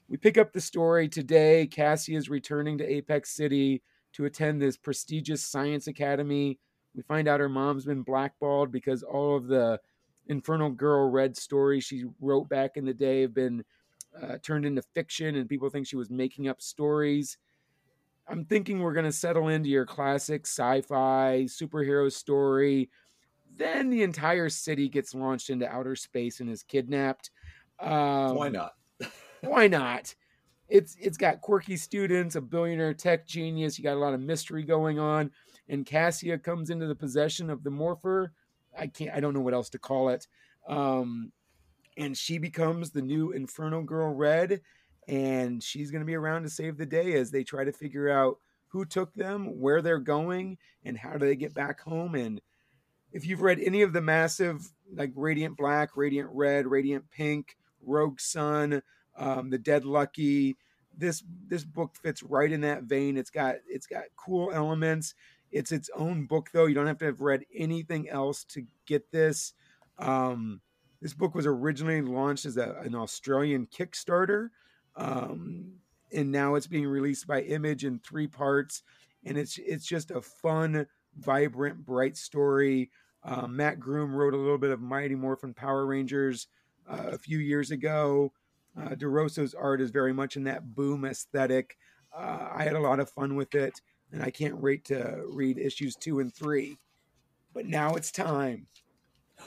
[0.07, 1.67] We pick up the story today.
[1.67, 3.81] Cassia is returning to Apex City
[4.13, 6.59] to attend this prestigious science academy.
[6.95, 9.79] We find out her mom's been blackballed because all of the
[10.27, 13.63] Infernal Girl Red stories she wrote back in the day have been
[14.21, 17.37] uh, turned into fiction, and people think she was making up stories.
[18.27, 22.89] I'm thinking we're going to settle into your classic sci fi superhero story.
[23.55, 27.29] Then the entire city gets launched into outer space and is kidnapped.
[27.79, 28.73] Um, Why not?
[29.41, 30.13] why not?
[30.69, 33.77] It's it's got quirky students, a billionaire tech genius.
[33.77, 35.29] You got a lot of mystery going on,
[35.67, 38.31] and Cassia comes into the possession of the Morpher.
[38.77, 39.11] I can't.
[39.13, 40.27] I don't know what else to call it.
[40.67, 41.31] Um,
[41.97, 44.61] and she becomes the new Inferno Girl Red,
[45.07, 48.09] and she's going to be around to save the day as they try to figure
[48.09, 52.15] out who took them, where they're going, and how do they get back home.
[52.15, 52.41] And
[53.11, 57.55] if you've read any of the massive like Radiant Black, Radiant Red, Radiant Pink,
[57.85, 58.81] Rogue Sun,
[59.17, 60.57] um, The Dead Lucky,
[60.97, 63.17] this this book fits right in that vein.
[63.17, 65.15] It's got it's got cool elements.
[65.51, 66.65] It's its own book though.
[66.65, 69.53] You don't have to have read anything else to get this.
[69.99, 70.61] Um,
[71.01, 74.49] this book was originally launched as a, an Australian Kickstarter,
[74.95, 75.73] um,
[76.11, 78.83] and now it's being released by Image in three parts.
[79.25, 80.85] And it's it's just a fun,
[81.17, 82.91] vibrant, bright story.
[83.23, 86.47] Um, Matt Groom wrote a little bit of Mighty Morphin Power Rangers
[86.89, 88.33] uh, a few years ago.
[88.79, 91.77] Uh, D'Urso's art is very much in that boom aesthetic.
[92.15, 93.79] Uh, I had a lot of fun with it,
[94.11, 96.77] and I can't wait to read issues two and three.
[97.53, 98.67] But now it's time.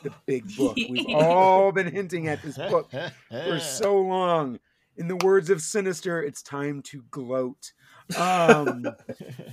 [0.02, 0.77] The big book.
[0.77, 2.90] We've all been hinting at this book
[3.31, 4.59] for so long.
[4.97, 7.73] In the words of Sinister, it's time to gloat.
[8.16, 8.86] Um,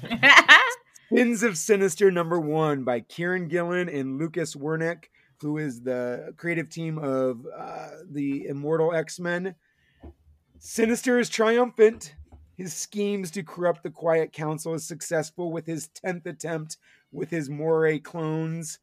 [1.10, 5.06] Sins of Sinister number one by Kieron Gillen and Lucas Werneck,
[5.42, 9.56] who is the creative team of uh, the Immortal X Men.
[10.60, 12.16] Sinister is triumphant.
[12.56, 16.78] His schemes to corrupt the Quiet Council is successful with his 10th attempt
[17.12, 18.80] with his Moira clones.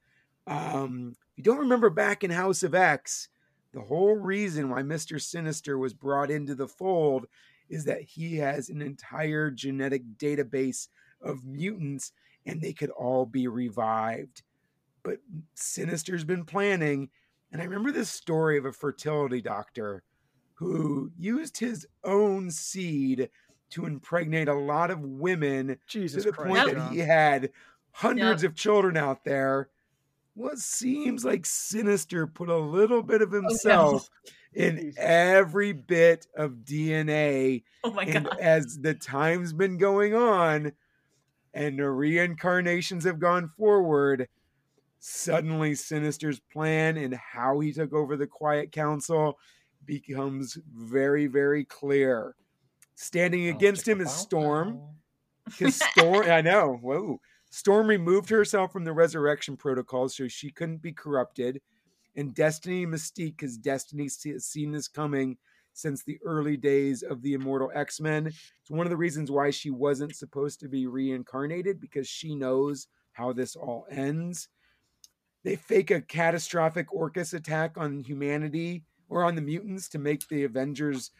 [0.46, 3.28] Um, if you don't remember back in House of X,
[3.72, 5.20] the whole reason why Mr.
[5.20, 7.26] Sinister was brought into the fold
[7.68, 10.88] is that he has an entire genetic database
[11.22, 12.12] of mutants
[12.46, 14.42] and they could all be revived.
[15.02, 15.18] But
[15.54, 17.10] Sinister's been planning.
[17.52, 20.02] And I remember this story of a fertility doctor
[20.54, 23.30] who used his own seed
[23.70, 26.48] to impregnate a lot of women Jesus to the Christ.
[26.48, 26.74] point John.
[26.74, 27.50] that he had
[27.92, 29.68] hundreds of children out there.
[30.34, 34.08] What seems like Sinister put a little bit of oh, himself
[34.54, 37.64] in every bit of DNA.
[37.84, 38.38] Oh my and god.
[38.40, 40.72] as the time's been going on
[41.52, 44.28] and the reincarnations have gone forward,
[44.98, 49.38] suddenly Sinister's plan and how he took over the Quiet Council
[49.84, 52.34] becomes very, very clear.
[52.94, 54.80] Standing oh, against him is Storm.
[54.80, 54.90] Oh.
[55.58, 57.18] Because Storm, I know, whoa.
[57.50, 61.60] Storm removed herself from the resurrection protocols so she couldn't be corrupted.
[62.16, 65.36] And Destiny Mystique, because Destiny has seen this coming
[65.72, 68.26] since the early days of the Immortal X Men.
[68.26, 72.88] It's one of the reasons why she wasn't supposed to be reincarnated because she knows
[73.12, 74.48] how this all ends.
[75.44, 80.44] They fake a catastrophic Orchis attack on humanity or on the mutants to make the
[80.44, 81.10] Avengers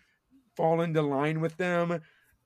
[0.57, 2.01] fall into line with them.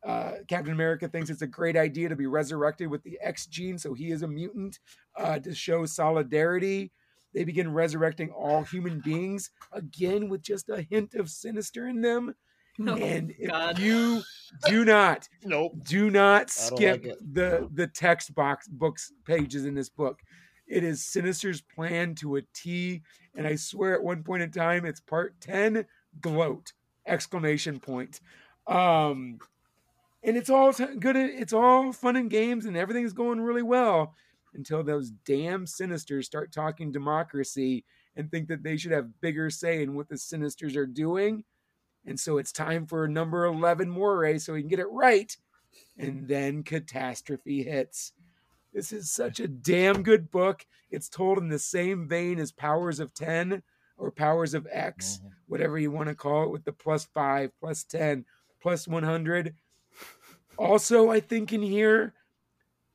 [0.05, 3.79] Uh, Captain America thinks it's a great idea to be resurrected with the X gene,
[3.79, 4.79] so he is a mutant
[5.17, 6.93] uh, to show solidarity.
[7.33, 12.35] They begin resurrecting all human beings again with just a hint of sinister in them.
[12.81, 13.79] Oh, and if God.
[13.79, 14.23] you
[14.67, 15.75] do not, Nope.
[15.85, 17.35] do not skip like it.
[17.35, 20.21] the the text box books pages in this book.
[20.67, 23.03] It is Sinister's plan to a T,
[23.37, 25.87] and I swear at one point in time it's part ten.
[26.21, 26.73] Gloat!
[27.07, 28.21] Exclamation point.
[28.67, 29.39] Um,
[30.25, 31.17] and it's all good.
[31.17, 34.15] It's all fun and games, and everything's going really well
[34.55, 37.85] until those damn Sinisters start talking democracy
[38.17, 41.45] and think that they should have bigger say in what the Sinisters are doing.
[42.07, 45.37] And so it's time for number 11 Moira so he can get it right.
[45.99, 48.13] And then catastrophe hits.
[48.73, 50.67] This is such a damn good book.
[50.91, 53.63] It's told in the same vein as Powers of 10
[53.97, 55.29] or Powers of X, mm-hmm.
[55.47, 58.25] whatever you want to call it, with the plus five, plus 10,
[58.61, 59.55] plus 100.
[60.59, 62.15] Also, I think in here,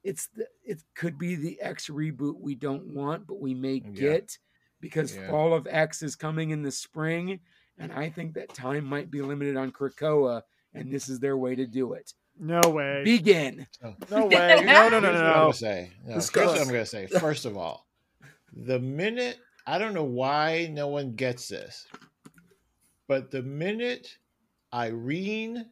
[0.03, 3.91] it's the, it could be the X reboot we don't want, but we may Yeah.
[3.93, 4.37] get
[4.79, 5.29] because Yeah.
[5.29, 7.39] Fall of X is coming in the spring,
[7.77, 11.55] and I think that time might be limited on Krakoa, and this is their way
[11.55, 12.13] to do it.
[12.39, 13.03] No way.
[13.03, 13.67] Begin.
[14.09, 14.61] no way.
[14.65, 15.91] No, no, no, Here's what I'm gonna say.
[16.05, 16.47] No, here's Discuss.
[16.47, 17.07] what I'm gonna say.
[17.07, 17.85] First of all,
[18.53, 19.37] the minute
[19.67, 21.85] I don't know why no one gets this,
[23.07, 24.17] but the minute
[24.73, 25.65] Irene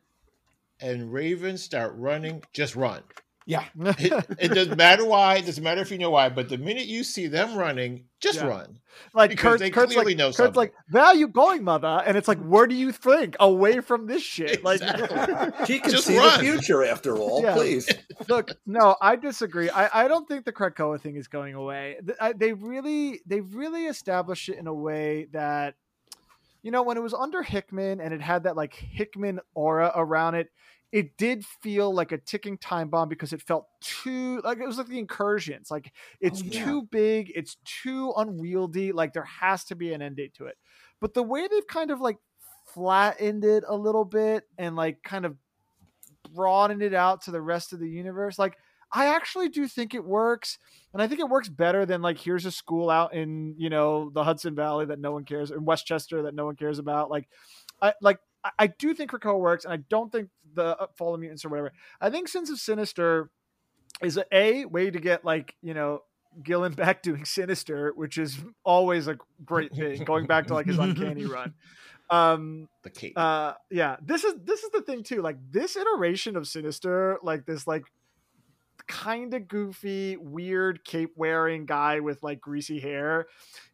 [0.80, 3.04] and ravens start running, just run.
[3.45, 3.64] Yeah.
[3.80, 5.38] It, it doesn't matter why.
[5.38, 6.28] It doesn't matter if you know why.
[6.28, 8.48] But the minute you see them running, just Yeah.
[8.48, 8.80] run.
[9.14, 10.56] like Kurt, Kurt's, they Kurt's clearly like, know Kurt's something.
[10.56, 12.04] like, where are you going, mother?
[12.06, 13.38] And it's like, where do you think?
[13.40, 14.62] Away from this shit.
[14.66, 15.66] Like, Exactly.
[15.66, 16.44] She can Just see run.
[16.44, 17.41] the future after all.
[17.41, 17.54] Yeah.
[17.54, 17.90] Please.
[18.28, 19.70] look, no, I disagree.
[19.70, 21.95] I, I don't think the Krakoa thing is going away.
[22.06, 25.76] Th- I, they really, they really established it in a way that,
[26.63, 30.35] you know, when it was under Hickman and it had that like Hickman aura around
[30.35, 30.49] it,
[30.91, 34.77] it did feel like a ticking time bomb because it felt too like it was
[34.77, 35.69] like the incursions.
[35.69, 36.65] Like it's Oh, yeah.
[36.65, 38.91] too big, it's too unwieldy.
[38.91, 40.57] Like there has to be an end date to it.
[41.01, 42.17] But the way they've kind of like
[42.73, 45.35] flattened it a little bit and like kind of
[46.34, 48.57] broadened it out to the rest of the universe, like
[48.91, 50.57] I actually do think it works.
[50.93, 54.09] And I think it works better than like here's a school out in, you know,
[54.09, 57.09] the Hudson Valley that no one cares in Westchester that no one cares about.
[57.11, 57.27] Like
[57.81, 61.14] I like I- I do think Krakoa works, and I don't think the uh, Fall
[61.14, 61.73] of Mutants or whatever.
[61.99, 63.30] I think Sins of Sinister
[64.01, 66.03] is a, a way to get like you know
[66.43, 70.03] Gillen back doing Sinister, which is always a great thing.
[70.05, 71.53] Going back to like his Uncanny run.
[72.09, 73.18] Um, The cape.
[73.18, 75.22] uh, yeah, this is this is the thing too.
[75.22, 77.84] Like this iteration of Sinister, like this like
[78.88, 83.27] kind of goofy, weird cape wearing guy with like greasy hair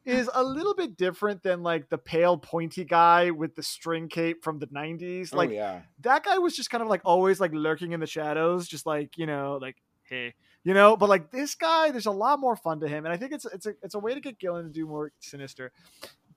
[0.05, 4.43] is a little bit different than like the pale pointy guy with the string cape
[4.43, 5.33] from the 90s.
[5.33, 5.81] Like oh yeah.
[6.01, 9.17] that guy was just kind of like always like lurking in the shadows, just like,
[9.17, 10.33] you know, like, hey,
[10.63, 13.05] you know, but like this guy, there's a lot more fun to him.
[13.05, 15.11] And I think it's it's a it's a way to get Gillen to do more
[15.19, 15.71] sinister.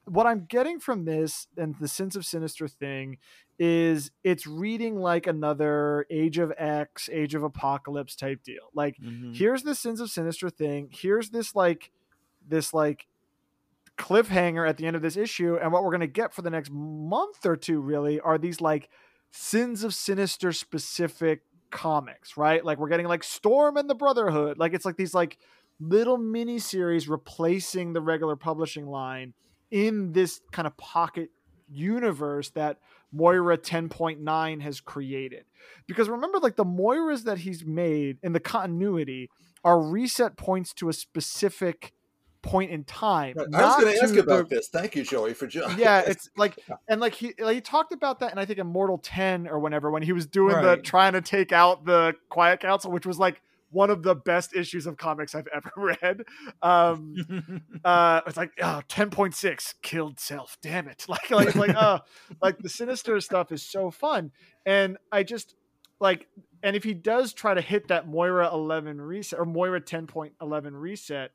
[0.07, 3.19] What I'm getting from this and the sense of sinister thing
[3.59, 8.71] is it's reading like another Age of X, Age of Apocalypse type deal.
[8.75, 9.35] Like Mhm.
[9.35, 10.91] here's the sins of sinister thing.
[10.93, 11.91] Here's this like
[12.47, 13.07] this like
[13.99, 15.57] cliffhanger at the end of this issue.
[15.57, 18.61] And what we're going to get for the next month or two really are these
[18.61, 18.91] like
[19.31, 22.65] sins of sinister specific comics right?
[22.65, 24.59] Like we're getting like storm and the brotherhood.
[24.59, 25.39] Like it's like these like
[25.81, 29.35] little mini series replacing the regular publishing line
[29.71, 31.31] in this kind of pocket
[31.69, 32.79] universe that
[33.13, 35.45] Moira 10.9 has created.
[35.87, 39.31] Because remember, like the Moiras that he's made in the continuity
[39.65, 41.93] are reset points to a specific
[42.43, 43.35] point in time.
[43.39, 44.69] I was going to ask to about the- this.
[44.69, 46.57] Thank you, Joey, for just yeah, it's like
[46.89, 49.91] and like he like he talked about that and I think Immortal 10 or whenever
[49.91, 53.43] when he was doing the trying to take out the Quiet Council, which was like
[53.71, 56.23] one of the best issues of comics I've ever read.
[56.63, 61.07] Um uh it's like oh 10.6 killed self damn it.
[61.09, 62.01] Like like like uh
[62.43, 64.33] like the sinister stuff is so fun.
[64.65, 65.55] And i just
[66.01, 66.29] like
[66.63, 70.31] and if he does try to hit that moira 11 reset or moira 10.11
[70.73, 71.31] reset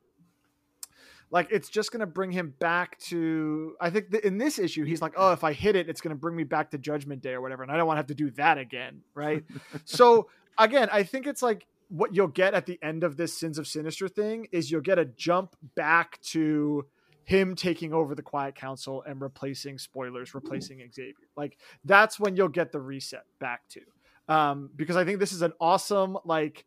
[1.30, 5.02] like it's just going to bring him back to i think in this issue he's
[5.02, 7.32] like oh if i hit it it's going to bring me back to judgment day
[7.32, 9.42] or whatever and i don't want to have to do that again right?
[9.84, 10.28] So
[10.58, 13.66] again i think it's like what you'll get at the end of this sins of
[13.66, 16.86] sinister thing is you'll get a jump back to
[17.24, 21.12] him taking over the quiet council and replacing spoilers replacing xavier.
[21.36, 23.80] Like that's when you'll get the reset back to.
[24.26, 26.64] Um because i think this is an awesome like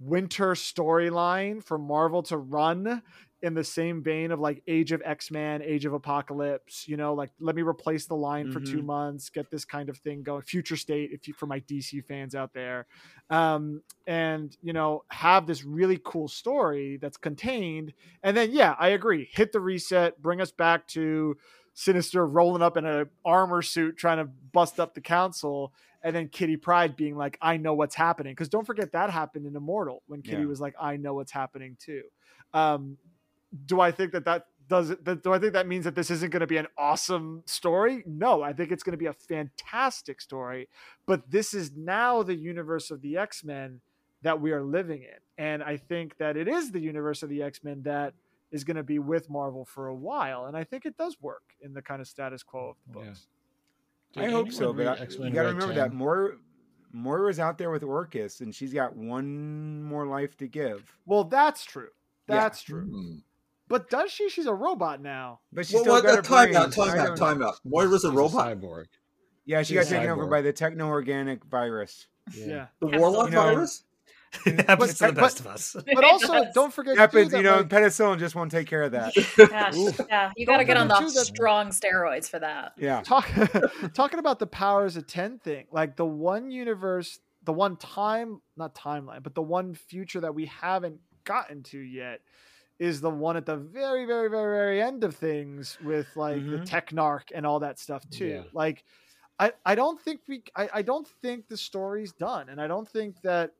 [0.00, 3.02] winter storyline for marvel to run
[3.42, 6.86] in the same vein of like Age of X Men, Age of Apocalypse.
[6.88, 8.86] You know, like let me replace the line for two Mhm.
[8.86, 10.42] months, get this kind of thing going.
[10.42, 12.86] Future State, if you for my DC fans out there,
[13.30, 17.92] um, and you know have this really cool story that's contained.
[18.22, 19.28] And then yeah, I agree.
[19.32, 21.36] Hit the reset, bring us back to
[21.74, 25.72] Sinister rolling up in a armor suit trying to bust up the council.
[26.02, 28.32] And then Kitty Pryde being like, I know what's happening.
[28.32, 30.48] Because don't forget that happened in Immortal when Kitty Yeah.
[30.48, 32.02] was like, I know what's happening too.
[32.52, 32.98] Um,
[33.66, 35.04] do I think that that does it?
[35.04, 38.02] That, do I think that means that this isn't going to be an awesome story?
[38.06, 40.68] No, I think it's going to be a fantastic story.
[41.06, 43.80] But this is now the universe of the X Men
[44.22, 47.42] that we are living in, and I think that it is the universe of the
[47.42, 48.14] X Men that
[48.50, 51.42] is going to be with Marvel for a while, and I think it does work
[51.60, 53.06] in the kind of status quo of the Yeah.
[53.06, 53.26] books.
[54.14, 55.76] Did I hope so, but read I, X-Men you got to remember 10?
[55.76, 56.36] that Moira,
[56.92, 60.90] Moira's out there with Orchis, and she's got one more life to give.
[61.06, 61.90] Well, that's true.
[62.28, 62.36] Yeah.
[62.36, 63.20] That's true.
[63.68, 64.28] But does she?
[64.30, 65.40] She's a robot now.
[65.52, 67.42] But she's Well, still what, got uh, her time out, time I out, don't- time
[67.42, 67.54] out.
[67.64, 68.46] Moira's a She's robot.
[68.58, 68.86] cyborg.
[69.44, 72.06] Yeah, she She's got a taken over by the techno-organic virus.
[72.34, 72.66] Yeah.
[72.80, 73.84] The Warlock You know, virus?
[74.44, 75.74] It happens to the but- best of us.
[75.94, 78.82] But also, don't forget too, happens, that, you know, like, penicillin just won't take care
[78.82, 79.14] of that.
[79.36, 79.74] Gosh,
[80.10, 82.72] yeah, you got to get on the too, strong steroids for that.
[82.76, 83.00] Yeah.
[83.00, 83.26] talk,
[83.94, 88.74] talking about the powers of 10 thing like the one universe the one time not
[88.74, 92.20] timeline but the one future that we haven't gotten to yet
[92.78, 96.58] is the one at the very very very very end of things with like the
[96.58, 96.66] Mhm.
[96.66, 98.42] technarch and all that stuff too Yeah.
[98.52, 98.84] like
[99.40, 102.88] I, I don't think we I, I don't think the story's done and i don't
[102.88, 103.52] think that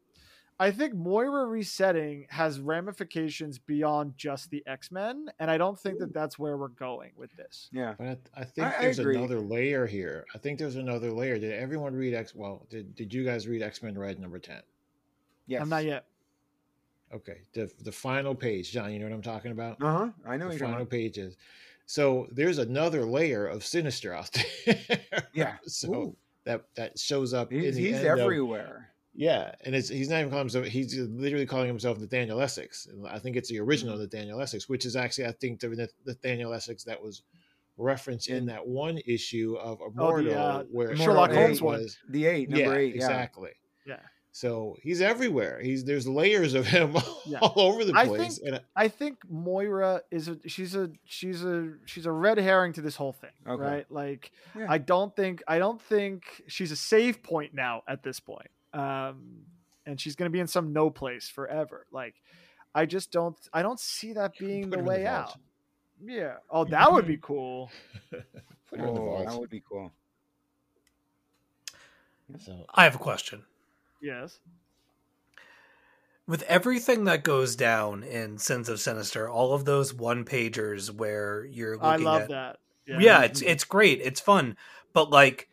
[0.60, 6.00] I think Moira resetting has ramifications beyond just the X Men, and I don't think
[6.00, 7.68] that that's where we're going with this.
[7.70, 7.94] Yeah.
[7.96, 9.18] But I, I think I- I there's agree.
[9.18, 10.26] another layer here.
[10.34, 11.38] I think there's another layer.
[11.38, 12.34] Did everyone read X?
[12.34, 14.62] Well, did, did you guys read X Men Red number ten?
[15.46, 15.62] Yes.
[15.62, 16.06] I'm not yet.
[17.14, 18.92] Okay, the the final page, John.
[18.92, 19.80] You know what I'm talking about?
[19.82, 20.08] Uh huh.
[20.26, 20.86] I know the you're final talking.
[20.86, 21.36] pages.
[21.86, 24.30] So there's another layer of Sinister out
[24.66, 25.00] there.
[25.32, 25.54] Yeah.
[25.66, 26.16] So Ooh.
[26.44, 27.50] that that shows up.
[27.50, 28.90] He's, in the he's end of- everywhere.
[29.14, 30.66] Yeah, and it's he's not even calling himself.
[30.66, 32.86] He's literally calling himself Nathaniel Essex.
[33.08, 34.02] I think it's the original Mm-hmm.
[34.04, 37.22] Nathaniel Essex, which is actually I think the Nathaniel Essex that was
[37.78, 41.80] referenced in that one issue of Immortal uh, where Sherlock Holmes eight one.
[41.80, 41.98] was.
[42.10, 42.88] The eight, number yeah, eight.
[42.94, 43.04] Yeah.
[43.06, 43.50] exactly.
[43.86, 43.96] Yeah.
[44.40, 45.58] So he's everywhere.
[45.60, 46.96] He's there's layers of him
[47.26, 47.40] Yeah.
[47.40, 48.38] all over the I place.
[48.38, 52.72] think- and I think Moira is a she's a she's a she's a red herring
[52.74, 53.60] to this whole thing, Okay.
[53.60, 53.86] right?
[53.90, 54.66] Like Yeah.
[54.68, 58.46] I don't think I don't think she's a save point now at this point.
[58.72, 59.40] Um
[59.84, 61.84] and she's going to be in some no place forever.
[61.90, 62.14] Like
[62.76, 65.36] I just don't I don't see that being Put the her in the way out.
[66.00, 66.34] Yeah.
[66.48, 67.72] Oh, that would be cool.
[68.10, 69.90] put her in the Oh, that would be cool.
[72.38, 73.42] So I have a question.
[74.00, 74.38] Yes.
[76.26, 81.44] With everything that goes down in Sins of Sinister, all of those one pagers where
[81.46, 82.56] you're looking I love at that.
[82.86, 83.22] yeah.
[83.22, 84.56] it's it's great it's fun
[84.92, 85.48] but like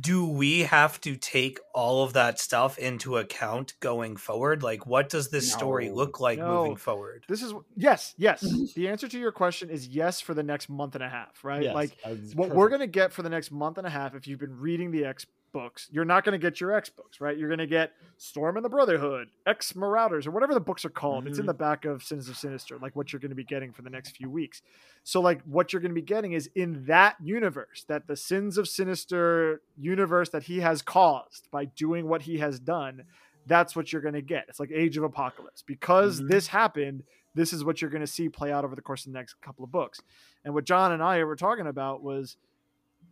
[0.00, 5.08] do we have to take all of that stuff into account going forward like what
[5.08, 6.62] does this story look like No.
[6.62, 8.40] moving forward This is yes, yes.
[8.74, 11.62] the answer to your question is yes for the next month and a half, right?
[11.62, 11.96] yes, Like
[12.34, 14.58] what we're going to get for the next month and a half if you've been
[14.58, 17.38] reading the X books you're not going to get your X books right?
[17.38, 20.90] You're going to get Storm and the Brotherhood X Marauders or whatever the books are
[20.90, 21.26] called.
[21.26, 21.48] It's in Mhm.
[21.48, 23.88] the back of Sins of Sinister like what you're going to be getting for the
[23.90, 24.60] next few weeks.
[25.04, 28.58] So like what you're going to be getting is in that universe that the Sins
[28.58, 33.04] of Sinister universe that he has caused by doing what he has done
[33.46, 34.46] that's what you're going to get.
[34.48, 35.60] It's like Age of Apocalypse.
[35.62, 36.28] Because Mhm.
[36.28, 37.04] this happened
[37.36, 39.34] this is what you're going to see play out over the course of the next
[39.42, 40.00] couple of books.
[40.44, 42.36] And what John and I were talking about was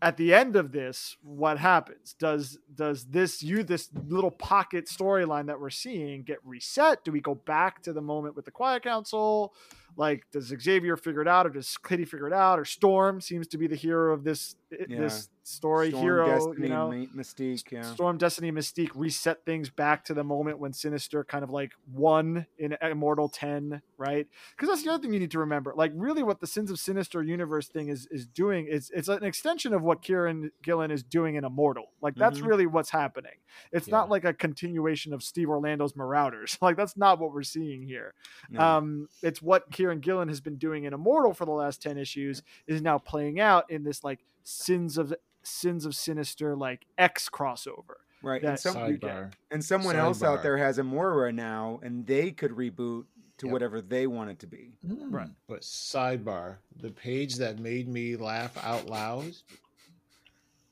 [0.03, 2.15] at the end of this, what happens?
[2.19, 7.05] Does does this you this little pocket storyline that we're seeing get reset?
[7.05, 9.55] Do we go back to the moment with the Quiet Council?
[9.97, 13.47] Like, does Xavier figure it out, or does Kitty figure it out, or Storm seems
[13.49, 14.57] to be the hero of this
[14.89, 15.91] this story?
[15.91, 17.71] Storm, hero, Destiny, you know, Mystique.
[17.71, 17.83] Yeah.
[17.83, 22.47] Storm, Destiny, Mystique reset things back to the moment when Sinister kind of like won
[22.59, 24.27] in Immortal 10, right?
[24.57, 25.75] Because that's the other thing you need to remember.
[25.77, 29.25] Like, really, what the Sins of Sinister universe thing is is doing is it's an
[29.25, 31.91] extension of what Kieron Gillen is doing in Immortal.
[32.01, 32.47] Like, that's Mhm.
[32.47, 33.35] really what's happening.
[33.73, 33.97] It's Yeah.
[33.97, 36.57] not like a continuation of Steve Orlando's Marauders.
[36.63, 38.15] Like, that's not what we're seeing here.
[38.49, 38.61] No.
[38.61, 42.43] Um, it's what Kieron Gillen has been doing in Immortal for the last 10 issues
[42.67, 47.97] is now playing out in this like Sins of Sins of Sinister like X crossover.
[48.23, 48.43] right.
[48.43, 49.11] And, some, you get.
[49.11, 49.33] sidebar.
[49.51, 53.05] and someone else out there has a Moira now, and they could reboot
[53.39, 53.53] to Yep.
[53.53, 54.71] whatever they want it to be.
[54.87, 55.07] Mm.
[55.11, 55.31] Right.
[55.49, 59.33] But sidebar, the page that made me laugh out loud,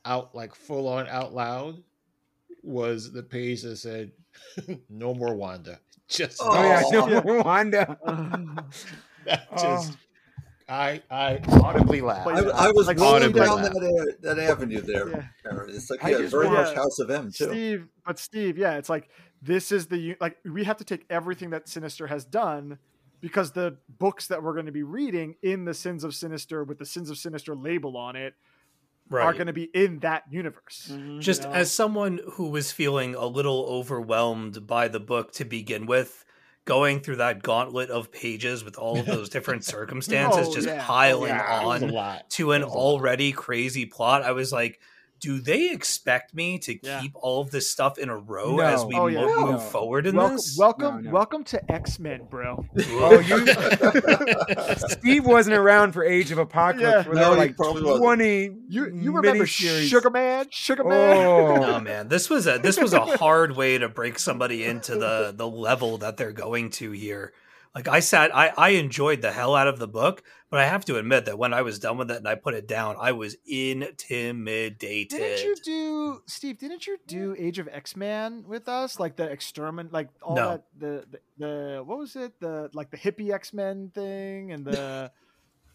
[0.04, 1.82] out like full on out loud,
[2.62, 4.12] was the page that said,
[4.88, 5.80] "No more Wanda."
[6.10, 7.22] Just Oh, yeah, Oh, no yeah.
[7.24, 7.98] more Wanda.
[9.24, 9.56] that Oh.
[9.56, 9.96] just
[10.68, 12.28] I I audibly laughed.
[12.28, 13.72] I, I was like rolling down laugh.
[13.72, 15.08] that, that avenue there.
[15.08, 15.22] Yeah.
[15.50, 15.70] Aaron.
[15.74, 17.48] It's like yeah, just very much House of M too.
[17.50, 19.08] Steve, but Steve, yeah, it's like
[19.42, 22.78] this is the like we have to take everything that Sinister has done
[23.20, 26.78] because the books that we're going to be reading in the Sins of Sinister with
[26.78, 28.34] the Sins of Sinister label on it
[29.12, 30.88] are going to be in that universe.
[30.92, 31.20] Mm-hmm.
[31.20, 31.54] just you know?
[31.54, 36.24] as someone who was feeling a little overwhelmed by the book to begin with
[36.66, 40.78] going through that gauntlet of pages with all of those different circumstances Oh, just yeah.
[40.80, 42.82] Oh, piling Yeah, it was a on to an It was a lot.
[42.84, 44.78] already crazy plot i was like
[45.20, 47.00] do they expect me to Yeah.
[47.00, 48.62] keep all of this stuff in a row No.
[48.62, 49.26] as we Oh, mo- yeah.
[49.52, 51.10] move forward in welcome, this welcome, No, no.
[51.10, 52.64] welcome to X Men, bro.
[52.78, 53.46] Oh, you.
[54.88, 57.06] Steve wasn't around for Age of Apocalypse.
[57.06, 57.12] Yeah.
[57.12, 58.02] where No, there were like probably wasn't.
[58.02, 58.50] twenty.
[58.68, 59.88] You you remember miniseries.
[59.88, 61.16] Sugar Man, Sugar Man?
[61.16, 64.96] Oh, no man this was a this was a hard way to break somebody into
[64.96, 67.32] the the level that they're going to here
[67.74, 70.84] Like I sat, I I enjoyed the hell out of the book, but I have
[70.86, 73.12] to admit that when I was done with it and I put it down, I
[73.12, 75.08] was intimidated.
[75.10, 76.58] Didn't you do Steve?
[76.58, 78.98] Didn't you do Age of X Man with us?
[78.98, 80.48] Like the extermin, like all No.
[80.50, 82.38] that the, the the what was it?
[82.40, 85.10] The like the hippie X Men thing and the.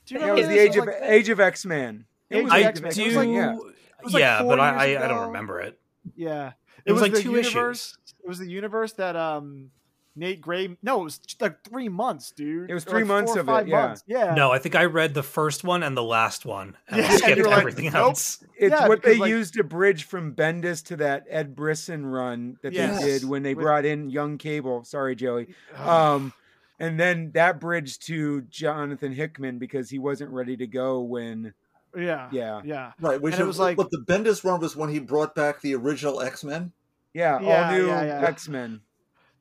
[0.06, 2.06] Do you Yeah, it was the age of Like- Age of X Men.
[2.30, 2.92] Age of I X-Men.
[2.92, 3.56] It do, was like- yeah.
[4.04, 5.80] was like yeah, but I, I I don't remember it.
[6.16, 6.52] Yeah,
[6.86, 7.98] It was like the two universe.
[8.24, 9.72] It was the universe that um
[10.16, 10.78] Nate Gray.
[10.82, 12.70] No, it was like three months, dude.
[12.70, 13.82] It was three like months of it, yeah.
[13.88, 14.04] months.
[14.08, 14.34] Yeah.
[14.34, 17.10] No, I think I read the first one and the last one, and Yeah, I
[17.12, 17.96] and skipped you were like, everything nope.
[17.96, 18.44] else.
[18.58, 22.06] It's Yeah, what because, they like- used to bridge from Bendis to that Ed Brisson
[22.06, 23.02] run that Yes.
[23.02, 24.84] they did when they With- brought in Young Cable.
[24.86, 25.54] Sorry, Joey.
[25.78, 26.32] Um,
[26.80, 31.54] and then that bridge to Jonathan Hickman because he wasn't ready to go when.
[31.98, 32.28] yeah.
[32.32, 32.92] Yeah, Yeah.
[33.00, 35.62] Right, which And it was like- but the Bendis run was when he brought back
[35.62, 36.72] the original X Men.
[37.14, 38.28] yeah, Yeah, all new yeah, yeah.
[38.28, 38.82] X Men.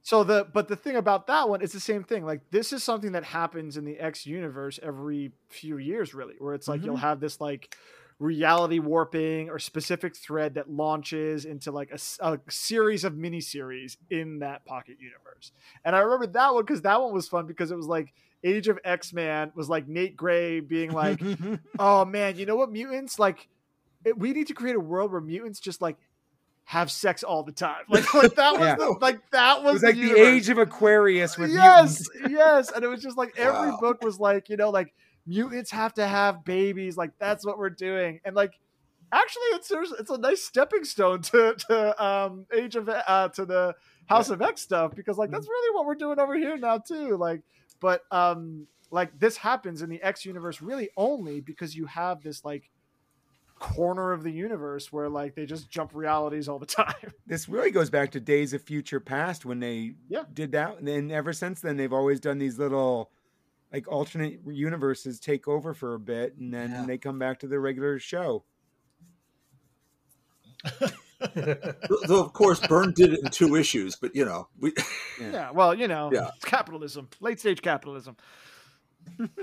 [0.05, 2.27] So the but the thing about that one, it's the same thing.
[2.27, 6.53] Like this is something that happens in the X universe every few years, really, where
[6.53, 7.07] it's like you'll mm-hmm.
[7.07, 7.75] have this like
[8.19, 14.41] reality warping or specific thread that launches into like a, a series of miniseries in
[14.41, 15.53] that pocket universe.
[15.87, 18.13] And I remember that one because that one was fun because it was like
[18.45, 21.23] Age of X Man was like Nate Gray being like,
[21.79, 23.49] oh man, you know what mutants like?
[24.05, 25.97] It, we need to create a world where mutants just like
[26.65, 27.83] have sex all the time.
[27.89, 28.75] Like, like that was Yeah.
[28.77, 32.11] the, like that was, was like the age of Aquarius with yes, mutants.
[32.31, 33.79] yes, and it was just like every Wow.
[33.81, 34.93] book was like you know like
[35.27, 36.97] mutants have to have babies.
[36.97, 38.59] Like that's what we're doing, and like
[39.13, 43.75] actually it's it's a nice stepping stone to to um Age of uh to the
[44.07, 47.17] House of X stuff because like that's really what we're doing over here now too.
[47.17, 47.43] Like,
[47.81, 52.45] but um like this happens in the X universe really only because you have this
[52.45, 52.71] like
[53.73, 56.95] corner of the universe where like they just jump realities all the time.
[57.27, 60.25] This really goes back to Days of Future Past when they Yeah.
[60.33, 63.11] did that, and then ever since then they've always done these little
[63.73, 66.85] like alternate universes take over for a bit, and then Yeah.
[66.87, 68.45] they come back to the regular show.
[72.07, 74.73] Though of course Byrne did it in two issues, but you know, we
[75.21, 75.31] Yeah.
[75.33, 76.31] Yeah, well, you know, Yeah.
[76.37, 78.17] it's capitalism, late stage capitalism.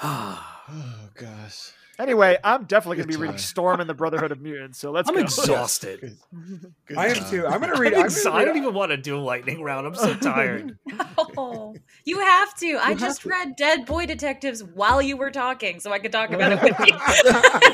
[0.00, 1.72] Oh gosh.
[1.98, 3.38] Anyway, I'm definitely going to Good be reading.
[3.38, 4.78] Storm and the Brotherhood of Mutants.
[4.78, 5.20] So let's I'm go.
[5.22, 6.00] exhausted.
[6.00, 7.30] Good, good I am time.
[7.30, 7.46] too.
[7.46, 7.94] I'm gonna I'm read.
[7.94, 9.86] I'm exa- I don't even want to do a lightning round.
[9.86, 10.78] I'm so tired.
[11.36, 12.76] Oh, you have to.
[12.78, 13.28] I have just to.
[13.28, 16.78] read Dead Boy Detectives while you were talking, so I could talk about it with
[16.86, 17.72] you.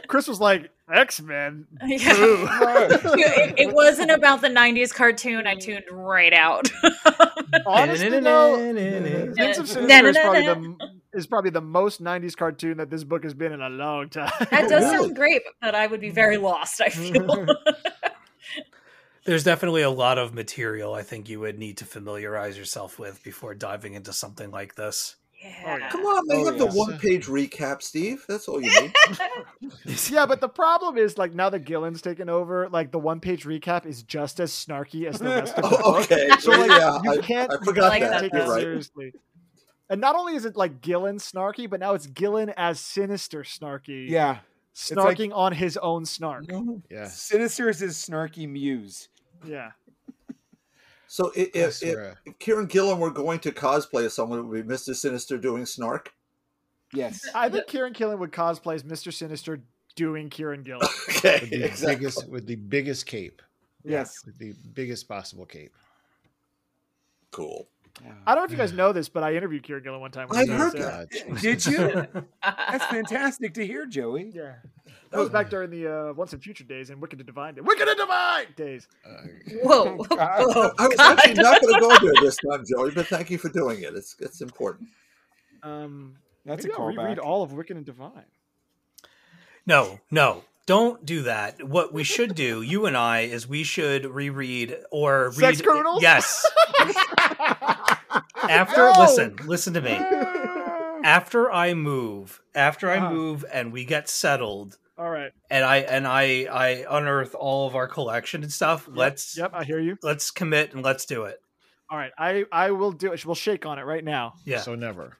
[0.08, 1.66] Chris was like X Men.
[1.86, 1.98] Yeah.
[2.08, 5.46] it, it wasn't about the 90s cartoon.
[5.46, 6.68] I tuned right out.
[7.66, 8.78] Honestly, though, Rings
[9.18, 10.76] of Na- Sinister na- is na- probably the
[11.16, 14.30] is probably the most '90s cartoon that this book has been in a long time.
[14.50, 17.46] that does sound great, but I would be very lost, I feel.
[19.24, 23.22] There's definitely a lot of material I think you would need to familiarize yourself with
[23.24, 25.16] before diving into something like this.
[25.42, 25.78] yeah.
[25.82, 28.24] Oh, come on, they Oh, have the one page recap, Steve.
[28.28, 28.92] That's all you need.
[30.10, 33.44] yeah, but the problem is like now that Gillen's taken over, like the one page
[33.44, 36.04] recap is just as snarky as the rest of the Oh, book.
[36.12, 36.28] okay.
[36.38, 38.20] So like yeah, you I, can't, I you forgot like can't that.
[38.20, 38.60] that, take You're it right.
[38.60, 39.12] seriously.
[39.88, 44.08] And not only is it like Gillen snarky, but now it's Gillen as sinister snarky,
[44.08, 44.40] yeah, like-
[44.74, 46.44] snarking on his own snark.
[46.90, 47.06] Yeah.
[47.08, 49.08] Sinister is his snarky muse.
[49.44, 49.70] Yeah.
[51.08, 54.42] So i- I if, if, if Kieron Gillen were going to cosplay as someone, it
[54.42, 54.94] would be Mr.
[54.94, 56.12] Sinister doing Snark.
[56.92, 57.24] Yes.
[57.34, 59.12] I think Kieron Gillen would cosplay as Mr.
[59.12, 59.60] Sinister
[59.94, 60.88] doing Kieron Gillen.
[61.16, 61.94] Okay, With the exactly.
[61.96, 63.40] biggest with the biggest cape.
[63.84, 64.20] Yes.
[64.26, 65.72] With the biggest possible cape.
[67.30, 67.68] Cool.
[68.26, 70.28] I don't know if you guys know this, but I interviewed Kieron Gillen one time.
[70.30, 71.06] I he was heard there.
[71.10, 71.40] God.
[71.40, 72.06] Did you?
[72.42, 74.32] That's fantastic to hear, Joey.
[74.34, 74.56] Yeah.
[75.10, 77.64] That was back during the uh, Once and Future days and Wicked and Divine days.
[77.64, 78.88] Wicked and Divine days.
[79.04, 79.22] Uh,
[79.62, 79.96] Whoa.
[80.10, 80.16] Whoa.
[80.18, 81.18] I was God.
[81.18, 83.94] actually not going to go there this time, Joey, but thank you for doing it.
[83.94, 84.88] It's it's important.
[85.62, 88.24] Um, That's a maybe I'll reread all of Wicked and Divine.
[89.64, 91.62] No, no, don't do that.
[91.62, 95.64] What we should do, you and I, is we should reread or Sex read.
[95.64, 96.02] Criminals?
[96.02, 96.44] Yes.
[98.48, 99.00] After, No!
[99.00, 99.92] listen, listen to me.
[101.04, 103.10] After I move, after I Uh-huh.
[103.12, 105.30] move, and we get settled, all right.
[105.50, 108.88] and I and I I unearth all of our collection and stuff.
[108.92, 109.98] let's Yep, I hear you.
[110.02, 111.38] let's commit and let's do it.
[111.88, 112.10] All right.
[112.18, 113.24] I, I will do it.
[113.24, 114.34] We'll shake on it right now.
[114.44, 115.18] Yeah, So never.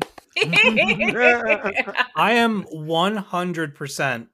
[2.16, 4.28] I am one hundred percent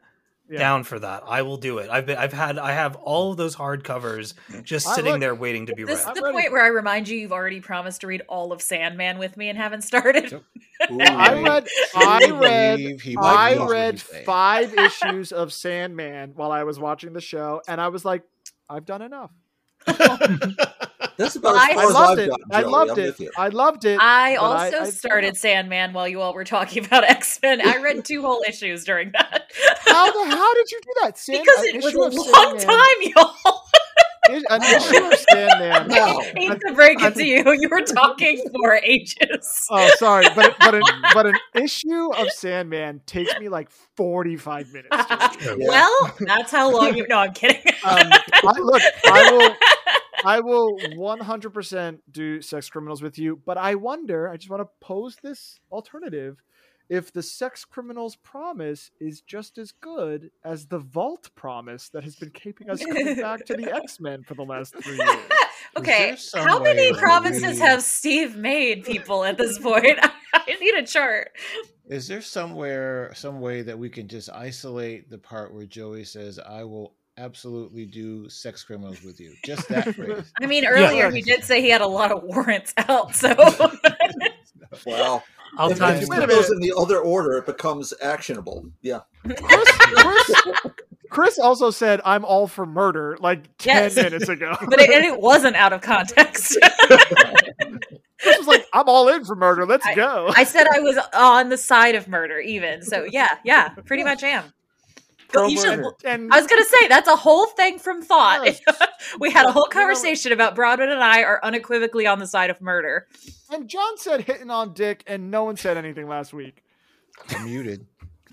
[0.48, 0.59] Yeah.
[0.59, 1.23] down for that.
[1.27, 1.89] I will do it.
[1.89, 5.35] I've been I've had I have all of those hardcovers just I sitting look- there
[5.35, 6.09] waiting to be This is read.
[6.10, 6.35] I'm the ready.
[6.39, 9.48] point where I remind you you've already promised to read all of Sandman with me
[9.48, 10.32] and haven't started.
[10.90, 11.01] Ooh.
[11.01, 16.64] I read I read Believe he might I read five issues of Sandman while I
[16.64, 18.23] was watching the show, and I was like,
[18.69, 19.31] I've done enough.
[21.16, 22.30] That's about I I loved it.
[22.30, 22.46] gotten.
[22.50, 22.70] I Joey.
[22.70, 23.28] loved I'm it.
[23.36, 23.98] I loved it.
[24.00, 27.60] I but also I- started Sandman while you all were talking about X Men.
[27.66, 29.50] I read two whole issues during that.
[29.86, 31.18] How the how did you do that?
[31.18, 33.62] Sand, because it was issue of a long Sandman- time, y'all.
[34.30, 35.88] is- An issue of Sandman.
[35.88, 36.18] Wow.
[36.20, 37.42] I hate to break it to you.
[37.52, 39.66] You were talking for ages.
[39.70, 44.72] Oh, sorry, but but an, but an issue of Sandman takes me like forty five
[44.72, 44.88] minutes.
[45.06, 45.56] to.
[45.58, 45.68] Yeah.
[45.68, 47.06] Well, that's how long you.
[47.08, 47.60] No, I'm kidding.
[47.84, 47.98] Um,
[48.44, 49.56] I, look, I will.
[50.24, 54.68] I will 100% do sex criminals with you, but I wonder, I just want to
[54.80, 56.42] pose this alternative.
[56.88, 62.16] If the sex criminals promise is just as good as the vault promise that has
[62.16, 65.18] been keeping us coming back to the X Men for the last three years.
[65.78, 69.98] okay, how many way promises we- have Steve made people at this point?
[70.34, 71.30] I need a chart.
[71.86, 76.38] Is there somewhere, some way that we can just isolate the part where Joey says,
[76.38, 79.34] "I will absolutely do sex criminals with you"?
[79.44, 80.32] Just that phrase.
[80.40, 83.34] I mean, earlier he did say he had a lot of warrants out, so
[84.86, 85.22] well,
[85.58, 88.66] I'll If time you Wait a put those in the other order, it becomes actionable.
[88.80, 89.00] Yeah.
[89.24, 90.30] Chris, Chris,
[91.10, 93.96] Chris also said, I'm all for murder like 10 Yes.
[93.96, 94.56] minutes ago.
[94.68, 96.56] but it, and it wasn't out of context.
[98.20, 99.66] Chris was like, I'm all in for murder.
[99.66, 100.32] Let's go.
[100.34, 102.82] I said I was on the side of murder, even.
[102.82, 104.44] So yeah, yeah, pretty much am.
[105.32, 108.44] But should, and, and I was gonna say that's a whole thing from thought.
[108.44, 108.60] Yes.
[109.20, 112.26] we had a whole You know- conversation about Broadway and I are unequivocally on the
[112.26, 113.06] side of murder.
[113.50, 116.62] and John said hitting on Dick, and no one said anything last week.
[117.30, 117.86] I'm muted.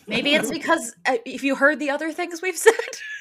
[0.08, 2.74] Maybe it's because uh, if you heard the other things we've said,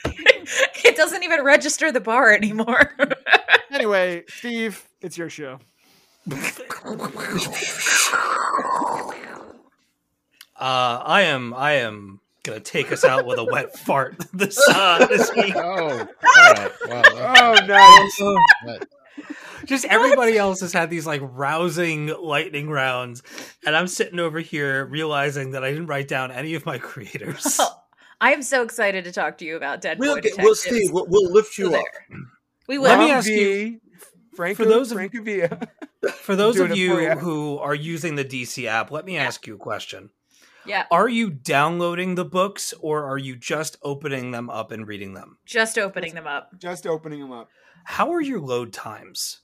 [0.07, 2.95] it doesn't even register the bar anymore.
[3.71, 5.59] Anyway, Steve, it's your show.
[10.57, 15.07] Uh, I am I am gonna take us out with a wet fart this uh,
[15.07, 15.55] this week.
[15.57, 16.07] Oh, all
[16.53, 16.71] right.
[16.87, 17.55] Wow.
[17.61, 18.81] Oh, nice.
[19.65, 23.23] Just everybody else has had these like rousing lightning rounds,
[23.67, 27.61] and I'm sitting over here realizing that I didn't write down any of my creators.
[28.21, 30.61] I am so excited to talk to you about Dead We'll Boy get, well, Detectives.
[30.81, 31.85] Steve, we'll, we'll lift So you up.
[32.67, 32.85] We will.
[32.89, 33.81] Let me ask you-
[34.35, 35.49] Franco, for those of- Franco
[36.13, 39.57] For those of it you who are using the DC app, let me ask you
[39.57, 40.11] a question.
[40.69, 45.15] Yeah, Are you downloading the books or are you just opening them up and reading
[45.15, 45.39] them?
[45.47, 46.51] just opening them up.
[46.59, 47.49] Just opening them up
[47.85, 49.41] How are your load times?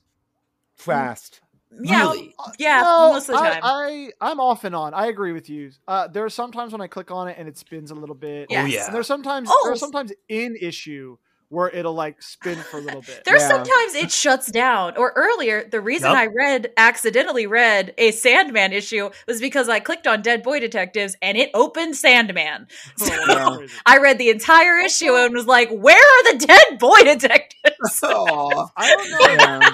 [0.75, 1.41] fast.
[1.81, 2.35] Yeah, Really?
[2.57, 3.59] yeah, No, most of the I- time.
[3.63, 4.93] I, I, am off and on.
[4.93, 5.71] I agree with you.
[5.87, 8.47] Uh, there are sometimes when I click on it and it spins a little bit.
[8.49, 8.63] Yes.
[8.63, 8.85] Oh yeah.
[8.85, 9.61] And there's sometimes Oh.
[9.65, 11.17] there's sometimes in issue
[11.49, 13.23] where it'll like spin for a little bit.
[13.25, 13.49] There's Yeah.
[13.49, 14.97] sometimes it shuts down.
[14.97, 16.17] Or earlier, the reason Yep.
[16.17, 21.15] I read accidentally read a Sandman issue was because I clicked on Dead Boy Detectives
[21.21, 22.67] and it opened Sandman.
[23.01, 23.73] Oh, So that's crazy.
[23.85, 28.67] I read the entire issue and was like, "Where are the Dead Boy Detectives?" Aw.
[28.77, 29.17] I don't know.
[29.61, 29.69] Yeah.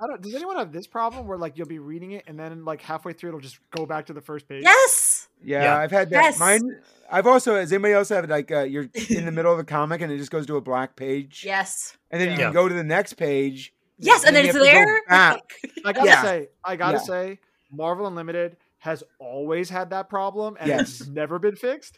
[0.00, 0.20] I don't.
[0.22, 3.12] Does anyone have this problem where like you'll be reading it and then like halfway
[3.12, 4.62] through it'll just go back to the first page?
[4.64, 5.21] yes.
[5.44, 5.76] Yeah, Yeah.
[5.78, 6.22] I've had that.
[6.22, 6.38] Yes.
[6.38, 6.78] Mine.
[7.10, 7.54] I've also.
[7.56, 10.18] Has anybody else have like uh, you're in the middle of a comic and it
[10.18, 11.96] just goes to a black page, Yes.
[12.10, 13.72] and then you can go to the next page.
[13.98, 15.00] Yes, and then you it's have go there.
[15.08, 15.40] back.
[15.84, 16.22] I gotta Yeah.
[16.22, 17.02] say, I gotta Yeah.
[17.04, 17.38] say,
[17.70, 21.00] Marvel Unlimited has always had that problem and Yes.
[21.02, 21.96] it's never been fixed.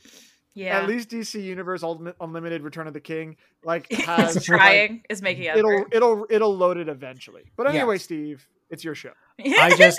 [0.52, 0.78] Yeah.
[0.80, 5.02] At least DC Universe Ultimate Unlimited Return of the King like has it's trying.
[5.08, 7.44] is making like, it'll it'll it'll load it eventually.
[7.56, 8.02] But anyway, Yes.
[8.04, 9.12] Steve, it's your show.
[9.40, 9.98] I just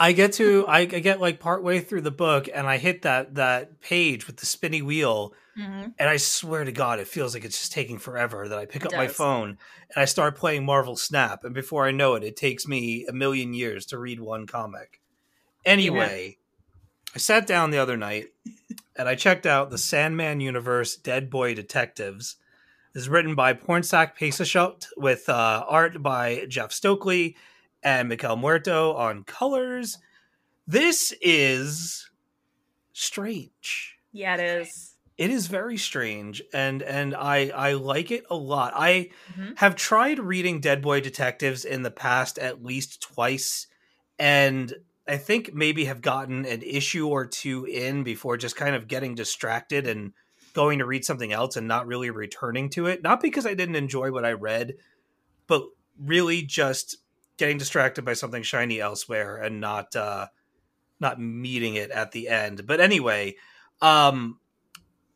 [0.00, 3.34] I get to I, I get like partway through the book and I hit that
[3.34, 5.92] that page with the spinny wheel Mhm.
[5.98, 8.82] and I swear to God it feels like it's just taking forever that I pick
[8.84, 9.58] It up my phone
[9.92, 13.12] and I start playing Marvel Snap and before I know it it takes me a
[13.12, 15.00] million years to read one comic.
[15.64, 16.38] Anyway,
[17.14, 18.26] I sat down the other night
[18.96, 22.36] and I checked out the Sandman Universe Dead Boy Detectives.
[22.94, 27.36] This is written by Pornsak Pichetshote with uh, art by Jeff Stokely
[27.82, 29.98] and Miguel Muerto on colors.
[30.66, 32.10] This is
[32.92, 33.96] strange.
[34.12, 34.94] Yeah, it is.
[35.16, 38.72] It is very strange, and and I I like it a lot.
[38.76, 39.58] I Mhm.
[39.58, 43.66] have tried reading Dead Boy Detectives in the past at least twice,
[44.18, 44.74] and
[45.08, 49.14] I think maybe have gotten an issue or two in before just kind of getting
[49.16, 50.12] distracted and
[50.52, 53.02] going to read something else and not really returning to it.
[53.02, 54.76] Not because I didn't enjoy what I read,
[55.46, 55.64] but
[55.98, 56.98] really just
[57.38, 60.26] getting distracted by something shiny elsewhere and not uh
[61.00, 62.66] not meeting it at the end.
[62.66, 63.36] But anyway,
[63.80, 64.38] um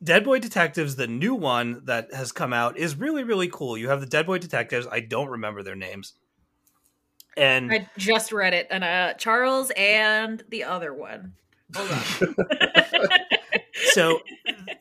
[0.03, 3.77] Dead Boy Detectives, the new one that has come out, is really, really cool.
[3.77, 4.85] You have the Dead Boy Detectives.
[4.91, 6.13] I don't remember their names.
[7.37, 11.33] And I just read it, and uh, Charles and the other one.
[11.75, 12.35] Hold on.
[13.93, 14.19] so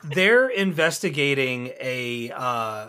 [0.02, 2.88] they're investigating a uh,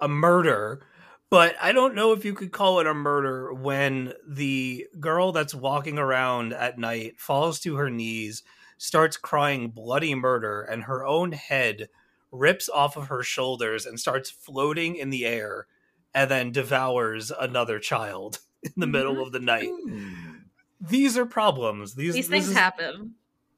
[0.00, 0.86] a murder
[1.30, 5.54] but I don't know if you could call it a murder when the girl that's
[5.54, 8.42] walking around at night falls to her knees,
[8.78, 11.88] starts crying bloody murder, and her own head
[12.32, 15.66] rips off of her shoulders and starts floating in the air
[16.14, 19.68] and then devours another child in the middle of the night.
[19.68, 20.42] Mm.
[20.80, 21.94] These are problems.
[21.94, 23.14] These, These things is- happen.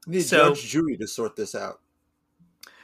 [0.06, 1.80] We need So- Judge Judy to sort this out.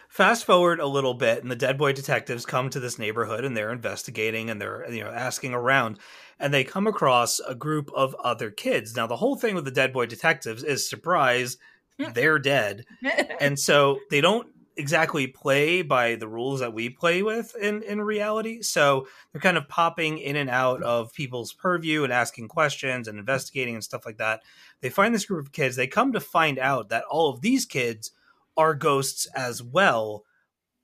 [0.09, 3.57] Fast forward a little bit and the dead boy detectives come to this neighborhood and
[3.57, 5.99] they're investigating and they're you know asking around
[6.41, 8.97] and they come across a group of other kids.
[8.97, 11.59] Now the whole thing with the dead boy detectives is surprise
[11.99, 12.13] hmm.
[12.15, 12.85] they're dead.
[13.41, 14.49] And so they don't
[14.79, 18.63] exactly play by the rules that we play with in in reality.
[18.63, 23.19] So they're kind of popping in and out of people's purview and asking questions and
[23.19, 24.43] investigating and stuff like that.
[24.81, 25.77] They find this group of kids.
[25.77, 28.13] They come to find out that all of these kids
[28.59, 30.25] are ghosts as well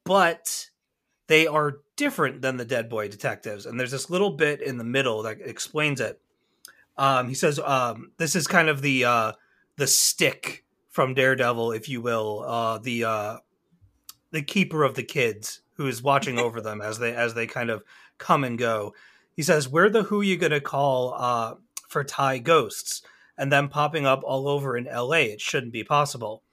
[0.04, 0.70] but
[1.26, 3.66] they are different than the dead boy detectives.
[3.66, 6.20] And there's this little bit in the middle that explains it.
[6.96, 9.32] Um, he says um, this is kind of the uh,
[9.76, 13.36] the stick from daredevil if you will uh, the uh,
[14.30, 17.70] the keeper of the kids who is watching over them as they as they kind
[17.70, 17.82] of
[18.18, 18.94] come and go.
[19.34, 21.54] He says we're the who you gonna call uh,
[21.88, 23.02] for thai ghosts
[23.36, 26.43] and them popping up all over in la it shouldn't be possible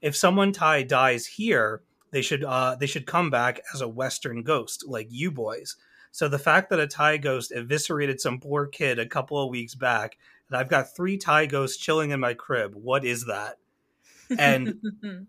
[0.00, 4.42] if someone thai dies here they should uh they should come back as a western
[4.42, 5.76] ghost like you boys.
[6.12, 9.74] So the fact that a thai ghost eviscerated some poor kid a couple of weeks
[9.74, 10.16] back
[10.48, 13.58] and i've got three thai ghosts chilling in my crib what is that?
[14.36, 14.74] And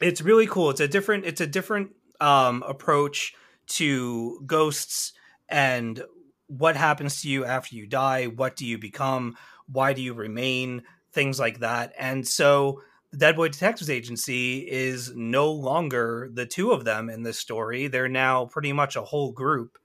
[0.00, 0.70] it's really cool.
[0.70, 3.34] It's a different it's a different um approach
[3.68, 5.12] to ghosts
[5.48, 6.02] and
[6.48, 9.36] what happens to you after you die what do you become
[9.68, 10.82] why do you remain
[11.12, 11.92] things like that.
[11.98, 17.22] And so the dead boy detectives agency is no longer the two of them in
[17.22, 17.88] this story.
[17.88, 19.78] They're now pretty much a whole group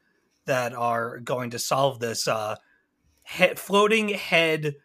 [0.45, 2.55] that are going to solve this uh
[3.23, 4.75] he- floating head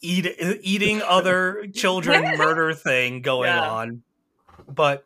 [0.00, 3.70] eat- eating other children murder thing going Yeah.
[3.70, 4.02] on.
[4.68, 5.04] But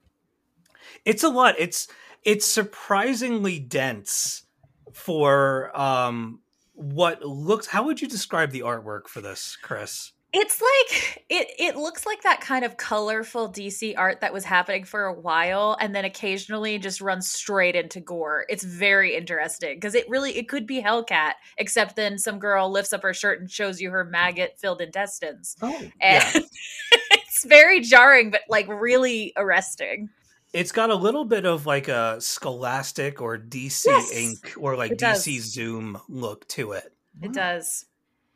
[1.05, 1.55] it's a lot.
[1.59, 1.86] It's
[2.24, 4.44] it's surprisingly dense
[4.93, 6.40] for um
[6.73, 11.77] what looks how would you describe the artwork for this chris It's like it it
[11.77, 15.93] looks like that kind of colorful DC art that was happening for a while and
[15.94, 18.44] then occasionally just runs straight into gore.
[18.48, 22.93] It's very interesting because it really it could be Hellcat except then some girl lifts
[22.93, 25.57] up her shirt and shows you her maggot filled intestines.
[25.62, 26.24] Oh, And
[27.11, 30.11] it's very jarring but like really arresting.
[30.52, 34.93] it's got a little bit of like a scholastic or dc Yes, ink or like
[34.93, 35.24] it does.
[35.27, 37.35] dc zoom look to it It mm.
[37.35, 37.86] does.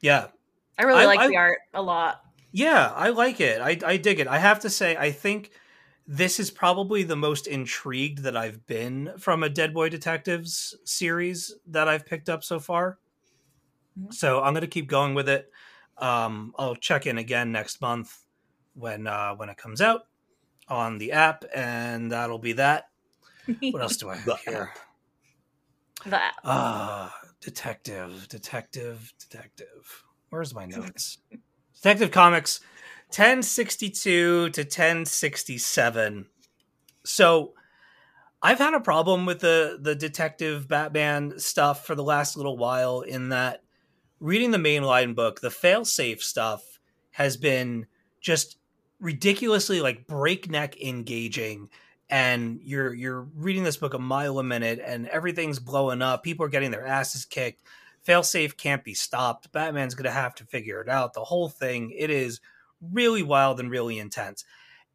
[0.00, 0.26] yeah
[0.78, 2.20] I really I- like I- the art a lot.
[2.52, 3.60] Yeah, I like it.
[3.60, 4.28] I, I dig it.
[4.28, 5.50] I have to say, I think
[6.06, 11.52] this is probably the most intrigued that I've been from a Dead Boy Detectives series
[11.66, 12.98] that I've picked up so far.
[13.98, 14.14] Mhm.
[14.14, 15.50] So I'm going to keep going with it.
[15.98, 18.16] Um, I'll check in again next month
[18.74, 20.02] when uh, when it comes out
[20.68, 22.84] on the app, and that'll be that.
[23.60, 24.72] What else do I have The here?
[26.06, 30.03] That Ah, detective, detective, detective.
[30.34, 31.18] Where's my notes?
[31.76, 32.58] detective Comics
[33.06, 36.26] 1062 to 1067.
[37.04, 37.52] So
[38.42, 43.02] I've had a problem with the the detective Batman stuff for the last little while
[43.02, 43.62] in that
[44.18, 46.80] reading the mainline book, the failsafe stuff
[47.12, 47.86] has been
[48.20, 48.56] just
[48.98, 51.70] ridiculously like breakneck engaging
[52.10, 56.44] and you're you're reading this book a mile a minute and everything's blowing up people
[56.44, 57.62] are getting their asses kicked
[58.06, 59.52] failsafe can't be stopped.
[59.52, 61.14] Batman's gonna have to figure it out.
[61.14, 62.40] The whole thing it is
[62.80, 64.44] really wild and really intense.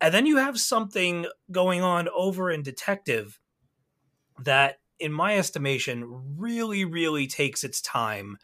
[0.02, 3.40] And then you have something going on over in detective
[4.44, 6.06] that in my estimation
[6.38, 8.38] really really takes its time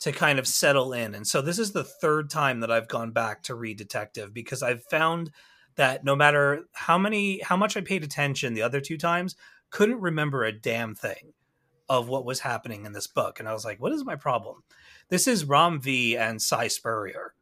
[0.00, 1.14] to kind of settle in.
[1.14, 4.62] And so this is the third time that i've gone back to read detective because
[4.62, 5.30] i've found
[5.76, 9.36] that no matter how many how much i paid attention the other two times
[9.70, 11.32] couldn't remember a damn thing
[11.90, 14.62] of what was happening in this book and i was like what is my problem?
[15.10, 17.34] This is ram v and si spurrier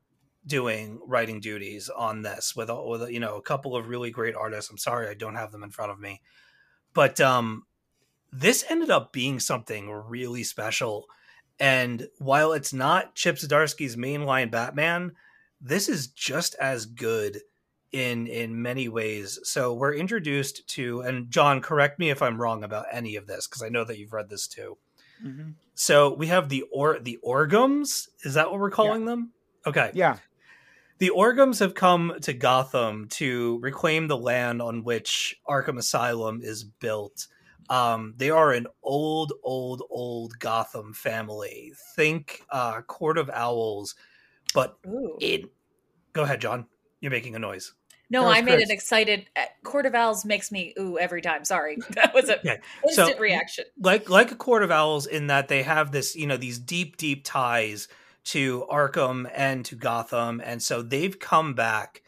[0.47, 4.70] doing writing duties on this with, with you know a couple of really great artists.
[4.70, 6.23] I'm sorry i don't have them in front of me.
[6.95, 7.65] But um
[8.33, 11.07] this ended up being something really special
[11.61, 15.12] and while it's not chip zdarsky's mainline batman
[15.61, 17.41] this is just as good
[17.93, 22.62] in in many ways so we're introduced to and john correct me if i'm wrong
[22.62, 24.77] about any of this because i know that you've read this too
[25.24, 25.55] Mhm.
[25.74, 29.32] so we have the or the orghams is that what we're calling them
[29.66, 30.19] okay Yeah.
[30.98, 36.62] the orghams have come to gotham to reclaim the land on which arkham asylum is
[36.65, 37.27] built
[37.70, 41.74] Um, they are an old, old, old Gotham family.
[41.97, 43.94] Think uh, Court of Owls,
[44.55, 45.19] but Ooh.
[45.20, 45.51] it.
[46.15, 46.65] Go ahead, John.
[47.02, 47.74] You're making a noise.
[48.11, 48.65] No, I made Chris.
[48.65, 49.27] an excited.
[49.37, 51.45] uh, Court of Owls makes me ooh every time.
[51.45, 53.65] Sorry, that was a Okay, instant so- reaction.
[53.81, 56.97] like like a court of owls in that they have this you know these deep
[56.97, 57.87] deep ties
[58.25, 62.03] to arkham and to gotham and so they've come back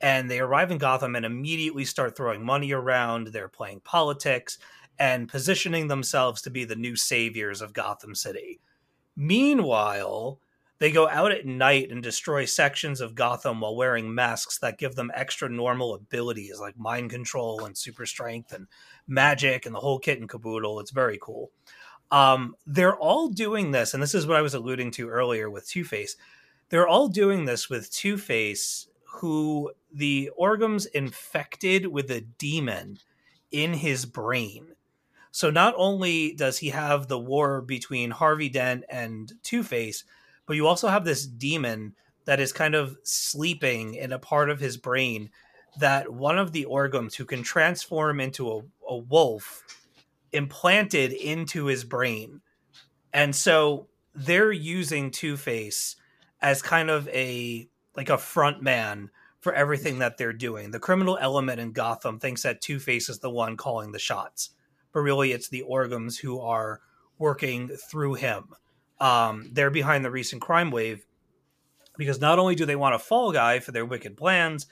[0.00, 4.58] and they arrive in gotham and immediately start throwing money around they're playing politics
[4.98, 8.60] and positioning themselves to be the new saviors of gotham city
[9.16, 10.38] meanwhile
[10.78, 14.94] they go out at night and destroy sections of Gotham while wearing masks that give
[14.94, 18.66] them extra normal abilities like mind control and super strength and
[19.06, 20.80] magic and the whole kit and caboodle.
[20.80, 21.50] It's very cool.
[22.10, 25.68] Um, they're all doing this, and this is what I was alluding to earlier with
[25.68, 26.16] Two Face.
[26.68, 32.98] They're all doing this with Two Face, who the Orghams infected with a demon
[33.50, 34.68] in his brain.
[35.30, 40.04] So not only does he have the war between Harvey Dent and Two Face,
[40.46, 41.94] but you also have this demon
[42.24, 45.30] that is kind of sleeping in a part of his brain
[45.78, 49.62] that one of the orghams who can transform into a, a wolf
[50.32, 52.40] implanted into his brain.
[53.12, 55.96] And so they're using Two Face
[56.40, 59.10] as kind of a like a front man
[59.40, 60.70] for everything that they're doing.
[60.70, 64.50] The criminal element in Gotham thinks that Two Face is the one calling the shots,
[64.92, 66.80] but really it's the orghams who are
[67.18, 68.44] working through him
[69.00, 71.04] um, they're behind the recent crime wave
[71.96, 74.66] because not only do they want a fall guy for their wicked plans,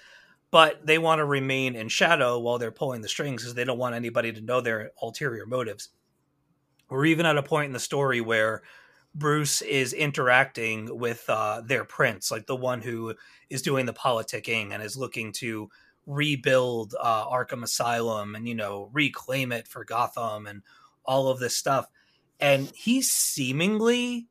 [0.50, 3.78] but they want to remain in shadow while they're pulling the strings because they don't
[3.78, 5.88] want anybody to know their ulterior motives.
[6.88, 8.62] We're even at a point in the story where
[9.14, 13.14] Bruce is interacting with uh, their prince, like the one who
[13.50, 15.70] is doing the politicking and is looking to
[16.06, 20.62] rebuild uh, Arkham Asylum and, you know, reclaim it for Gotham and
[21.04, 21.88] all of this stuff
[22.40, 24.26] and he seemingly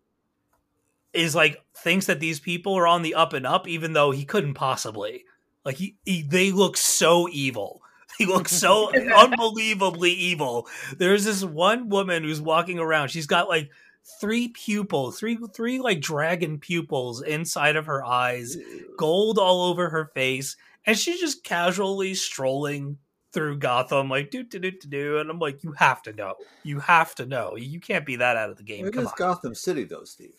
[1.14, 4.26] is like thinks that these people are on the up and up even though he
[4.26, 5.26] couldn't possibly.
[5.64, 7.82] Like he, he they look so evil.
[8.20, 10.68] He looks so unbelievably evil.
[11.00, 13.08] There's this one woman who's walking around.
[13.08, 13.72] She's got like
[14.20, 18.58] three pupils three three like dragon pupils inside of her eyes
[18.98, 22.98] gold all over her face and she's just casually strolling
[23.34, 26.36] through Gotham, like do do do do do, and I'm like, you have to know,
[26.64, 28.86] you have to know, you can't be that out of the game.
[28.86, 30.36] It Come is on, Gotham City, though, Steve.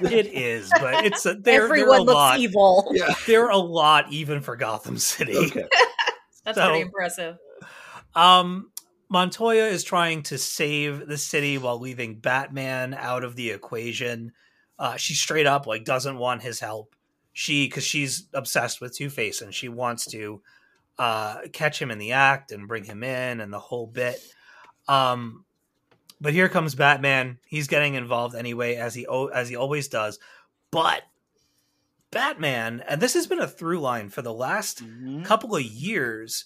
[0.00, 2.38] it is, but it's a, they're, Everyone they're a looks lot.
[2.38, 2.88] evil.
[2.92, 3.12] Yeah.
[3.26, 5.36] They're a lot even for Gotham City.
[5.36, 5.64] Okay.
[6.44, 7.36] That's So- pretty impressive.
[8.14, 8.70] Um,
[9.08, 14.32] Montoya is trying to save the city while leaving Batman out of the equation.
[14.78, 16.94] Uh, she straight up like doesn't want his help.
[17.32, 20.42] She because she's obsessed with Two Face and she wants to
[21.00, 24.22] uh, catch him in the act and bring him in and the whole bit.
[24.86, 25.46] Um,
[26.20, 27.38] but here comes Batman.
[27.46, 30.18] He's getting involved anyway, as he as he always does.
[30.70, 31.02] But
[32.10, 34.82] Batman, and this has been a through line for the last
[35.24, 36.44] couple of years.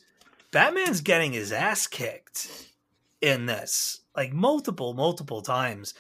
[0.52, 2.70] Batman's getting his ass kicked
[3.20, 5.94] in this, like multiple, multiple times.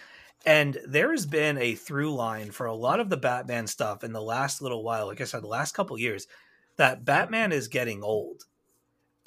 [0.46, 4.12] And there has been a through line for a lot of the Batman stuff in
[4.12, 5.06] the last little while.
[5.06, 6.28] Like I said, the last couple years,
[6.76, 8.44] that Batman is getting old.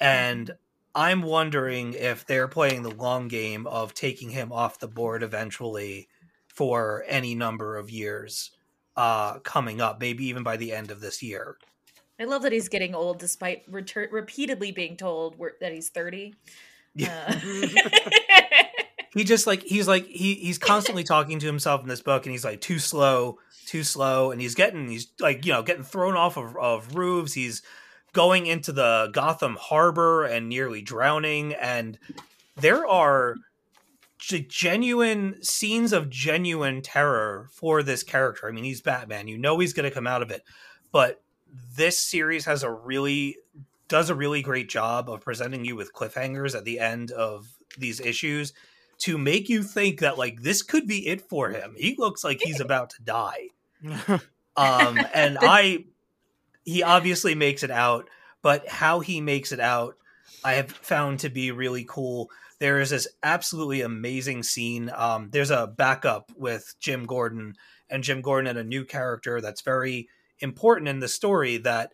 [0.00, 0.52] And
[0.94, 6.08] I'm wondering if they're playing the long game of taking him off the board eventually
[6.46, 8.50] for any number of years
[8.96, 11.56] uh, coming up, maybe even by the end of this year.
[12.20, 16.34] I love that he's getting old despite retur- repeatedly being told we're, that he's 30.
[16.94, 17.24] Yeah.
[17.28, 18.60] Uh,
[19.14, 22.32] he just like he's like he he's constantly talking to himself in this book and
[22.32, 26.16] he's like too slow too slow and he's getting he's like you know getting thrown
[26.16, 27.34] off of, of roofs.
[27.34, 27.62] He's
[28.12, 31.98] going into the gotham harbor and nearly drowning and
[32.56, 33.36] there are
[34.18, 38.48] genuine scenes of genuine terror for this character.
[38.48, 39.28] I mean he's batman.
[39.28, 40.42] You know he's going to come out of it.
[40.90, 41.22] But
[41.76, 43.36] this series has a really
[43.88, 48.00] does a really great job of presenting you with cliffhangers at the end of these
[48.00, 48.52] issues
[48.98, 51.74] to make you think that like this could be it for him.
[51.76, 53.48] He looks like he's about to die.
[54.56, 55.84] Um and I
[56.64, 58.08] he obviously makes it out,
[58.42, 59.94] but how he makes it out
[60.44, 62.28] I have found to be really cool.
[62.58, 64.90] There is this absolutely amazing scene.
[64.92, 67.54] Um there's a backup with Jim Gordon
[67.88, 70.08] and Jim Gordon and a new character that's very
[70.40, 71.92] important in the story that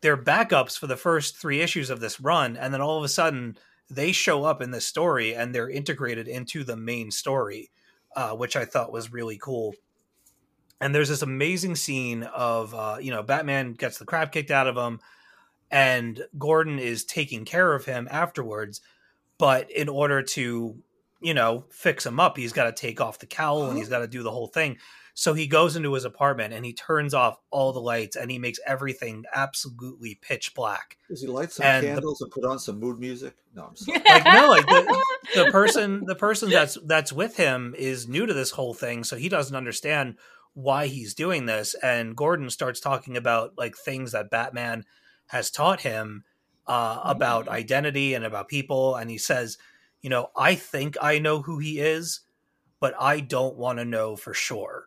[0.00, 3.08] they're backups for the first three issues of this run, and then all of a
[3.08, 3.56] sudden
[3.90, 7.70] they show up in this story and they're integrated into the main story,
[8.16, 9.74] uh, which I thought was really cool.
[10.80, 14.66] And there's this amazing scene of uh, you know Batman gets the crap kicked out
[14.68, 15.00] of him,
[15.70, 18.80] and Gordon is taking care of him afterwards.
[19.38, 20.76] but in order to
[21.20, 24.00] you know fix him up he's got to take off the cowl and he's got
[24.00, 24.76] to do the whole thing
[25.18, 28.38] so he goes into his apartment and he turns off all the lights and he
[28.38, 30.96] makes everything absolutely pitch black.
[31.08, 33.34] Does he light some And the- candles and put on some mood music?
[33.52, 33.98] No, I'm sorry.
[34.08, 35.04] like no like the,
[35.34, 39.16] the person the person that's that's with him is new to this whole thing so
[39.16, 40.18] he doesn't understand
[40.54, 41.74] why he's doing this.
[41.82, 44.84] And gordon starts talking about like things that batman
[45.26, 46.22] has taught him
[46.68, 48.94] uh, about identity and about people.
[48.94, 49.58] And he says
[50.00, 52.20] you know i think i know who he is
[52.78, 54.84] but i don't want to know for sure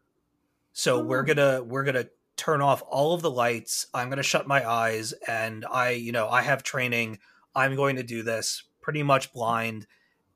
[0.73, 2.07] so we're gonna we're gonna
[2.37, 3.87] turn off all of the lights.
[3.93, 7.19] I'm gonna shut my eyes and i you know i have training.
[7.53, 9.87] I'm going to do this pretty much blind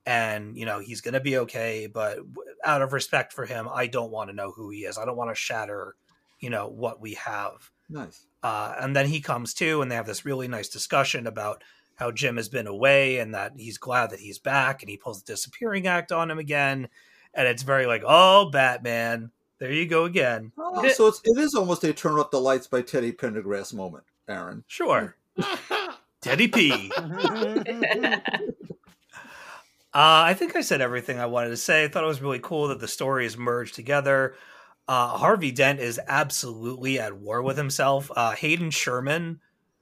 [0.05, 2.19] and you know he's to be okay but
[2.63, 4.97] out of respect for him i don't want to know who he is.
[4.97, 5.95] I don't want to shatter
[6.39, 7.71] you know what we have.
[7.89, 8.25] Nice.
[8.43, 11.63] uh, and then he comes to and they have this really nice discussion about
[11.95, 15.23] how jim has been away and that he's glad that he's back and he pulls
[15.23, 16.89] the disappearing act on him again.
[17.33, 19.31] And it's very like oh batman
[19.65, 22.67] there you go again Oh, so it's, it is almost a turn up the lights
[22.67, 24.63] by Teddy Pendergrass moment, Aaron.
[24.67, 25.15] sure
[26.21, 26.91] teddy p
[29.93, 31.85] Uh, I think I said everything I wanted to say.
[31.85, 34.35] I thought it was really cool that the stories merged together.
[34.89, 38.11] Uh, Harvey Dent is absolutely at war with himself.
[38.13, 39.39] Uh, Hayden Sherman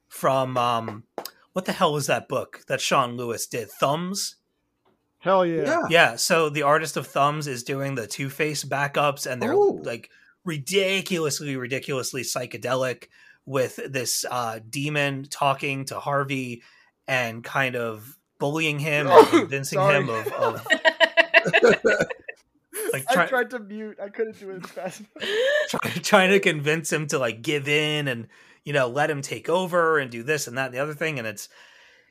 [0.09, 1.05] from um,
[1.53, 3.71] what the hell was that book that Sean Lewis did?
[3.71, 4.35] Thumbs.
[5.23, 5.63] Hell yeah.
[5.63, 5.81] Yeah.
[5.89, 6.15] Yeah.
[6.17, 9.79] So the artist of Thumbs is doing the Two Face backups, and they're Oh.
[9.83, 10.09] like
[10.45, 13.05] ridiculously, ridiculously psychedelic
[13.45, 16.61] with this uh, demon talking to Harvey
[17.07, 19.95] and kind of bullying him and convincing Sorry.
[20.03, 20.67] him of, of
[22.93, 23.97] like I tried to mute.
[24.01, 25.01] I couldn't do it fast.
[25.69, 28.27] try, trying to convince him to like give in and
[28.65, 31.17] you know let him take over and do this and that and the other thing
[31.19, 31.49] and it's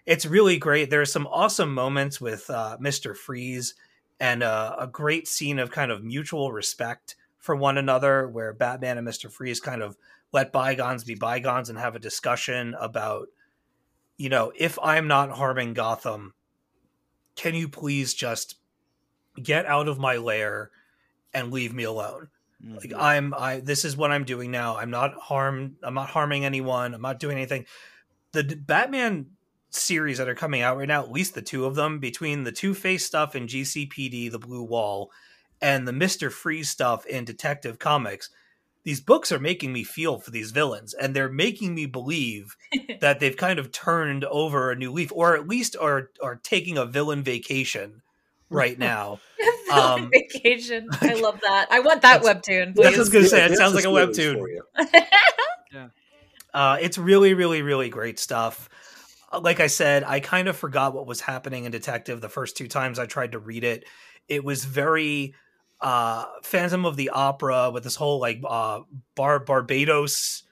[0.07, 0.91] it's really great.
[0.91, 3.75] There's some awesome moments with uh, mr freeze
[4.21, 8.99] and uh, a great scene of kind of mutual respect for one another where batman
[8.99, 9.97] and mr freeze kind of
[10.33, 13.27] let bygones be bygones and have a discussion about
[14.17, 16.35] you know if i'm not harming gotham
[17.35, 18.57] can you please just
[19.43, 20.71] get out of my lair
[21.33, 22.29] and leave me alone?
[22.65, 24.77] Like i'm i this is what i'm doing now.
[24.77, 26.95] I'm not harmed i'm not harming anyone.
[26.95, 27.67] I'm not doing anything.
[28.31, 29.32] The batman
[29.75, 32.53] series that are coming out right now at least the two of them between the
[32.53, 35.11] two face stuff in gcpd the blue wall
[35.61, 38.29] and the mr freeze stuff in detective comics
[38.85, 42.57] these books are making me feel for these villains and they're making me believe
[43.01, 46.77] that they've kind of turned over a new leaf or at least are are taking
[46.77, 48.03] a villain vacation
[48.51, 49.19] right now
[49.73, 50.87] Um, vacation.
[51.01, 51.67] I love that.
[51.71, 52.97] I want that That's- webtoon, that's please.
[52.97, 54.37] just gonna say it sounds like a webtoon.
[54.39, 54.63] for you.
[56.53, 58.69] Uh, it's really, really, really great stuff.
[59.33, 62.57] Uh, Like I said, I kind of forgot what was happening in Detective the first
[62.57, 63.85] two times I tried to read it.
[64.29, 65.35] It was very
[65.81, 68.81] uh, Phantom of the Opera with this whole like uh,
[69.17, 70.43] Bar Barbatos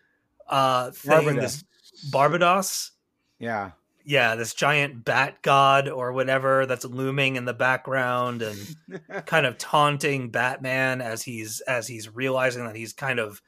[0.48, 1.12] uh, thing.
[1.12, 1.40] Barbatos.
[1.40, 1.64] This
[2.10, 2.90] Barbatos,
[3.38, 3.72] Yeah.
[4.04, 8.76] yeah, this giant bat god or whatever that's looming in the background and
[9.26, 13.42] kind of taunting Batman as he's as he's realizing that he's kind of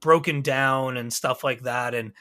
[0.00, 2.12] broken down and stuff like that and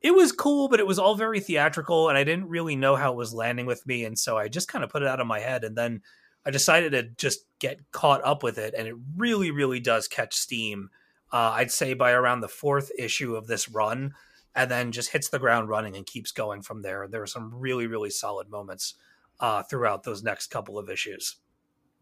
[0.00, 3.12] it was cool but it was all very theatrical and I didn't really know how
[3.12, 5.26] it was landing with me and so I just kind of put it out of
[5.26, 6.02] my head and then
[6.44, 10.34] I decided to just get caught up with it and it really really does catch
[10.34, 10.90] steam.
[11.32, 14.14] Uh, I'd say by around the fourth issue of this run
[14.54, 17.08] and then just hits the ground running and keeps going from there.
[17.08, 18.94] There are some really really solid moments
[19.40, 21.36] uh, throughout those next couple of issues.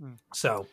[0.01, 0.15] Hmm.
[0.33, 0.67] so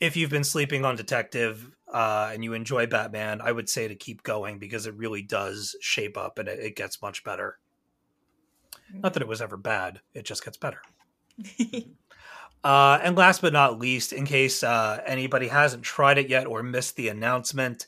[0.00, 3.94] if you've been sleeping on Detective uh, and you enjoy Batman, I would say to
[3.94, 7.58] keep going because it really does shape up and it, it gets much better.
[8.92, 10.80] Not that it was ever bad; it just gets better.
[12.64, 16.62] uh, and last but not least, in case uh, anybody hasn't tried it yet or
[16.62, 17.86] missed the announcement,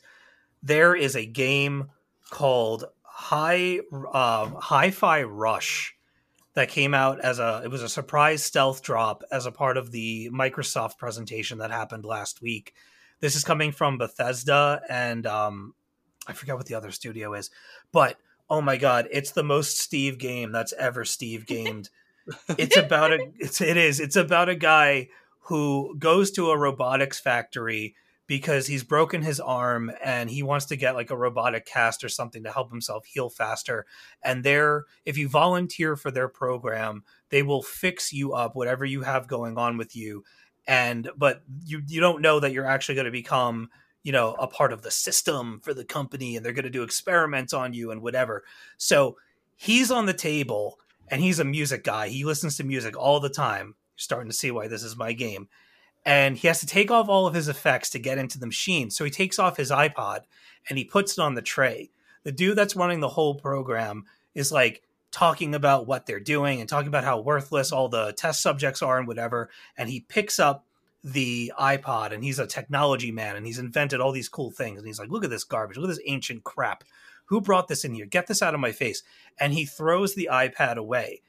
[0.61, 1.89] there is a game
[2.29, 3.79] called High
[4.13, 5.95] um, Hi-Fi Rush
[6.53, 9.91] that came out as a it was a surprise stealth drop as a part of
[9.91, 12.73] the Microsoft presentation that happened last week.
[13.21, 15.73] This is coming from Bethesda and um
[16.27, 17.49] I forget what the other studio is,
[17.91, 18.17] but
[18.49, 21.89] oh my god, it's the most Steve game that's ever Steve gamed.
[22.57, 25.07] it's about a it's it is it's about a guy
[25.45, 27.95] who goes to a robotics factory
[28.27, 32.07] because he's broken his arm and he wants to get like a robotic cast or
[32.07, 33.85] something to help himself heal faster
[34.23, 39.01] and they're if you volunteer for their program they will fix you up whatever you
[39.01, 40.23] have going on with you
[40.67, 43.69] and but you you don't know that you're actually going to become
[44.03, 46.83] you know a part of the system for the company and they're going to do
[46.83, 48.43] experiments on you and whatever
[48.77, 49.17] so
[49.55, 50.79] he's on the table
[51.11, 52.07] and he's a music guy.
[52.07, 53.67] He listens to music all the time.
[53.67, 55.49] You're starting to see why this is my game.
[56.03, 58.89] And he has to take off all of his effects to get into the machine.
[58.89, 60.21] So he takes off his iPod
[60.67, 61.91] and he puts it on the tray.
[62.23, 64.81] The dude that's running the whole program is like
[65.11, 68.97] talking about what they're doing and talking about how worthless all the test subjects are
[68.97, 69.49] and whatever.
[69.77, 70.65] And he picks up
[71.03, 74.77] the iPod and he's a technology man and he's invented all these cool things.
[74.77, 75.77] And he's like, look at this garbage.
[75.77, 76.83] Look at this ancient crap.
[77.25, 78.05] Who brought this in here?
[78.05, 79.03] Get this out of my face.
[79.39, 81.21] And he throws the iPad away.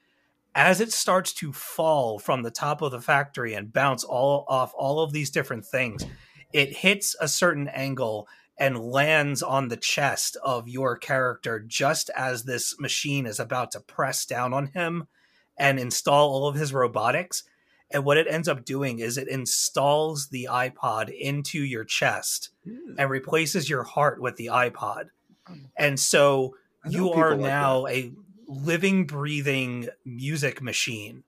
[0.55, 4.73] As it starts to fall from the top of the factory and bounce all off
[4.77, 6.05] all of these different things,
[6.53, 8.29] it hits a certain angle
[8.59, 13.81] and lands on the chest of your character just as this machine is about to
[13.81, 15.09] press down on him
[15.57, 17.45] and install all of his robotics.
[17.91, 22.51] And what it ends up doing is it installs the iPod into your chest
[22.97, 25.11] and replaces your heart with the iPod.
[25.77, 26.57] And so
[26.89, 28.13] you are like now a
[28.47, 31.25] living, breathing music machine.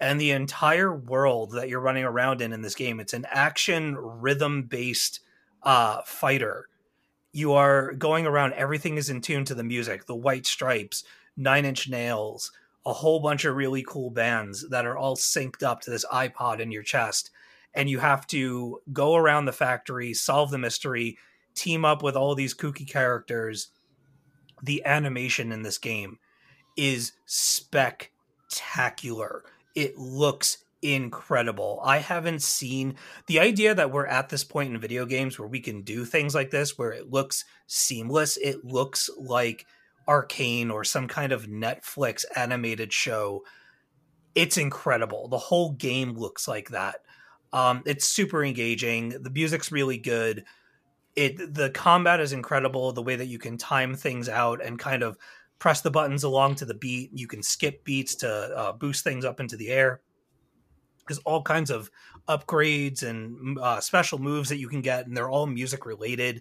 [0.00, 3.96] And the entire world that you're running around in in this game, it's an action
[3.96, 5.20] rhythm based
[5.62, 6.68] uh, fighter.
[7.32, 10.06] You are going around, everything is in tune to the music.
[10.06, 11.04] The White Stripes,
[11.36, 12.50] Nine Inch Nails,
[12.84, 16.60] a whole bunch of really cool bands that are all synced up to this iPod
[16.60, 17.30] in your chest.
[17.74, 21.18] And you have to go around the factory, solve the mystery,
[21.54, 23.68] team up with all these kooky characters.
[24.62, 26.18] The animation in this game
[26.76, 28.10] is spectacular.
[29.74, 31.80] It looks incredible.
[31.84, 32.96] I haven't seen
[33.26, 36.34] the idea that we're at this point in video games where we can do things
[36.34, 38.36] like this where it looks seamless.
[38.36, 39.66] It looks like
[40.08, 43.44] Arcane or some kind of Netflix animated show.
[44.34, 45.28] It's incredible.
[45.28, 46.96] The whole game looks like that.
[47.52, 49.22] Um, it's super engaging.
[49.22, 50.44] The music's really good.
[51.16, 52.92] It the combat is incredible.
[52.92, 55.18] The way that you can time things out and kind of
[55.58, 57.10] press the buttons along to the beat.
[57.12, 60.00] You can skip beats to uh, boost things up into the air.
[61.10, 61.90] There's all kinds of
[62.28, 66.40] upgrades and uh, special moves that you can get, and they're all music related.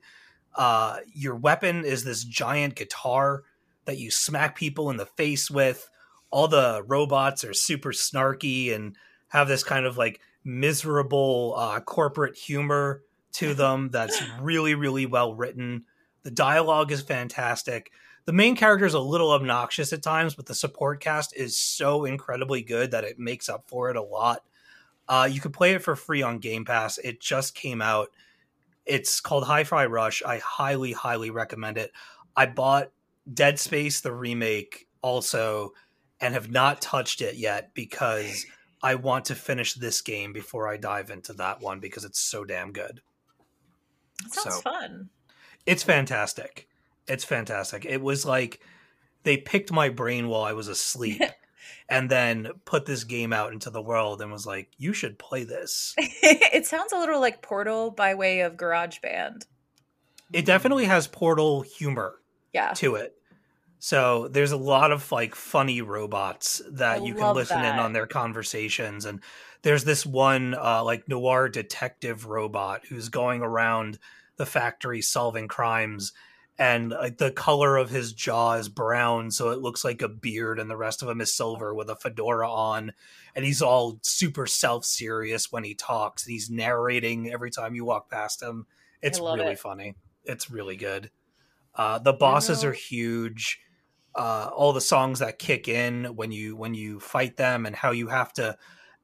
[0.56, 3.41] Uh, your weapon is this giant guitar
[3.86, 5.90] that you smack people in the face with.
[6.30, 8.96] All the robots are super snarky and
[9.30, 13.02] have this kind of like miserable uh, corporate humor
[13.32, 15.86] to them that's really, really well written.
[16.22, 17.91] The dialogue is fantastic.
[18.26, 22.06] The main character is a little obnoxious at times, but the support cast is so
[22.06, 24.44] incredibly good that it makes up for it a lot.
[25.10, 26.98] Uh, you can play it for free on Game Pass.
[26.99, 28.10] It just came out.
[28.86, 30.23] It's called Hi-Fi Rush.
[30.23, 31.91] I highly, highly recommend it.
[32.36, 32.91] I bought
[33.34, 35.73] Dead Space the remake also,
[36.22, 38.45] and have not touched it yet because
[38.84, 42.45] I want to finish this game before I dive into that one because it's so
[42.45, 43.02] damn good.
[44.23, 45.10] That sounds So- fun.
[45.65, 46.68] It's fantastic.
[47.07, 47.86] It's fantastic.
[47.86, 48.60] It was like
[49.23, 51.22] they picked my brain while I was asleep
[51.88, 55.44] and then put this game out into the world and was like, you should play
[55.44, 55.96] this.
[55.98, 59.46] it sounds a little like Portal by way of GarageBand.
[60.32, 62.16] It definitely has Portal humor
[62.54, 62.74] Yeah.
[62.74, 63.16] to it.
[63.80, 67.94] So there's a lot of like funny robots that I you can listen in on
[67.94, 69.22] their conversations and
[69.62, 73.98] there's this one uh, like noir detective robot who's going around
[74.38, 76.14] the factory solving crimes
[76.60, 80.60] and like the color of his jaw is brown so it looks like a beard
[80.60, 82.91] and the rest of him is silver with a fedora on
[83.36, 88.10] and he's all super self-serious when he talks and he's narrating every time you walk
[88.10, 88.65] past him.
[89.02, 89.60] It's really it.
[89.60, 89.95] funny.
[90.26, 91.10] It's really good.
[91.73, 93.61] Uh, the bosses are huge.
[94.15, 97.91] Uh, all the songs that kick in when you when you fight them and how
[97.91, 98.57] you have to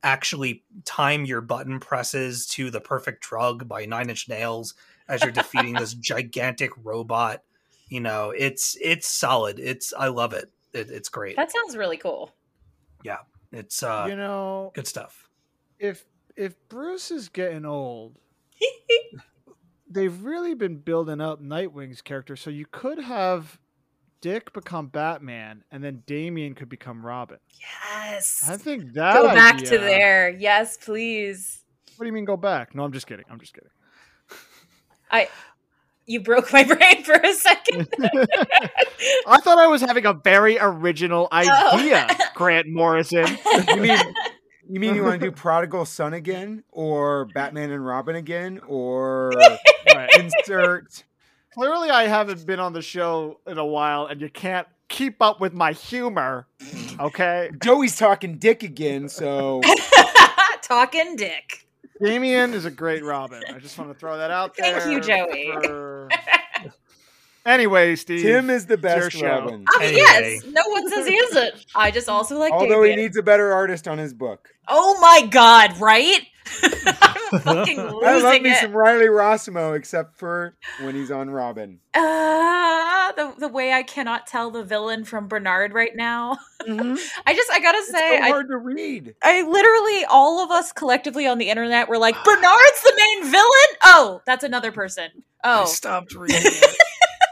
[0.04, 4.74] actually time your button presses to the perfect drug by nine inch nails
[5.08, 7.44] as you're defeating this gigantic robot
[7.90, 11.98] you know it's it's solid it's i love it, it it's great That sounds really
[11.98, 12.32] cool.
[13.04, 13.20] Yeah,
[13.52, 15.30] it's uh you know, good stuff
[15.80, 16.06] if
[16.36, 18.18] if Bruce is getting old,
[19.90, 23.60] they've really been building up Nightwing's character, so you could have
[24.22, 27.38] Dick become Batman, and then Damian could become Robin.
[27.60, 28.46] Yes.
[28.50, 30.30] I think that Go back to there.
[30.30, 31.62] Yes, please.
[31.96, 32.76] What do you mean go back?
[32.76, 33.26] No, I'm just kidding.
[33.30, 33.70] I'm just kidding.
[35.12, 35.30] I
[36.08, 37.88] you broke my brain for a second.
[39.28, 41.72] I thought I was having a very original Oh.
[41.78, 43.26] idea, Grant Morrison.
[43.74, 44.00] You mean
[44.70, 49.32] you mean you want to do Prodigal Son again, or Batman and Robin again, or
[49.94, 50.10] Right.
[50.18, 51.04] insert?
[51.54, 55.40] Clearly, I haven't been on the show in a while, and you can't keep up
[55.40, 56.48] with my humor.
[57.00, 59.62] Okay, Joey's talking dick again, so
[60.62, 61.65] Talking dick.
[62.02, 63.42] Damian is a great Robin.
[63.54, 64.80] I just want to throw that out there.
[64.80, 65.52] Thank you, Joey.
[65.64, 66.10] for-
[67.46, 68.24] Anyway, Steve.
[68.24, 69.22] Tim is the it's best.
[69.22, 69.64] Robin.
[69.70, 70.40] Oh, I mean, Anyway.
[70.44, 71.66] yes, no one says he isn't.
[71.76, 74.50] I just also like Although he needs a better artist on his book.
[74.68, 76.22] Oh my god, right?
[76.64, 78.58] I'm fucking losing I love me it.
[78.62, 81.80] some Riley Rossmo, except for when he's on Robin.
[81.94, 86.38] Uh, the the way I cannot tell the villain from Bernard right now.
[86.68, 87.00] Mhm.
[87.26, 89.16] I just I gotta It's say so I, hard to read.
[89.24, 93.78] I literally all of us collectively on the internet were like Bernard's the main villain.
[93.84, 95.10] Oh, that's another person.
[95.44, 96.76] Oh, I stopped reading it.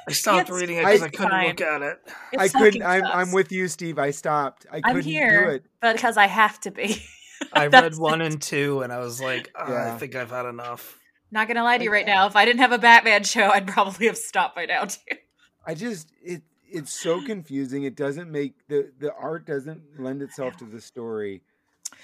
[0.07, 1.47] I stopped It's reading it because I, I- couldn't fine.
[1.49, 1.99] look at it.
[2.33, 2.83] it I couldn't.
[2.83, 3.03] I'm.
[3.05, 3.97] I'm with you, Steve.
[3.99, 4.65] I stopped.
[4.71, 5.45] I I'm couldn't here.
[5.45, 5.63] do it.
[5.81, 7.01] because I have to be.
[7.53, 9.93] I read That's- one and two, and I was like, "Ah, Yeah.
[9.93, 10.99] I think I've had enough.
[11.31, 12.27] Not gonna lie to you right now.
[12.27, 14.99] If I didn't have a Batman show, I'd probably have stopped by now too.
[15.65, 17.83] I just it it's so confusing.
[17.83, 21.41] It doesn't make the the art doesn't lend itself to the story.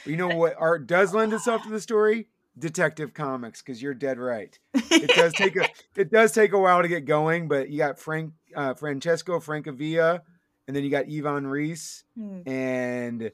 [0.06, 2.28] You know what art does lend itself to the story?
[2.58, 4.58] Detective Comics, because you're dead right.
[4.74, 8.00] It does take a it does take a while to get going, but you got
[8.00, 10.22] Frank uh, Francesco Francavilla,
[10.68, 12.42] and then you got Ivan Reis Hmm.
[12.48, 13.32] and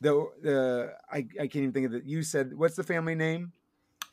[0.00, 2.04] the the I, I can't even think of it.
[2.04, 3.52] You said what's the family name?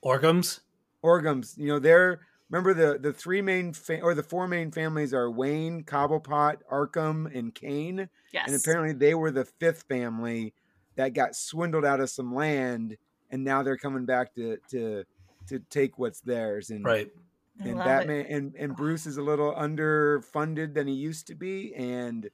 [0.03, 0.59] Orghams.
[1.03, 1.57] Orghams.
[1.57, 5.29] You know, they're remember the the three main fa- or the four main families are
[5.29, 8.09] Wayne, Cobblepot, Arkham, and Kane.
[8.31, 8.47] Yes.
[8.47, 10.53] And apparently they were the fifth family
[10.95, 12.97] that got swindled out of some land,
[13.29, 15.03] and now they're coming back to to
[15.47, 16.69] to take what's theirs.
[16.69, 17.11] And Right.
[17.59, 17.89] And love it.
[17.89, 22.29] Batman and and Bruce is a little underfunded than he used to be, and.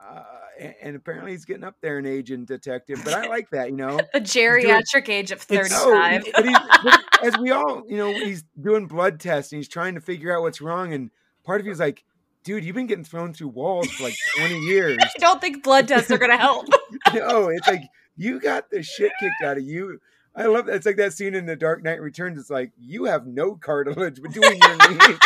[0.00, 0.22] Uh,
[0.60, 3.70] and, and apparently he's getting up there in age in detective, but I like that,
[3.70, 3.98] you know.
[4.12, 6.24] The geriatric age of It's- Oh, 35.
[6.34, 6.44] but
[6.84, 10.34] but as we all, you know, he's doing blood tests and he's trying to figure
[10.34, 10.92] out what's wrong.
[10.92, 11.10] And
[11.44, 12.04] part of you is like,
[12.44, 14.98] dude, you've been getting thrown through walls for like 20 years.
[15.02, 16.66] I don't think blood tests are gonna help.
[17.12, 17.82] no, it's like
[18.16, 20.00] you got the shit kicked out of you.
[20.36, 20.76] I love that.
[20.76, 22.38] It's like that scene in The Dark Knight Returns.
[22.38, 25.18] It's like you have no cartilage between your knees.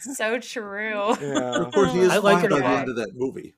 [0.00, 1.14] So true.
[1.20, 1.56] Yeah.
[1.62, 3.54] Of course, he is I like fine it by the end of that movie.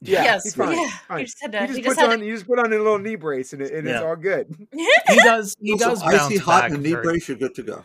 [0.00, 0.44] Yeah, yes.
[0.44, 0.76] he's fine.
[0.78, 0.90] Yeah.
[1.08, 1.18] Fine.
[1.20, 1.66] You just had He to.
[1.66, 2.22] just, He just had on.
[2.22, 4.54] You just put on a little knee brace and, it, and it's all good.
[4.72, 5.56] He does.
[5.60, 6.02] He Also, does.
[6.02, 7.84] icy bounce hot back and knee very- brace, you're good to go.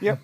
[0.00, 0.20] Yep.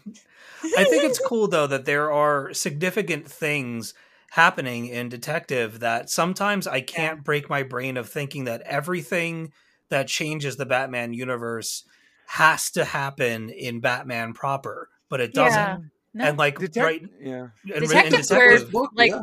[0.76, 3.92] I think it's cool though that there are significant things
[4.30, 9.52] happening in detective that sometimes I can't break my brain of thinking that everything
[9.90, 11.84] that changes the Batman universe
[12.26, 15.90] has to happen in Batman proper, but it doesn't.
[16.14, 16.22] Yeah.
[16.22, 16.28] No.
[16.30, 17.48] And like Detec- right, Yeah.
[17.64, 19.22] in- in Detectives detective- were- book, like, yeah.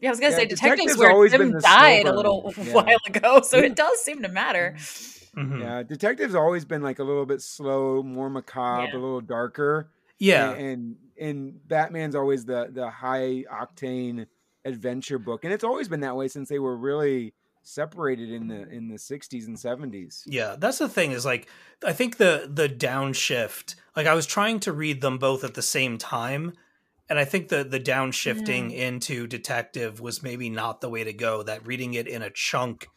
[0.00, 2.52] Yeah, I was gonna Yeah, say Detective's detectives where always Tim died a little.
[2.56, 2.72] Yeah.
[2.72, 3.64] while ago, so Yeah.
[3.64, 4.74] it does seem to matter.
[5.36, 5.60] Mhm.
[5.60, 8.98] Yeah, detective's always been like a little bit slow, more macabre, Yeah.
[8.98, 9.90] a little darker.
[10.18, 14.26] yeah, and, and and Batman's always the the high octane
[14.64, 18.68] adventure book, and it's always been that way since they were really separated in the
[18.68, 20.24] in the sixties and seventies.
[20.26, 21.48] Yeah, that's the thing is like
[21.84, 23.74] I think the the downshift.
[23.96, 26.52] Like I was trying to read them both at the same time,
[27.08, 31.42] and I think the the downshifting into detective was maybe not the way to go.
[31.42, 32.88] That reading it in a chunk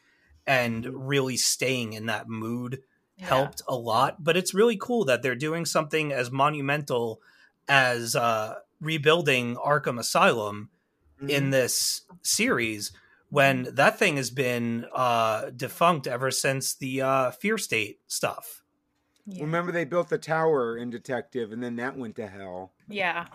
[0.45, 2.81] and really staying in that mood
[3.17, 3.27] Yeah.
[3.27, 4.23] helped a lot.
[4.23, 7.21] But it's really cool that they're doing something as monumental
[7.67, 10.69] as uh, rebuilding Arkham Asylum
[11.19, 11.29] Mm-hmm.
[11.29, 12.91] in this series
[13.33, 18.61] when that thing has been uh, defunct ever since the uh, Fear State stuff.
[19.25, 19.41] Yeah.
[19.45, 22.73] Remember, they built the tower in Detective, and then that went to hell.
[22.87, 23.25] Yeah.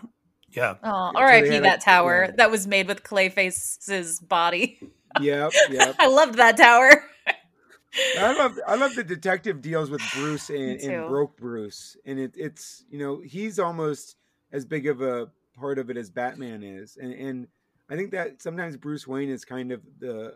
[0.51, 1.49] Yeah, Oh, they R.I.P.
[1.49, 2.35] had, that like, tower yeah.
[2.37, 4.79] that was made with Clayface's body.
[5.19, 5.95] Yep, yep.
[5.99, 7.03] I loved that tower.
[8.17, 12.33] I love I love the detective deals with Bruce and, and broke Bruce, and it,
[12.35, 14.15] it's you know he's almost
[14.51, 17.47] as big of a part of it as Batman is, and and
[17.89, 20.33] I think that sometimes Bruce Wayne is kind of the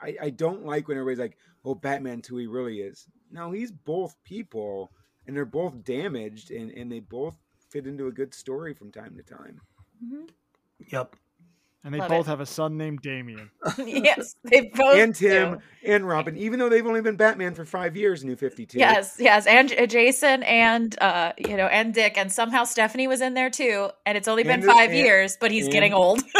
[0.00, 3.06] I, I don't like when everybody's like, oh Batman's who he really is.
[3.30, 4.92] No, he's both people,
[5.26, 7.36] and they're both damaged, and and they both
[7.70, 9.60] fit into a good story from time to time.
[10.92, 11.16] yep.
[11.84, 12.30] And they Love both it.
[12.30, 13.50] have a son named Damian.
[13.78, 15.60] yes, they both and Tim do.
[15.84, 18.78] and Robin, even though they've only been Batman for five years, New Fifty Two.
[18.78, 23.20] Yes, yes, and uh, Jason and uh, you know, and Dick, and somehow Stephanie was
[23.20, 23.88] in there too.
[24.06, 26.22] And it's only been And the- five and- years, but he's and- getting old.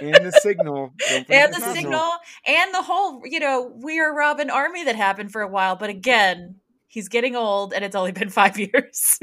[0.00, 1.74] and the signal, and the signal.
[1.74, 2.10] signal,
[2.46, 5.76] and the whole you know, we are Robin army that happened for a while.
[5.76, 6.56] But again,
[6.86, 9.18] he's getting old, and it's only been five years.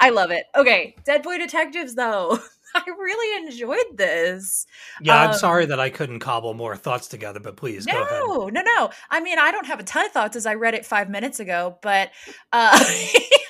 [0.00, 0.44] I love it.
[0.56, 2.38] Okay, Dead Boy Detectives though.
[2.74, 4.64] I really enjoyed this.
[5.00, 8.20] Yeah, I'm Um, sorry that I couldn't cobble more thoughts together, but please go ahead.
[8.20, 8.90] No, no, no.
[9.10, 11.40] I mean, I don't have a ton of thoughts as I read it five minutes
[11.40, 12.10] ago, but
[12.52, 12.78] uh,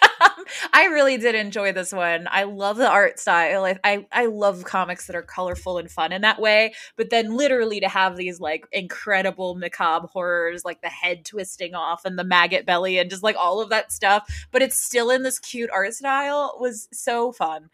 [0.72, 2.28] I really did enjoy this one.
[2.30, 3.64] I love the art style.
[3.64, 6.74] I, I I love comics that are colorful and fun in that way.
[6.96, 12.04] But then literally to have these like incredible macabre horrors, like the head twisting off
[12.04, 15.22] and the maggot belly and just like all of that stuff, but it's still in
[15.22, 17.70] this cute art style was so fun.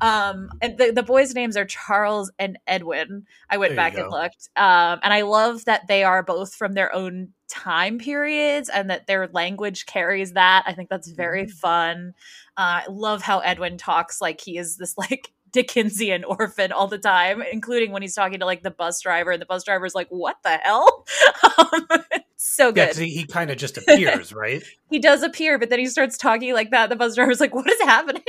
[0.00, 3.26] Um, and the, the boys' names are Charles and Edwin.
[3.50, 4.48] I went back and looked.
[4.56, 9.06] Um, and I love that they are both from their own time periods and that
[9.06, 10.62] their language carries that.
[10.66, 12.14] I think that's very fun.
[12.56, 16.98] Uh, I love how Edwin talks like he is this like Dickensian orphan all the
[16.98, 20.06] time, including when he's talking to like the bus driver, and the bus driver's like,
[20.08, 21.04] "What the hell?"
[21.58, 21.88] um,
[22.36, 22.86] so Yeah, good.
[22.90, 24.62] 'cause he, he kind of just appears, right?
[24.90, 26.88] he does appear, but then he starts talking like that.
[26.88, 28.22] The bus driver's like, "What is happening?"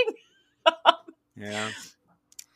[1.42, 1.72] Yeah.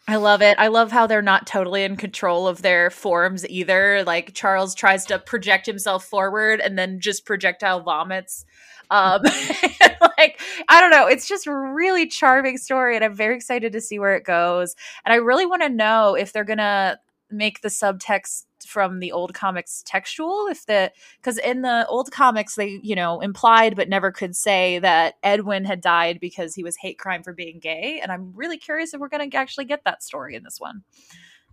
[0.08, 0.56] I love it.
[0.60, 4.04] I love how they're not totally in control of their forms either.
[4.06, 8.46] Like Charles tries to project himself forward and then just projectile vomits.
[8.92, 9.24] Um,
[10.18, 10.40] like
[10.70, 11.08] I don't know.
[11.08, 14.76] It's just a really charming story, and I'm very excited to see where it goes.
[15.06, 17.00] And I really want to know if they're gonna
[17.36, 22.56] make the subtext from the old comics textual if the because in the old comics
[22.56, 26.76] they you know implied but never could say that edwin had died because he was
[26.78, 29.84] hate crime for being gay and i'm really curious if we're going to actually get
[29.84, 30.82] that story in this one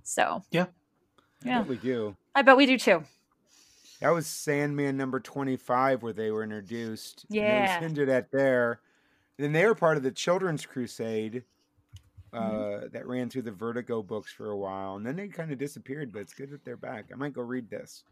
[0.03, 0.67] so Yeah.
[1.45, 2.17] I yeah we do.
[2.35, 3.03] i bet we do too
[4.01, 7.25] That was Sandman number 25 where they were introduced.
[7.29, 7.59] and Yeah.
[7.59, 8.81] It was hinted at there.
[9.39, 11.45] Then they were part of the Children's Crusade
[12.33, 12.87] uh, Mm-hmm.
[12.93, 14.97] that ran through the Vertigo books for a while.
[14.97, 17.07] And then they kind of disappeared, but it's good that they're back.
[17.13, 18.05] I might go read this.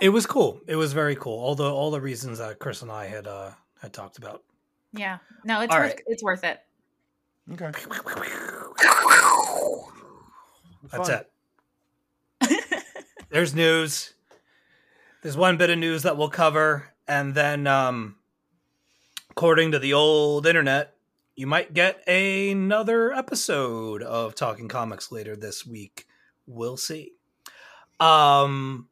[0.00, 0.60] It was cool.
[0.66, 1.38] It was very cool.
[1.38, 3.50] All the all the reasons that Chris and I had uh
[3.80, 4.42] had talked about.
[4.92, 6.02] yeah no it's All worth right.
[6.06, 6.60] it's worth it
[7.52, 7.70] Okay.
[10.90, 11.24] That's Fun.
[12.42, 12.84] it.
[13.30, 14.14] There's news.
[15.22, 18.16] There's one bit of news that we'll cover, and then, um,
[19.30, 20.95] according to the old internet,
[21.36, 26.06] you might get another episode of Talking Comics later this week.
[26.46, 27.12] We'll see.
[28.00, 28.88] Um,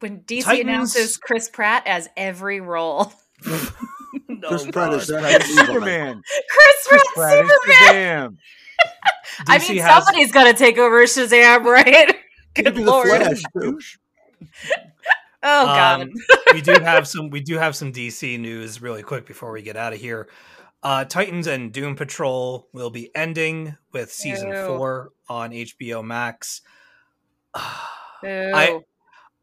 [0.00, 3.12] when dc Titans- announces chris pratt as every role
[4.28, 6.22] no, Chris Pratt is that Superman.
[6.48, 8.36] chris Chris pratt Pratt is superman Shazam.
[9.48, 12.16] i DC mean has- somebody's gonna take over shazam right
[12.54, 13.98] good lord Flash
[15.42, 16.12] oh god Um,
[16.54, 19.76] we do have some we do have some DC news really quick before we get
[19.76, 20.28] out of here.
[20.82, 24.66] Uh, Titans and Doom Patrol will be ending with season Ew.
[24.66, 26.62] four on HBO Max.
[28.22, 28.50] Boo.
[28.54, 28.82] I,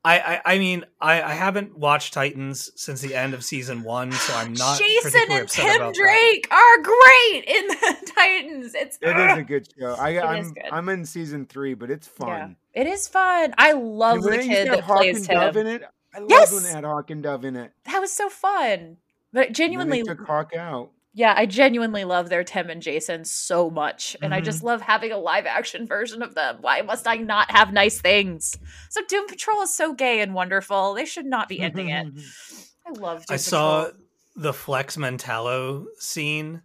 [0.05, 4.33] I, I mean, I, I haven't watched Titans since the end of season one, so
[4.35, 4.79] I'm not.
[4.79, 6.01] Jason and upset Tim about that.
[6.01, 8.73] Drake are great in the Titans.
[8.73, 9.95] It's It is a good show.
[9.95, 10.63] I, It I'm is good.
[10.71, 12.55] I'm in season three, but it's yeah, fun.
[12.73, 13.53] it is fun.
[13.57, 15.83] I love And the when they kid that have Hawk plays and Dove in it.
[16.15, 16.53] I love Yes!
[16.53, 17.73] when they had Hawk and Dove in it.
[17.85, 18.97] That was so fun.
[19.33, 20.91] But And then genuinely, they took Hawk out.
[21.17, 24.45] Yeah, I genuinely love their Tim and Jason so much, and I Mm-hmm.
[24.45, 26.57] just love having a live action version of them.
[26.61, 28.55] Why must I not have nice things?
[28.91, 30.93] So Doom Patrol is so gay and wonderful.
[30.93, 32.05] They should not be ending it.
[32.85, 33.25] I love.
[33.25, 33.89] Doom I saw
[34.35, 36.61] the Flex Mentallo scene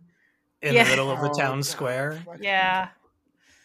[0.60, 0.84] in Yeah.
[0.84, 1.64] the middle of the Oh, town God.
[1.64, 2.22] square.
[2.38, 2.88] Yeah.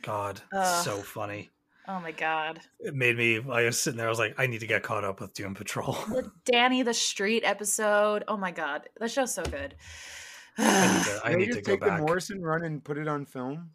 [0.03, 0.83] God, Ugh.
[0.85, 1.49] so funny.
[1.89, 2.61] Oh my god.
[2.79, 3.37] It made me.
[3.51, 4.07] I was sitting there.
[4.07, 5.93] I was like, I need to get caught up with Doom Patrol.
[6.07, 8.23] The Danny the Street episode.
[8.29, 9.75] Oh my god, that show's so good.
[10.57, 11.99] I need to, I Did they need to just go take back.
[11.99, 13.69] the Morrison run and put it on film?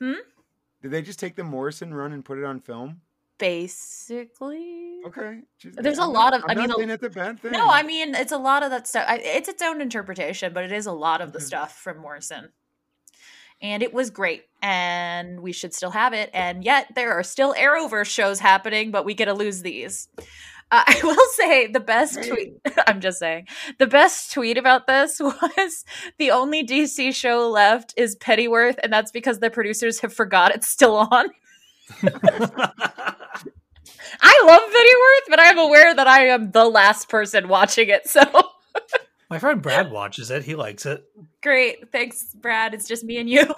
[0.00, 0.12] Hmm?
[0.82, 3.00] Did they just take the Morrison run and put it on film?
[3.38, 5.40] Basically, Okay.
[5.58, 7.10] just- There's a I'm lot not- of- I I'm mean, not a- saying it's a
[7.10, 7.52] bad thing.
[7.52, 9.04] no, I mean it's a lot of that stuff.
[9.08, 12.50] I, it's its own interpretation, but it is a lot of the stuff from Morrison.
[13.62, 16.28] And it was great, and we should still have it.
[16.34, 20.08] And yet, there are still Arrowverse shows happening, but we get to lose these.
[20.70, 22.54] Uh, I will say the best tweet.
[22.86, 23.46] I'm just saying
[23.78, 25.84] the best tweet about this was
[26.18, 30.68] the only DC show left is Pennyworth, and that's because the producers have forgot it's
[30.68, 31.26] still on.
[34.20, 38.08] I love Pennyworth, but I'm aware that I am the last person watching it.
[38.08, 38.22] So
[39.28, 40.44] My friend Brad watches it.
[40.44, 41.04] He likes it.
[41.42, 42.74] great, thanks, Brad.
[42.74, 43.52] It's just me and you.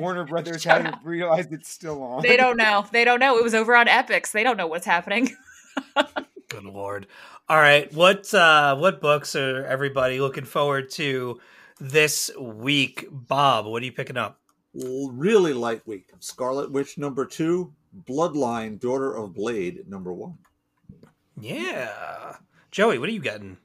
[0.00, 2.22] Warner Brothers Shut hasn't realized it's still on.
[2.22, 2.86] They don't know.
[2.90, 3.38] They don't know.
[3.38, 4.32] It was over on Epix.
[4.32, 5.30] They don't know what's happening.
[6.48, 7.06] Good lord.
[7.48, 7.92] All right.
[7.92, 11.40] What uh what books are everybody looking forward to
[11.78, 13.06] this week?
[13.10, 14.40] Bob, what are you picking up?
[14.74, 16.10] Really light week.
[16.20, 17.72] Scarlet Witch number two,
[18.08, 20.38] Bloodline, Daughter of Blade number one.
[21.40, 22.36] Yeah.
[22.70, 23.56] Joey, what are you getting?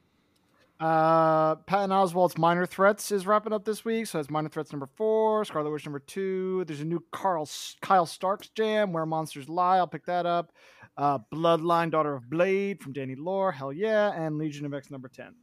[0.79, 4.89] Uh, Patton Oswalt's Minor Threats is wrapping up this week, so that's Minor Threats number
[4.95, 6.65] four, Scarlet Witch number two.
[6.65, 7.47] There's a new Carl
[7.81, 9.77] Kyle Starks jam, Where Monsters Lie.
[9.77, 10.51] I'll pick that up.
[10.97, 13.51] Uh, Bloodline, Daughter of Blade from Danny Lore.
[13.51, 15.33] Hell yeah, and Legion of X number ten.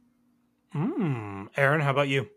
[0.71, 1.45] Hmm.
[1.57, 2.27] Aaron, how about you?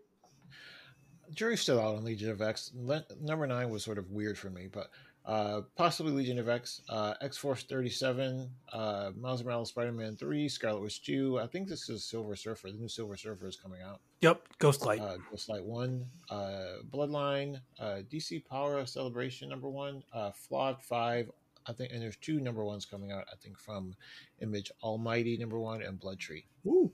[1.33, 2.71] jury's still out on Legion of X.
[2.75, 4.89] Le- number nine was sort of weird for me, but
[5.25, 10.47] uh, possibly Legion of X, uh, X Force 37, uh, Miles Morales Spider Man 3,
[10.47, 11.39] Scarlet Witch 2.
[11.39, 12.71] I think this is Silver Surfer.
[12.71, 14.01] The new Silver Surfer is coming out.
[14.21, 15.01] Yep, Ghostlight.
[15.01, 16.63] Uh, Ghostlight 1, uh,
[16.93, 21.31] Bloodline, uh, DC Power Celebration number 1, uh, Flawed 5.
[21.67, 23.95] I think, and there's two number ones coming out, I think, from
[24.41, 26.45] Image Almighty number 1 and Blood Tree.
[26.65, 26.91] Ooh,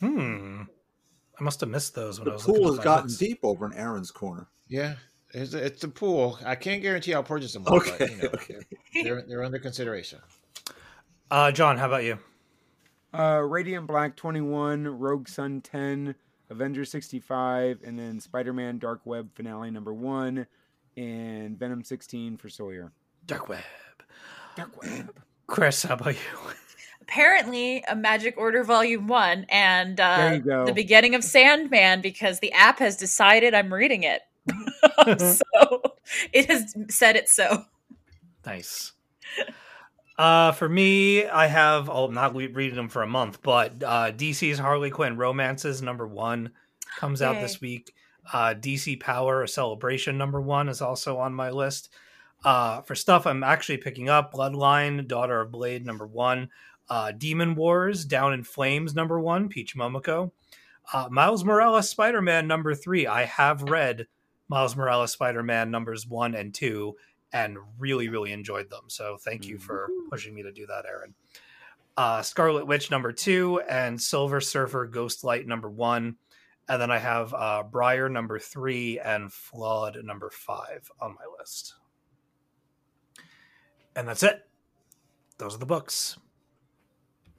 [0.00, 0.62] hmm.
[1.38, 3.20] I must have missed those when I the was looking pool has gotten list.
[3.20, 4.46] deep over in Aaron's corner.
[4.68, 4.94] Yeah,
[5.32, 6.38] it's a, it's a pool.
[6.44, 7.64] I can't guarantee I'll purchase them.
[7.66, 8.58] Okay, but, you know, okay.
[9.02, 10.20] they're, they're under consideration.
[11.30, 12.18] Uh, John, how about you?
[13.12, 16.14] Uh, Radiant Black 21, Rogue Sun 10,
[16.50, 20.46] Avengers 65, and then Spider Man Dark Web finale number one,
[20.96, 22.92] and Venom 16 for Sawyer.
[23.26, 23.60] Dark Web.
[24.56, 25.14] Dark Web.
[25.46, 26.54] Chris, how about you?
[27.02, 30.64] Apparently, a Magic Order Volume One, and uh, There you go.
[30.64, 34.22] the beginning of Sandman because the app has decided I'm reading it.
[35.20, 35.82] so
[36.32, 37.64] it has said it so.
[38.46, 38.92] Nice.
[40.16, 41.90] Uh, for me, I have.
[41.90, 45.82] Oh, I'm not re- reading them for a month, but uh, DC's Harley Quinn Romances
[45.82, 46.52] number one
[46.98, 47.92] comes out this week.
[48.32, 51.92] Uh, DC Power a Celebration number one is also on my list.
[52.44, 56.50] Uh, for stuff I'm actually picking up, Bloodline, Daughter of Blade number one,
[56.90, 60.30] uh, Demon Wars, Down in Flames number one, Peach Momoko,
[60.92, 63.06] uh, Miles Morales Spider Man number three.
[63.06, 64.06] I have read
[64.48, 66.96] Miles Morales Spider Man numbers one and two
[67.32, 68.84] and really, really enjoyed them.
[68.88, 71.14] So thank you for pushing me to do that, Aaron.
[71.96, 76.16] Uh, Scarlet Witch number two and Silver Surfer Ghostlight number one.
[76.68, 81.74] And then I have uh, Briar number three and Flawed number five on my list.
[83.96, 84.46] And that's it.
[85.38, 86.16] Those are the books.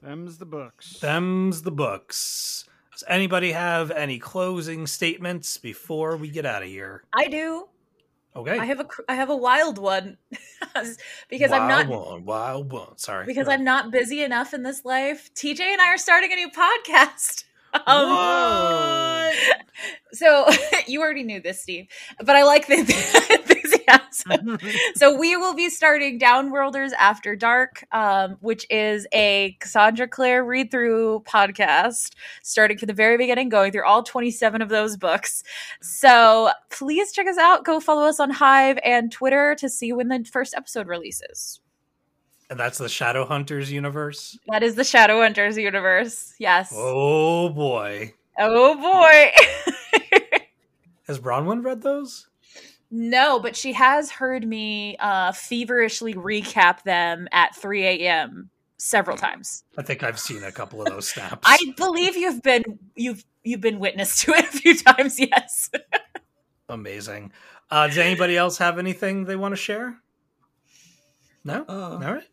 [0.02, 0.98] Them's the books.
[1.00, 2.64] Them's the books.
[2.92, 7.04] Does anybody have any closing statements before we get out of here?
[7.14, 7.68] I do.
[8.34, 8.58] Okay.
[8.58, 10.18] I have a cr- I have a wild one
[11.30, 12.98] because I'm not Wild one, wild one.
[12.98, 13.24] Sorry.
[13.26, 15.30] because Go I'm not busy enough in this life.
[15.34, 17.44] TJ and I are starting a new podcast.
[17.74, 19.34] Um, What?
[20.12, 20.46] So
[20.86, 22.76] you already knew this, Steve, but I like the
[24.30, 24.58] enthusiasm.
[24.94, 30.70] so we will be starting Downworlders After Dark, um, which is a Cassandra Clare read
[30.70, 35.42] through podcast, starting from the very beginning, going through all 27 of those books.
[35.80, 37.64] So please check us out.
[37.64, 41.60] Go follow us on Hive and Twitter to see when the first episode releases.
[42.48, 44.38] And that's the Shadowhunters universe.
[44.48, 46.32] That is the Shadowhunters universe.
[46.38, 46.72] Yes.
[46.74, 48.14] Oh boy.
[48.38, 49.32] Oh boy.
[51.08, 52.28] Has Bronwyn read those?
[52.90, 58.50] No, but she has heard me uh, feverishly recap them at 3 a.m.
[58.76, 59.64] several times.
[59.76, 61.42] I think I've seen a couple of those snaps.
[61.44, 65.18] I believe you've been you've you've been witness to it a few times.
[65.18, 65.70] Yes.
[66.68, 67.32] Amazing.
[67.70, 69.98] Uh, does anybody else have anything they want to share?
[71.44, 71.64] No?
[71.68, 72.28] Uh, All right.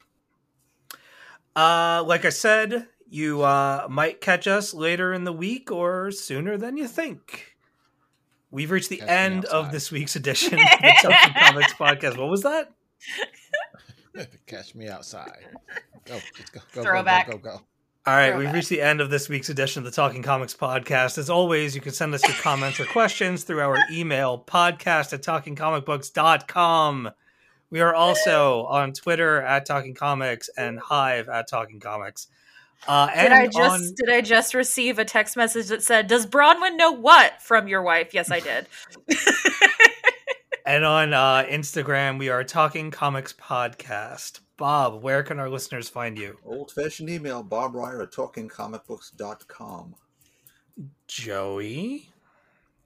[1.56, 6.58] Uh, like I said, you uh, might catch us later in the week or sooner
[6.58, 7.53] than you think.
[8.54, 12.18] We've reached the Catch me end of this week's edition of the Talking Comics podcast.
[12.20, 12.72] What was that?
[14.46, 15.40] Catch me outside.
[16.06, 17.26] Go, let's go, go, Throwback.
[17.26, 17.62] go, go, go, go.
[18.06, 21.18] All right, we've reached the end of this week's edition of the Talking Comics podcast.
[21.18, 25.24] As always, you can send us your comments or questions through our email, podcast at
[25.24, 27.10] talkingcomicbooks.com.
[27.72, 32.28] We are also on Twitter at Talking Comics and Hive at Talking Comics.
[32.88, 36.08] Uh, and Did I just on, did I just receive a text message that said,
[36.08, 38.14] "Does Bronwyn know what?" from your wife?
[38.14, 38.68] Yes, I did.
[40.66, 44.42] and on uh, Instagram, we are Talking Comics Podcast.
[44.58, 46.38] Bob, where can our listeners find you?
[46.46, 49.96] Old fashioned email, Bob Reyer at talkingcomicbooks.com.
[51.08, 52.10] Joey,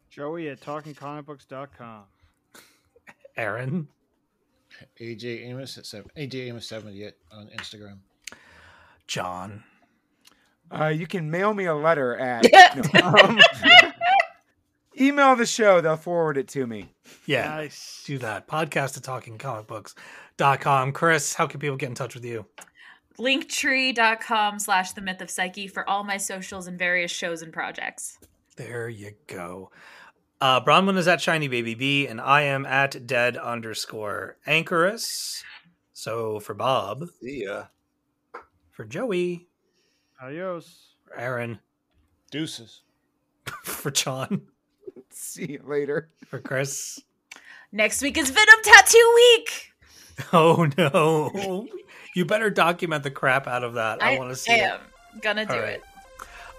[0.10, 2.04] Joey at talkingcomicbooks.com.
[3.36, 3.88] Aaron,
[5.00, 7.98] AJ Amos at seven, AJ Amos seventy eight on Instagram.
[9.08, 9.64] John.
[10.72, 12.46] Uh, you can mail me a letter at.
[12.94, 13.40] no, um,
[15.00, 16.94] email the show, they'll forward it to me.
[17.26, 17.48] Yeah.
[17.48, 18.04] Nice.
[18.06, 18.48] do that.
[18.48, 20.92] Podcast at talkingcomicbooks.com.
[20.92, 22.46] Chris, how can people get in touch with you?
[23.18, 28.18] Linktree.com slash the myth of psyche for all my socials and various shows and projects.
[28.58, 29.72] There you go.
[30.40, 35.44] Uh, Bronwyn is at Shiny Baby B, and I am at dead underscore Anchorus.
[35.94, 37.64] So for Bob, See ya.
[38.72, 39.48] for Joey,
[40.22, 40.96] Adios.
[41.06, 41.60] for Aaron,
[42.32, 42.82] Deuces.
[43.64, 44.42] for John,
[45.12, 46.10] See you later.
[46.26, 47.02] for Chris.
[47.72, 49.74] Next week is Venom Tattoo Week.
[50.34, 51.68] Oh no.
[52.16, 54.02] You better document the crap out of that.
[54.02, 54.62] I, want to see it.
[54.62, 54.80] am
[55.22, 55.84] gonna do All it.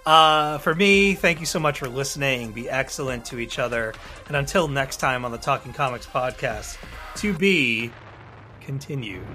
[0.05, 2.51] Uh, for me, thank you so much for listening.
[2.53, 3.93] Be excellent to each other.
[4.27, 6.77] And until next time on the Talking Comics podcast,
[7.17, 7.91] to be
[8.61, 9.27] continued.